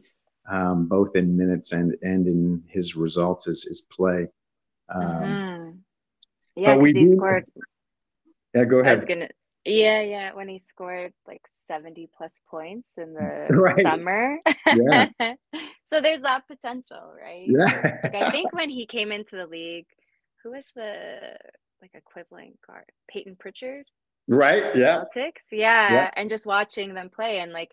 um, 0.50 0.86
both 0.86 1.14
in 1.16 1.36
minutes 1.36 1.72
and 1.72 1.94
and 2.02 2.26
in 2.26 2.62
his 2.68 2.96
results, 2.96 3.44
his 3.44 3.64
his 3.64 3.82
play. 3.92 4.28
Um, 4.88 5.02
Mhm. 5.04 5.78
Yeah, 6.56 6.76
because 6.78 6.96
he 6.96 7.04
do- 7.04 7.12
scored. 7.12 7.44
Yeah, 8.54 8.64
go 8.64 8.78
I 8.78 8.80
ahead. 8.80 8.96
was 8.96 9.04
gonna. 9.04 9.28
Yeah, 9.64 10.00
yeah, 10.02 10.32
when 10.32 10.48
he 10.48 10.58
scored 10.58 11.12
like 11.26 11.42
70 11.66 12.08
plus 12.16 12.40
points 12.50 12.88
in 12.96 13.12
the 13.14 13.46
Right. 13.50 13.82
summer. 13.82 14.38
Yeah. 14.66 15.08
so 15.86 16.00
there's 16.00 16.22
that 16.22 16.46
potential, 16.48 17.12
right? 17.22 17.46
Yeah. 17.46 17.98
Like 18.02 18.14
I 18.14 18.30
think 18.30 18.52
when 18.54 18.70
he 18.70 18.86
came 18.86 19.12
into 19.12 19.36
the 19.36 19.46
league, 19.46 19.86
who 20.42 20.52
was 20.52 20.64
the 20.74 21.36
like 21.82 21.90
equivalent 21.94 22.58
guard? 22.66 22.84
Peyton 23.08 23.36
Pritchard? 23.38 23.86
right. 24.28 24.74
Yeah. 24.76 25.04
Celtics. 25.16 25.44
Yeah. 25.52 25.92
Yeah. 25.92 26.10
And 26.16 26.30
just 26.30 26.46
watching 26.46 26.94
them 26.94 27.10
play 27.10 27.40
and 27.40 27.52
like 27.52 27.72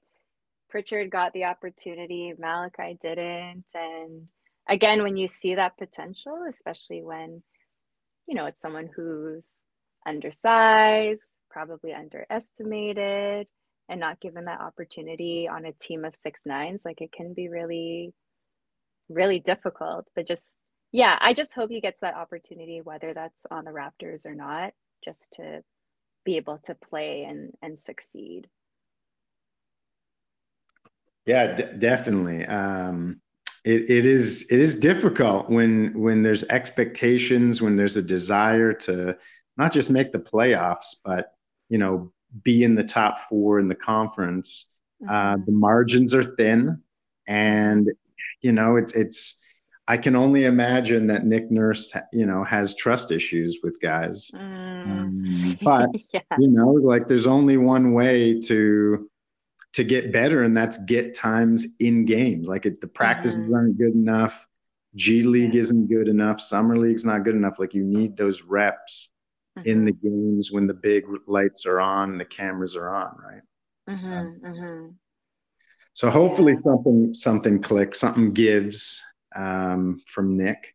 Pritchard 0.69 1.09
got 1.09 1.31
the 1.33 1.45
opportunity, 1.45 2.33
Malachi 2.37 2.97
didn't. 3.01 3.65
And 3.73 4.27
again, 4.67 5.03
when 5.03 5.15
you 5.15 5.27
see 5.29 5.55
that 5.55 5.77
potential, 5.77 6.43
especially 6.49 7.01
when, 7.03 7.43
you 8.27 8.35
know, 8.35 8.45
it's 8.47 8.59
someone 8.61 8.89
who's 8.93 9.47
undersized, 10.05 11.21
probably 11.57 11.91
underestimated, 11.91 13.47
and 13.89 13.99
not 13.99 14.19
given 14.19 14.45
that 14.45 14.61
opportunity 14.61 15.47
on 15.47 15.65
a 15.65 15.71
team 15.73 16.05
of 16.05 16.15
six 16.15 16.41
nines, 16.45 16.83
like 16.85 17.01
it 17.01 17.11
can 17.11 17.33
be 17.33 17.49
really, 17.49 18.13
really 19.09 19.39
difficult. 19.39 20.07
But 20.15 20.27
just 20.27 20.43
yeah, 20.91 21.17
I 21.19 21.33
just 21.33 21.53
hope 21.53 21.71
he 21.71 21.81
gets 21.81 22.01
that 22.01 22.13
opportunity, 22.13 22.81
whether 22.81 23.13
that's 23.13 23.45
on 23.49 23.65
the 23.65 23.71
Raptors 23.71 24.25
or 24.25 24.35
not, 24.35 24.73
just 25.03 25.31
to 25.33 25.63
be 26.25 26.37
able 26.37 26.59
to 26.65 26.75
play 26.75 27.23
and 27.23 27.53
and 27.63 27.79
succeed. 27.79 28.47
Yeah, 31.25 31.55
d- 31.55 31.79
definitely. 31.79 32.45
Um, 32.45 33.19
it, 33.65 33.89
it 33.89 34.05
is 34.05 34.43
it 34.51 34.59
is 34.59 34.79
difficult 34.79 35.49
when 35.49 35.99
when 35.99 36.21
there's 36.21 36.43
expectations, 36.43 37.63
when 37.63 37.75
there's 37.75 37.97
a 37.97 38.03
desire 38.03 38.73
to 38.73 39.17
not 39.57 39.73
just 39.73 39.89
make 39.89 40.11
the 40.11 40.19
playoffs, 40.19 40.97
but 41.03 41.33
you 41.69 41.77
know, 41.77 42.11
be 42.43 42.63
in 42.63 42.75
the 42.75 42.83
top 42.83 43.19
four 43.29 43.59
in 43.59 43.67
the 43.67 43.75
conference. 43.75 44.69
Uh, 45.07 45.35
Mhm. 45.35 45.45
the 45.45 45.51
margins 45.51 46.13
are 46.15 46.23
thin, 46.23 46.81
and 47.27 47.91
you 48.41 48.51
know, 48.51 48.75
it's 48.77 48.93
it's. 48.93 49.41
I 49.89 49.95
can 49.95 50.17
only 50.17 50.43
imagine 50.43 51.07
that 51.07 51.25
Nick 51.25 51.49
Nurse, 51.49 51.93
you 52.11 52.25
know, 52.25 52.43
has 52.43 52.75
trust 52.75 53.09
issues 53.11 53.59
with 53.63 53.79
guys. 53.79 54.29
Mm. 54.35 54.85
Um, 54.85 55.57
but 55.63 55.89
yeah. 56.13 56.21
you 56.37 56.49
know 56.49 56.71
like 56.71 57.07
there's 57.07 57.27
only 57.27 57.57
one 57.57 57.93
way 57.93 58.39
to 58.41 59.09
to 59.73 59.83
get 59.83 60.11
better 60.11 60.43
and 60.43 60.55
that's 60.57 60.77
get 60.85 61.13
times 61.13 61.75
in 61.79 62.05
games 62.05 62.47
like 62.47 62.65
it, 62.65 62.81
the 62.81 62.87
practices 62.87 63.37
Mhm. 63.39 63.53
aren't 63.55 63.77
good 63.77 63.93
enough 63.93 64.47
g 64.95 65.21
league 65.21 65.53
Yeah. 65.53 65.61
isn't 65.61 65.87
good 65.87 66.07
enough 66.07 66.39
summer 66.41 66.77
league's 66.77 67.05
not 67.05 67.23
good 67.23 67.35
enough 67.35 67.59
like 67.59 67.73
you 67.73 67.83
need 67.83 68.15
those 68.17 68.43
reps 68.43 69.11
in 69.65 69.85
the 69.85 69.91
games 69.91 70.51
when 70.51 70.67
the 70.67 70.73
big 70.73 71.03
lights 71.27 71.65
are 71.65 71.79
on 71.79 72.11
and 72.11 72.19
the 72.19 72.25
cameras 72.25 72.75
are 72.75 72.93
on 72.93 73.15
right 73.23 73.41
Mhm, 73.89 74.39
mhm. 74.41 74.95
so 75.93 76.09
hopefully 76.09 76.53
Yeah. 76.53 76.59
something 76.59 77.13
something 77.13 77.61
clicks 77.61 77.99
something 77.99 78.33
gives 78.33 79.01
um, 79.35 80.01
from 80.07 80.37
nick 80.37 80.73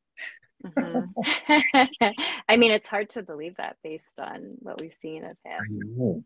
Mhm. 0.64 1.08
I 2.48 2.56
mean, 2.56 2.70
it's 2.70 2.86
hard 2.86 3.10
to 3.10 3.22
believe 3.22 3.56
that 3.56 3.76
based 3.82 4.18
on 4.20 4.54
what 4.60 4.80
we've 4.80 4.94
seen 4.94 5.24
of 5.24 5.36
him. 5.44 6.24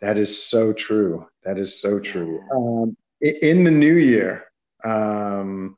That 0.00 0.16
is 0.18 0.44
so 0.48 0.72
true. 0.72 1.26
That 1.44 1.58
is 1.58 1.80
so 1.80 1.98
true. 1.98 2.40
Um, 2.52 2.96
in 3.20 3.64
the 3.64 3.70
new 3.70 3.94
year, 3.94 4.44
um, 4.84 5.76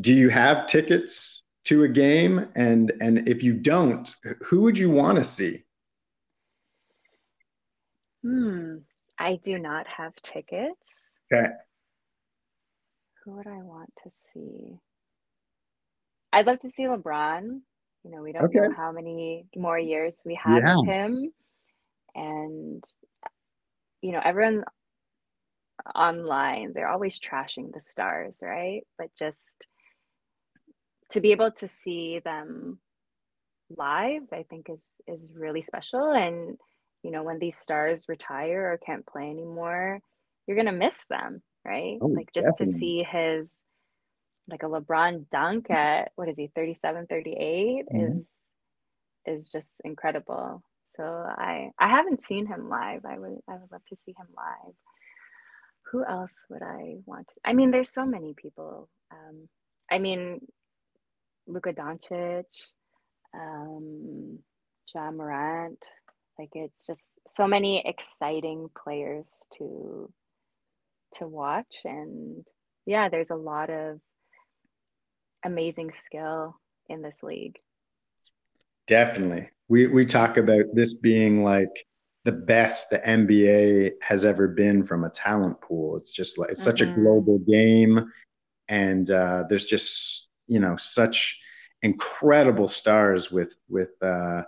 do 0.00 0.12
you 0.12 0.28
have 0.28 0.66
tickets 0.66 1.37
to 1.68 1.84
a 1.84 1.88
game? 1.88 2.48
And 2.54 2.92
and 3.00 3.28
if 3.28 3.42
you 3.42 3.54
don't, 3.54 4.12
who 4.44 4.62
would 4.62 4.76
you 4.76 4.90
want 4.90 5.18
to 5.18 5.24
see? 5.24 5.64
Hmm. 8.22 8.78
I 9.18 9.36
do 9.42 9.58
not 9.58 9.86
have 9.86 10.14
tickets. 10.22 11.10
Okay. 11.32 11.50
Who 13.24 13.36
would 13.36 13.46
I 13.46 13.62
want 13.62 13.92
to 14.04 14.10
see? 14.32 14.78
I'd 16.32 16.46
love 16.46 16.60
to 16.60 16.70
see 16.70 16.84
LeBron. 16.84 17.60
You 18.04 18.10
know, 18.10 18.22
we 18.22 18.32
don't 18.32 18.54
know 18.54 18.72
how 18.74 18.92
many 18.92 19.46
more 19.56 19.78
years 19.78 20.14
we 20.24 20.36
have 20.36 20.62
Yeah. 20.62 20.78
of 20.78 20.86
him. 20.86 21.32
And, 22.14 22.84
you 24.00 24.12
know, 24.12 24.20
everyone 24.24 24.64
online, 25.94 26.72
they're 26.72 26.88
always 26.88 27.18
trashing 27.18 27.72
the 27.72 27.80
stars, 27.80 28.38
right? 28.40 28.86
But 28.98 29.10
just 29.18 29.66
to 31.10 31.20
be 31.20 31.32
able 31.32 31.50
to 31.52 31.68
see 31.68 32.18
them 32.20 32.80
live, 33.70 34.22
I 34.32 34.44
think 34.50 34.68
is 34.70 34.94
is 35.06 35.30
really 35.34 35.62
special. 35.62 36.12
And, 36.12 36.58
you 37.02 37.10
know, 37.10 37.22
when 37.22 37.38
these 37.38 37.56
stars 37.58 38.08
retire 38.08 38.72
or 38.72 38.78
can't 38.78 39.06
play 39.06 39.30
anymore, 39.30 40.00
you're 40.46 40.56
gonna 40.56 40.72
miss 40.72 41.04
them, 41.10 41.42
right? 41.64 42.00
Oh, 42.00 42.08
Like 42.14 42.32
just 42.34 42.58
to 42.58 42.66
see 42.66 43.02
his 43.04 43.64
like 44.48 44.62
a 44.62 44.66
LeBron 44.66 45.28
dunk 45.30 45.70
at 45.70 46.12
what 46.16 46.28
is 46.28 46.38
he, 46.38 46.48
37, 46.54 47.06
38 47.08 47.86
Mhm. 47.90 48.20
is 48.20 48.28
is 49.26 49.48
just 49.48 49.80
incredible. 49.84 50.62
So 50.96 51.04
I 51.04 51.70
I 51.78 51.88
haven't 51.88 52.22
seen 52.24 52.46
him 52.46 52.68
live. 52.68 53.04
I 53.04 53.18
would 53.18 53.38
I 53.48 53.54
would 53.56 53.70
love 53.72 53.84
to 53.88 53.96
see 53.96 54.14
him 54.18 54.28
live. 54.36 54.74
Who 55.90 56.04
else 56.04 56.34
would 56.50 56.62
I 56.62 56.96
want 57.06 57.28
to? 57.28 57.34
I 57.44 57.52
mean, 57.54 57.70
there's 57.70 57.90
so 57.90 58.04
many 58.04 58.34
people. 58.34 58.88
Um, 59.10 59.48
I 59.90 59.98
mean, 59.98 60.46
Luka 61.48 61.72
Doncic, 61.72 62.44
um, 63.34 64.38
Ja 64.94 65.10
Morant. 65.10 65.84
Like 66.38 66.50
it's 66.54 66.86
just 66.86 67.02
so 67.34 67.48
many 67.48 67.82
exciting 67.84 68.68
players 68.80 69.44
to 69.58 70.12
to 71.14 71.26
watch, 71.26 71.78
and 71.84 72.44
yeah, 72.86 73.08
there's 73.08 73.30
a 73.30 73.36
lot 73.36 73.70
of 73.70 73.98
amazing 75.44 75.90
skill 75.90 76.60
in 76.88 77.02
this 77.02 77.22
league. 77.22 77.58
Definitely. 78.86 79.50
We 79.68 79.86
we 79.86 80.06
talk 80.06 80.36
about 80.36 80.64
this 80.74 80.94
being 80.94 81.42
like 81.42 81.86
the 82.24 82.32
best 82.32 82.90
the 82.90 82.98
NBA 82.98 83.92
has 84.02 84.24
ever 84.24 84.48
been 84.48 84.84
from 84.84 85.04
a 85.04 85.10
talent 85.10 85.60
pool. 85.60 85.96
It's 85.96 86.12
just 86.12 86.38
like 86.38 86.50
it's 86.50 86.62
such 86.62 86.80
a 86.82 86.86
Mhm. 86.86 86.94
global 86.94 87.38
game, 87.40 88.12
and 88.68 89.10
uh, 89.10 89.44
there's 89.48 89.66
just 89.66 90.27
you 90.48 90.60
know 90.60 90.76
such 90.78 91.38
incredible 91.82 92.68
stars 92.68 93.30
with 93.32 93.56
with 93.68 93.90
uh, 94.02 94.42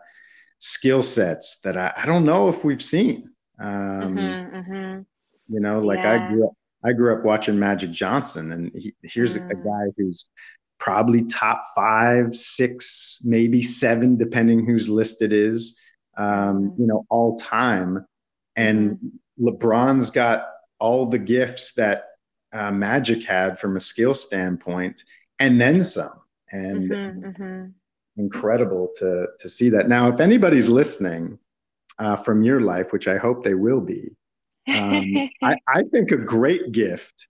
skill 0.58 1.02
sets 1.02 1.60
that 1.62 1.76
I, 1.76 1.92
I 1.96 2.06
don't 2.06 2.26
know 2.26 2.48
if 2.48 2.64
we've 2.64 2.82
seen. 2.82 3.30
Um, 3.60 4.40
Mhm, 4.40 4.50
mhm. 4.52 5.06
You 5.48 5.60
know, 5.60 5.80
like 5.80 6.04
Yeah. 6.04 6.10
I 6.10 6.18
grew 6.18 6.46
up, 6.46 6.52
I 6.84 6.92
grew 6.92 7.12
up 7.16 7.24
watching 7.24 7.58
Magic 7.58 7.90
Johnson, 7.90 8.52
and 8.52 8.72
he, 8.74 8.94
here's 9.02 9.36
a, 9.36 9.40
a 9.50 9.56
Mm. 9.56 9.64
guy 9.64 9.92
who's 9.96 10.30
probably 10.78 11.22
top 11.26 11.62
five, 11.74 12.34
six, 12.36 13.20
maybe 13.24 13.62
seven, 13.62 14.16
depending 14.16 14.64
whose 14.64 14.88
list 14.88 15.22
it 15.22 15.32
is. 15.32 15.78
Um, 16.16 16.72
Mm. 16.72 16.76
you 16.76 16.86
know, 16.86 17.04
all 17.10 17.36
time, 17.38 18.06
and 18.56 18.98
LeBron's 19.40 20.10
got 20.10 20.46
all 20.78 21.06
the 21.06 21.18
gifts 21.18 21.74
that 21.74 22.04
uh, 22.52 22.70
Magic 22.70 23.24
had 23.24 23.58
from 23.58 23.76
a 23.76 23.80
skill 23.80 24.14
standpoint, 24.14 25.04
and 25.40 25.60
then 25.60 25.84
some. 25.84 26.20
And 26.52 26.92
Mhm, 26.92 27.24
mhm. 27.24 27.74
incredible 28.16 28.90
to 28.98 29.26
to 29.38 29.48
see 29.48 29.70
that. 29.70 29.88
Now, 29.88 30.08
if 30.08 30.20
anybody's 30.20 30.68
listening 30.68 31.38
uh, 31.98 32.16
from 32.16 32.42
your 32.42 32.60
life, 32.60 32.92
which 32.92 33.08
I 33.08 33.18
hope 33.18 33.44
they 33.44 33.54
will 33.54 33.80
be, 33.80 34.10
um, 34.72 35.24
I, 35.42 35.54
I 35.68 35.82
think 35.92 36.12
a 36.12 36.16
great 36.18 36.72
gift 36.72 37.28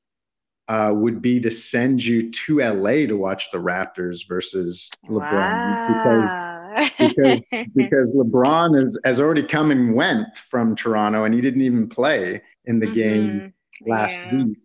uh, 0.69 0.93
would 0.95 1.23
be 1.23 1.41
to 1.41 1.51
send 1.51 2.05
you 2.05 2.31
to 2.31 2.61
LA 2.61 3.07
to 3.07 3.15
watch 3.17 3.51
the 3.53 3.59
Raptors 3.59 4.27
versus 4.29 4.99
LeBron 5.09 5.79
because 5.87 6.45
wow. 6.53 6.91
because 6.99 7.65
because 7.75 8.13
LeBron 8.17 8.83
has, 8.83 8.99
has 9.05 9.21
already 9.21 9.43
come 9.45 9.71
and 9.71 9.95
went 9.95 10.37
from 10.37 10.75
Toronto 10.77 11.25
and 11.25 11.35
he 11.35 11.41
didn't 11.41 11.63
even 11.63 11.89
play 11.89 12.43
in 12.67 12.79
the 12.81 12.87
game 12.89 13.43
Mhm. 13.43 13.53
last 13.87 14.21
Yeah. 14.23 14.31
week. 14.31 14.59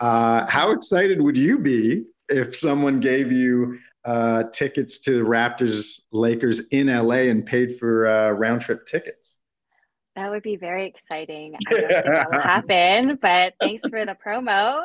Uh, 0.00 0.46
how 0.48 0.72
excited 0.72 1.20
would 1.22 1.36
you 1.36 1.58
be 1.58 2.04
if 2.28 2.56
someone 2.56 3.00
gave 3.00 3.32
you 3.32 3.78
uh, 4.04 4.44
tickets 4.52 5.00
to 5.00 5.12
the 5.12 5.22
Raptors 5.22 6.00
Lakers 6.12 6.68
in 6.68 6.86
LA 6.86 7.28
and 7.30 7.44
paid 7.44 7.78
for 7.78 8.06
uh, 8.06 8.30
round 8.30 8.62
trip 8.62 8.86
tickets? 8.86 9.40
That 10.14 10.30
would 10.30 10.42
be 10.42 10.56
very 10.56 10.86
exciting. 10.86 11.54
I 11.54 11.70
don't 11.70 11.88
think 11.88 12.04
that 12.04 12.30
will 12.30 12.40
happen, 12.40 13.18
but 13.20 13.54
thanks 13.60 13.82
for 13.86 14.06
the 14.06 14.16
promo. 14.24 14.82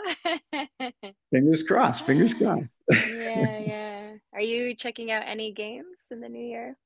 Fingers 1.32 1.64
crossed. 1.64 2.06
Fingers 2.06 2.34
crossed. 2.34 2.82
yeah, 2.90 3.60
yeah. 3.66 4.12
Are 4.34 4.42
you 4.42 4.76
checking 4.76 5.10
out 5.10 5.24
any 5.26 5.54
games 5.54 6.00
in 6.12 6.20
the 6.20 6.28
new 6.28 6.44
year? 6.44 6.78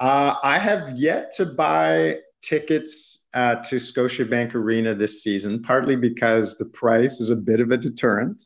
Uh, 0.00 0.34
I 0.42 0.58
have 0.58 0.98
yet 0.98 1.32
to 1.36 1.46
buy 1.46 2.18
tickets 2.42 3.26
uh, 3.32 3.56
to 3.56 3.76
Scotiabank 3.76 4.54
Arena 4.54 4.94
this 4.94 5.22
season, 5.22 5.62
partly 5.62 5.96
because 5.96 6.58
the 6.58 6.66
price 6.66 7.20
is 7.20 7.30
a 7.30 7.36
bit 7.36 7.60
of 7.60 7.70
a 7.70 7.78
deterrent. 7.78 8.44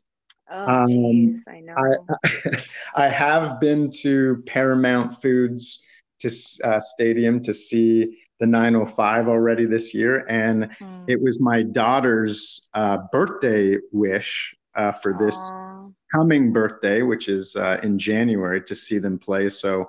Oh, 0.51 0.67
Um, 0.67 0.87
jeez, 0.87 1.47
I 1.47 1.59
know. 1.61 1.75
I, 1.75 2.57
I 3.05 3.07
have 3.09 3.59
been 3.59 3.89
to 4.01 4.43
Paramount 4.45 5.21
Foods 5.21 5.85
to 6.19 6.29
uh, 6.63 6.79
Stadium 6.79 7.41
to 7.43 7.53
see 7.53 8.17
the 8.39 8.45
905 8.45 9.27
already 9.27 9.65
this 9.65 9.93
year, 9.93 10.25
and 10.29 10.69
Hmm. 10.79 11.03
it 11.07 11.21
was 11.21 11.39
my 11.39 11.63
daughter's 11.63 12.69
uh, 12.73 12.97
birthday 13.11 13.77
wish 13.91 14.55
uh, 14.75 14.91
for 14.91 15.13
this 15.13 15.53
Aw. 15.55 15.89
coming 16.13 16.51
birthday, 16.53 17.01
which 17.01 17.27
is 17.27 17.55
uh, 17.55 17.79
in 17.83 17.97
January, 17.99 18.61
to 18.63 18.75
see 18.75 18.99
them 18.99 19.17
play. 19.19 19.49
So 19.49 19.87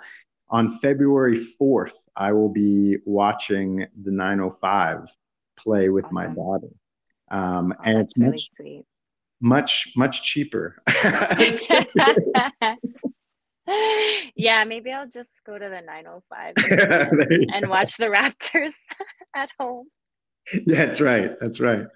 on 0.50 0.78
February 0.78 1.46
4th, 1.60 2.08
I 2.16 2.32
will 2.32 2.48
be 2.48 2.96
watching 3.04 3.86
the 4.02 4.10
905 4.10 5.08
play 5.58 5.88
with 5.88 6.10
my 6.10 6.26
daughter. 6.26 6.68
Um, 7.30 7.74
Oh, 7.78 7.82
and 7.84 7.98
it's 7.98 8.18
really 8.18 8.32
much, 8.36 8.50
sweet. 8.52 8.84
Much, 9.40 9.92
much 9.96 10.22
cheaper. 10.22 10.82
yeah, 14.34 14.64
maybe 14.64 14.92
I'll 14.92 15.08
just 15.08 15.44
go 15.44 15.58
to 15.58 15.68
the 15.68 15.80
905 15.80 16.54
There 16.68 17.32
you 17.32 17.46
and 17.52 17.68
watch 17.68 17.96
the 17.96 18.06
Raptors 18.06 18.72
at 19.34 19.50
home. 19.58 19.88
yeah, 20.66 20.86
that's 20.86 21.00
right. 21.00 21.38
That's 21.40 21.60
right. 21.60 21.86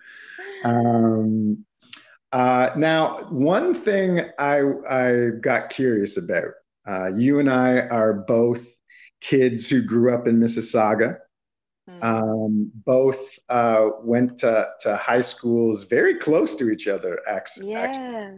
Um, 0.64 1.64
uh, 2.32 2.70
now, 2.76 3.24
one 3.30 3.74
thing 3.74 4.22
I 4.38 4.62
I 4.88 5.28
got 5.40 5.70
curious 5.70 6.16
about. 6.16 6.52
Uh, 6.86 7.14
you 7.14 7.38
and 7.38 7.48
I 7.48 7.80
are 7.80 8.12
both 8.12 8.66
kids 9.20 9.68
who 9.68 9.82
grew 9.82 10.12
up 10.12 10.26
in 10.26 10.40
Mississauga. 10.40 11.18
Hmm. 11.88 12.02
Um, 12.02 12.72
both 12.86 13.38
uh, 13.48 13.88
went 14.02 14.38
to, 14.38 14.68
to 14.80 14.96
high 14.96 15.20
schools 15.20 15.84
very 15.84 16.14
close 16.16 16.54
to 16.56 16.70
each 16.70 16.86
other, 16.86 17.18
actually. 17.28 17.72
yeah. 17.72 18.36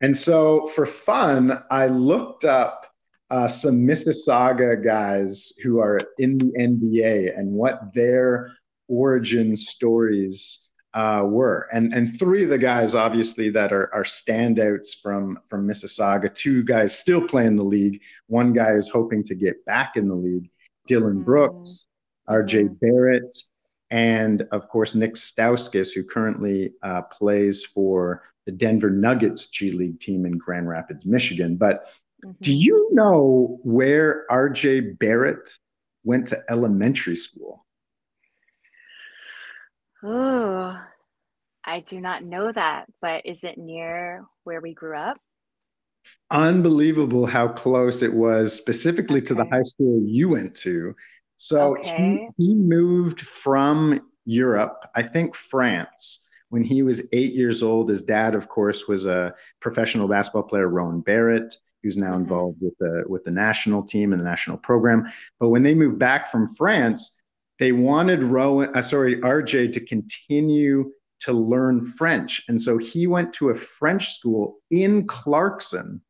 And 0.00 0.16
so, 0.16 0.68
for 0.68 0.86
fun, 0.86 1.62
I 1.70 1.86
looked 1.86 2.44
up 2.44 2.86
uh, 3.30 3.48
some 3.48 3.76
Mississauga 3.86 4.82
guys 4.84 5.52
who 5.62 5.78
are 5.80 6.00
in 6.18 6.38
the 6.38 6.52
NBA 6.58 7.36
and 7.38 7.50
what 7.52 7.94
their 7.94 8.52
origin 8.88 9.56
stories 9.56 10.70
uh, 10.92 11.22
were. 11.24 11.68
And 11.72 11.92
and 11.94 12.16
three 12.18 12.44
of 12.44 12.50
the 12.50 12.58
guys, 12.58 12.94
obviously, 12.94 13.50
that 13.50 13.72
are 13.72 13.92
are 13.94 14.04
standouts 14.04 15.00
from 15.02 15.40
from 15.48 15.66
Mississauga. 15.66 16.32
Two 16.34 16.62
guys 16.62 16.96
still 16.96 17.26
play 17.26 17.46
in 17.46 17.56
the 17.56 17.64
league. 17.64 18.00
One 18.26 18.52
guy 18.52 18.72
is 18.72 18.88
hoping 18.88 19.22
to 19.24 19.34
get 19.34 19.64
back 19.64 19.96
in 19.96 20.06
the 20.08 20.14
league. 20.14 20.50
Dylan 20.88 21.20
Mhm. 21.20 21.24
Brooks, 21.24 21.86
R.J. 22.26 22.64
Barrett, 22.80 23.36
and 23.90 24.42
of 24.52 24.68
course 24.68 24.94
Nik 24.94 25.14
Stauskas, 25.14 25.92
who 25.92 26.04
currently 26.04 26.72
uh, 26.82 27.02
plays 27.02 27.64
for 27.64 28.22
the 28.46 28.52
Denver 28.52 28.90
Nuggets 28.90 29.48
G 29.48 29.72
League 29.72 30.00
team 30.00 30.26
in 30.26 30.38
Grand 30.38 30.68
Rapids, 30.68 31.06
Michigan. 31.06 31.56
But 31.56 31.86
do 32.40 32.52
Mhm. 32.52 32.60
you 32.60 32.88
know 32.92 33.60
where 33.62 34.24
R.J. 34.30 34.80
Barrett 34.80 35.50
went 36.04 36.28
to 36.28 36.42
elementary 36.48 37.16
school? 37.16 37.66
Oh, 40.02 40.78
I 41.64 41.80
do 41.80 42.00
not 42.00 42.22
know 42.24 42.52
that, 42.52 42.86
but 43.00 43.24
is 43.24 43.44
it 43.44 43.56
near 43.56 44.24
where 44.44 44.60
we 44.60 44.74
grew 44.74 44.96
up? 44.96 45.18
Unbelievable 46.30 47.24
how 47.24 47.48
close 47.48 48.02
it 48.02 48.12
was, 48.12 48.52
specifically 48.54 49.22
to 49.22 49.34
the 49.34 49.46
high 49.50 49.62
school 49.62 50.02
you 50.04 50.28
went 50.28 50.54
to. 50.56 50.94
So 51.36 51.74
he, 51.82 51.88
Okay. 51.90 52.28
he 52.36 52.54
moved 52.54 53.20
from 53.20 54.00
Europe, 54.24 54.84
I 54.94 55.02
think 55.02 55.34
France, 55.34 56.28
when 56.48 56.62
he 56.62 56.82
was 56.82 57.06
eight 57.12 57.34
years 57.34 57.62
old. 57.62 57.88
His 57.88 58.02
dad, 58.02 58.34
of 58.34 58.48
course, 58.48 58.86
was 58.88 59.06
a 59.06 59.34
professional 59.60 60.08
basketball 60.08 60.44
player, 60.44 60.68
Rowan 60.68 61.00
Barrett, 61.00 61.56
who's 61.82 61.96
now 61.96 62.12
Mhm. 62.12 62.20
involved 62.22 62.58
with 62.62 62.76
the 62.78 63.04
with 63.08 63.24
the 63.24 63.30
national 63.30 63.82
team 63.82 64.12
and 64.12 64.20
the 64.20 64.24
national 64.24 64.56
program. 64.58 65.06
But 65.40 65.50
when 65.50 65.62
they 65.62 65.74
moved 65.74 65.98
back 65.98 66.30
from 66.30 66.48
France, 66.54 67.20
they 67.58 67.72
wanted 67.72 68.22
Rowan, 68.22 68.70
uh, 68.74 68.82
sorry, 68.82 69.20
RJ, 69.22 69.68
to 69.68 69.80
continue 69.84 70.92
to 71.20 71.32
learn 71.32 71.80
French, 71.82 72.42
and 72.48 72.60
so 72.60 72.76
he 72.78 73.06
went 73.06 73.32
to 73.34 73.50
a 73.50 73.54
French 73.54 74.14
school 74.14 74.58
in 74.70 75.06
Clarkson, 75.06 76.00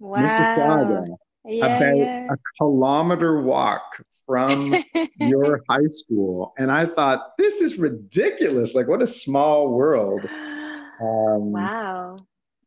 Wow. 0.00 0.20
Mississauga, 0.22 1.06
Yeah, 1.44 1.66
about 1.66 1.96
yeah. 1.96 2.26
a 2.30 2.36
kilometer 2.58 3.40
walk 3.40 4.04
from 4.26 4.74
your 5.18 5.60
high 5.70 5.86
school. 5.88 6.52
And 6.58 6.70
I 6.70 6.86
thought, 6.86 7.32
this 7.38 7.60
is 7.60 7.78
ridiculous. 7.78 8.74
Like, 8.74 8.88
what 8.88 9.02
a 9.02 9.06
small 9.06 9.70
world. 9.70 10.20
Um, 10.24 11.52
wow. 11.52 12.16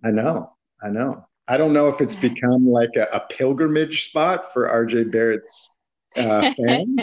I 0.03 0.11
know. 0.11 0.53
I 0.83 0.89
know. 0.89 1.25
I 1.47 1.57
don't 1.57 1.73
know 1.73 1.87
if 1.89 2.01
it's 2.01 2.15
become 2.15 2.67
like 2.67 2.95
a, 2.97 3.07
a 3.13 3.19
pilgrimage 3.29 4.09
spot 4.09 4.51
for 4.51 4.67
RJ 4.67 5.11
Barrett's 5.11 5.77
uh, 6.17 6.51
fans. 6.57 7.01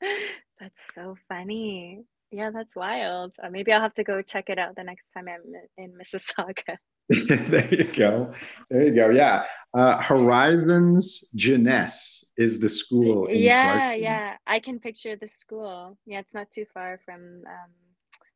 That's 0.60 0.94
so 0.94 1.16
funny. 1.28 2.04
Yeah, 2.30 2.50
that's 2.52 2.76
wild. 2.76 3.32
Uh, 3.42 3.48
maybe 3.50 3.72
I'll 3.72 3.80
have 3.80 3.94
to 3.94 4.04
go 4.04 4.22
check 4.22 4.50
it 4.50 4.58
out 4.58 4.76
the 4.76 4.84
next 4.84 5.10
time 5.10 5.26
I'm 5.26 5.42
in- 5.76 5.84
in 5.84 5.92
Mississauga. 5.98 6.76
there 7.28 7.74
you 7.74 7.84
go. 7.92 8.34
There 8.70 8.84
you 8.86 8.94
go. 8.94 9.10
Yeah. 9.10 9.44
Uh, 9.76 10.02
Horizons 10.02 11.30
Jeunesse 11.34 12.32
is 12.36 12.60
the 12.60 12.68
school. 12.68 13.26
in 13.26 13.42
Yeah, 13.42 13.92
Clarkson. 13.92 14.02
yeah. 14.02 14.36
I 14.46 14.60
can 14.60 14.80
picture 14.80 15.16
the 15.16 15.28
school. 15.28 15.98
Yeah, 16.06 16.20
it's 16.20 16.34
not 16.34 16.50
too 16.52 16.66
far 16.74 16.98
from 17.04 17.42
um, 17.46 17.70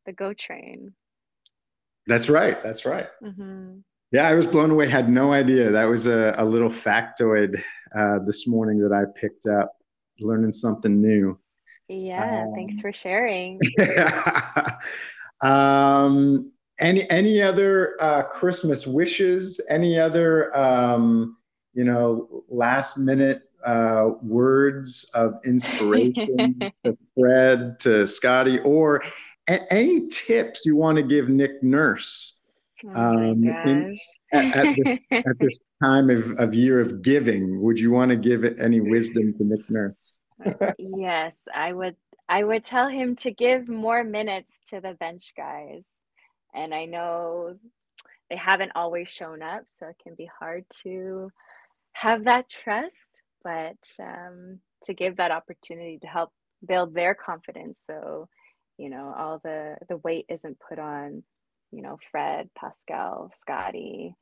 the 0.06 0.12
GO 0.12 0.32
train. 0.34 0.94
That's 2.06 2.28
right. 2.28 2.62
That's 2.62 2.84
right. 2.84 3.06
hmm 3.22 3.78
Yeah, 4.12 4.28
I 4.28 4.34
was 4.34 4.46
blown 4.46 4.70
away. 4.70 4.88
Had 4.88 5.08
no 5.08 5.32
idea. 5.32 5.70
That 5.72 5.84
was 5.84 6.06
a, 6.06 6.34
a 6.38 6.44
little 6.44 6.68
factoid 6.70 7.62
uh, 7.98 8.18
this 8.26 8.46
morning 8.46 8.78
that 8.80 8.92
I 8.92 9.04
picked 9.20 9.46
up, 9.46 9.72
learning 10.20 10.52
something 10.52 11.00
new. 11.00 11.38
Yeah, 11.88 12.46
thanks 12.54 12.76
Um, 12.76 12.80
for 12.80 12.92
sharing. 12.92 13.60
um, 15.42 16.52
any 16.78 17.08
any 17.10 17.40
other 17.42 17.96
uh, 18.00 18.22
Christmas 18.22 18.86
wishes? 18.86 19.60
Any 19.68 19.98
other 19.98 20.56
um, 20.56 21.36
you 21.74 21.84
know 21.84 22.44
last 22.48 22.98
minute 22.98 23.42
uh, 23.64 24.10
words 24.22 25.10
of 25.14 25.34
inspiration 25.44 26.72
to 26.84 26.98
Fred, 27.18 27.78
to 27.80 28.06
Scottie, 28.06 28.60
or 28.60 29.02
a- 29.48 29.72
any 29.72 30.06
tips 30.08 30.66
you 30.66 30.76
want 30.76 30.96
to 30.96 31.02
give 31.02 31.28
Nick 31.28 31.62
Nurse 31.62 32.40
Oh 32.84 32.90
um, 32.92 33.44
in- 33.64 33.98
at, 34.32 34.56
at 34.56 34.76
this 34.76 34.98
at 35.12 35.38
this 35.38 35.58
time 35.82 36.10
of, 36.10 36.32
of 36.38 36.54
year 36.54 36.80
of 36.80 37.02
giving? 37.02 37.60
Would 37.62 37.78
you 37.78 37.90
want 37.92 38.10
to 38.10 38.16
give 38.16 38.44
any 38.58 38.80
wisdom 38.80 39.32
to 39.34 39.44
Nick 39.44 39.70
Nurse? 39.70 40.18
Yes, 40.78 41.38
I 41.54 41.72
would 41.72 41.96
I 42.28 42.42
would 42.42 42.64
tell 42.64 42.88
him 42.88 43.16
to 43.16 43.30
give 43.30 43.68
more 43.68 44.02
minutes 44.02 44.52
to 44.68 44.80
the 44.80 44.94
bench 44.94 45.32
guys. 45.36 45.82
And 46.55 46.74
I 46.74 46.84
know 46.84 47.57
they 48.30 48.36
haven't 48.36 48.72
always 48.74 49.09
shown 49.09 49.42
up, 49.42 49.64
so 49.66 49.88
it 49.88 49.96
can 50.02 50.14
be 50.14 50.28
hard 50.38 50.64
to 50.82 51.30
have 51.92 52.24
that 52.24 52.48
trust, 52.48 53.22
but 53.42 53.76
um, 54.00 54.61
to 54.84 54.94
give 54.94 55.16
that 55.16 55.30
opportunity 55.30 55.98
to 55.98 56.07
help 56.07 56.30
build 56.66 56.94
their 56.94 57.14
confidence 57.14 57.82
so 57.84 58.28
you 58.78 58.90
know 58.90 59.14
all 59.16 59.40
the 59.42 59.76
the 59.88 59.96
weight 59.98 60.26
isn't 60.28 60.59
put 60.66 60.78
on 60.78 61.22
you 61.72 61.82
know 61.82 61.98
fred 62.11 62.48
pascal 62.59 63.30
scottie 63.36 64.14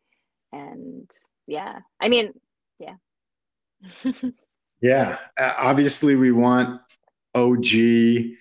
and 0.52 1.10
yeah 1.46 1.80
i 2.00 2.08
mean 2.08 2.32
yeah 2.78 2.96
yeah 4.80 5.18
uh, 5.38 5.54
obviously 5.58 6.16
we 6.16 6.32
want 6.32 6.80
og 7.34 7.58
mm-hmm. 7.58 8.34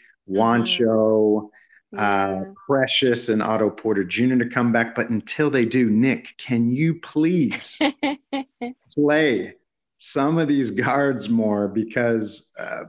Juancho 1.93 1.99
mm-hmm. 1.99 2.51
uh, 2.51 2.53
precious 2.67 3.29
and 3.29 3.41
otto 3.41 3.69
porter 3.69 4.03
jr 4.03 4.35
to 4.35 4.49
come 4.49 4.71
back 4.71 4.95
but 4.95 5.09
until 5.09 5.49
they 5.49 5.65
do 5.65 5.89
nick 5.89 6.35
can 6.37 6.71
you 6.71 6.95
please 6.95 7.79
play 8.93 9.53
some 10.03 10.39
of 10.39 10.47
these 10.47 10.71
guards 10.71 11.29
more 11.29 11.67
because 11.67 12.51
uh, 12.57 12.85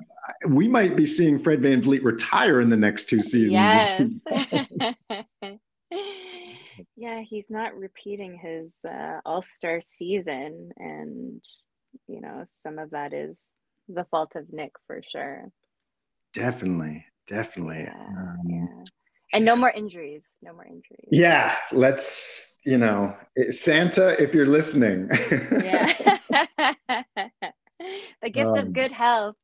we 0.49 0.67
might 0.67 0.97
be 0.97 1.05
seeing 1.05 1.39
Fred 1.39 1.61
Van 1.61 1.83
VanVleet 1.83 2.03
retire 2.03 2.61
in 2.63 2.71
the 2.71 2.77
next 2.77 3.11
two 3.11 3.21
seasons. 3.21 4.23
Yes. 4.31 4.81
yeah, 6.97 7.21
he's 7.21 7.51
not 7.51 7.77
repeating 7.77 8.39
his 8.39 8.81
uh, 8.89 9.21
All 9.27 9.43
Star 9.43 9.81
season. 9.83 10.71
And, 10.79 11.45
you 12.09 12.23
know, 12.23 12.45
some 12.47 12.79
of 12.79 12.91
that 12.91 13.13
is 13.13 13.53
the 13.89 14.05
fault 14.05 14.35
of 14.37 14.53
Nick 14.53 14.73
for 14.87 15.03
sure. 15.03 15.51
Definitely. 16.33 17.05
Definitely. 17.27 17.85
Yeah, 17.85 17.95
um, 17.95 18.39
yeah. 18.47 18.85
And 19.33 19.45
no 19.45 19.57
more 19.57 19.71
injuries. 19.71 20.25
No 20.43 20.53
more 20.53 20.67
injuries. 20.67 21.09
Yeah. 21.11 21.57
Let's, 21.73 22.59
you 22.65 22.77
know, 22.79 23.15
Santa, 23.51 24.21
if 24.23 24.35
you're 24.35 24.47
listening. 24.47 25.09
yeah. 25.11 26.19
the 28.23 28.31
gift 28.31 28.49
um, 28.49 28.59
of 28.59 28.73
good 28.73 28.93
health. 28.93 29.37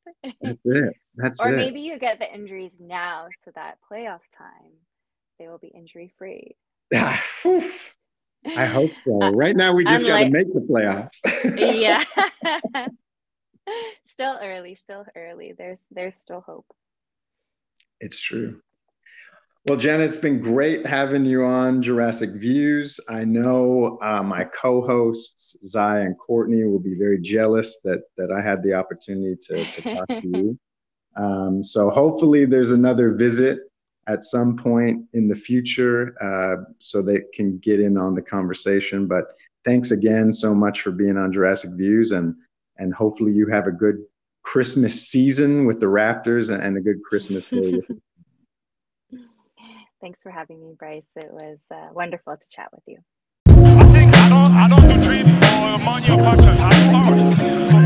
That's 0.43 0.59
it. 0.65 0.95
That's 1.17 1.41
or 1.41 1.53
it. 1.53 1.57
maybe 1.57 1.81
you 1.81 1.99
get 1.99 2.19
the 2.19 2.33
injuries 2.33 2.79
now 2.81 3.29
so 3.45 3.51
that 3.55 3.79
playoff 3.91 4.21
time 4.37 4.73
they 5.39 5.49
will 5.49 5.59
be 5.59 5.69
injury 5.69 6.13
free. 6.19 6.57
I 6.95 7.21
hope 8.67 8.97
so. 8.97 9.19
Uh, 9.23 9.31
right 9.31 9.57
now, 9.57 9.73
we 9.75 9.85
just 9.85 10.07
got 10.07 10.19
to 10.19 10.31
make 10.31 10.53
the 10.53 10.61
playoffs. 10.61 11.19
yeah. 11.57 12.05
still 14.07 14.39
early. 14.41 14.75
Still 14.77 15.05
early. 15.17 15.55
There's 15.57 15.81
there's 15.91 16.15
still 16.15 16.41
hope. 16.41 16.67
It's 18.01 18.21
true. 18.21 18.61
Well, 19.67 19.77
Jenna, 19.77 20.05
it's 20.05 20.19
been 20.19 20.41
great 20.41 20.87
having 20.87 21.27
you 21.27 21.45
on 21.45 21.83
Jurassic 21.83 22.31
Views. 22.31 22.99
I 23.09 23.25
know 23.25 23.99
uh, 24.01 24.23
my 24.23 24.45
co-hosts 24.45 25.59
Zai 25.67 26.01
and 26.01 26.17
Courtney 26.19 26.65
will 26.65 26.79
be 26.79 26.95
very 26.95 27.21
jealous 27.21 27.81
that 27.83 28.05
that 28.17 28.31
I 28.31 28.41
had 28.41 28.63
the 28.63 28.73
opportunity 28.73 29.37
to, 29.43 29.65
to 29.65 29.83
talk 29.83 30.09
to 30.09 30.23
you. 30.25 30.59
Um, 31.17 31.65
so 31.65 31.91
hopefully, 31.91 32.45
there's 32.45 32.71
another 32.71 33.11
visit 33.11 33.59
at 34.07 34.23
some 34.23 34.57
point 34.57 35.05
in 35.15 35.27
the 35.27 35.35
future, 35.35 36.15
uh, 36.23 36.63
so 36.79 37.03
they 37.03 37.23
can 37.35 37.59
get 37.59 37.81
in 37.81 37.99
on 37.99 38.15
the 38.15 38.23
conversation. 38.23 39.09
But 39.09 39.25
thanks 39.65 39.91
again 39.91 40.33
so 40.33 40.55
much 40.55 40.83
for 40.83 40.93
being 40.93 41.17
on 41.17 41.33
Jurassic 41.33 41.71
Views, 41.73 42.13
and 42.13 42.37
and 42.77 42.95
hopefully 42.95 43.33
you 43.33 43.49
have 43.49 43.67
a 43.67 43.73
good 43.73 44.05
Christmas 44.43 45.09
season 45.09 45.67
with 45.67 45.81
the 45.81 45.87
Raptors 45.87 46.53
and, 46.53 46.63
and 46.63 46.77
a 46.77 46.81
good 46.81 47.03
Christmas 47.03 47.47
day 47.47 47.83
Thanks 50.01 50.23
for 50.23 50.31
having 50.31 50.61
me, 50.61 50.75
Bryce. 50.79 51.09
It 51.17 51.33
was 51.33 51.59
uh, 51.73 51.89
wonderful 51.93 52.37
to 52.37 52.47
chat 52.49 52.69
with 52.73 52.85
you. 52.87 52.99
I 53.49 53.83
think 53.93 54.15
I 54.15 54.29
don't 54.29 54.53
I 54.55 54.69
don't 54.69 54.89
do 54.89 55.03
trading 55.03 55.35
or 55.35 55.79
money 55.79 56.11
or 56.11 56.23
fashion. 56.23 56.57
I 56.57 56.71
do 56.71 56.95
arts. 57.11 57.73
So 57.73 57.78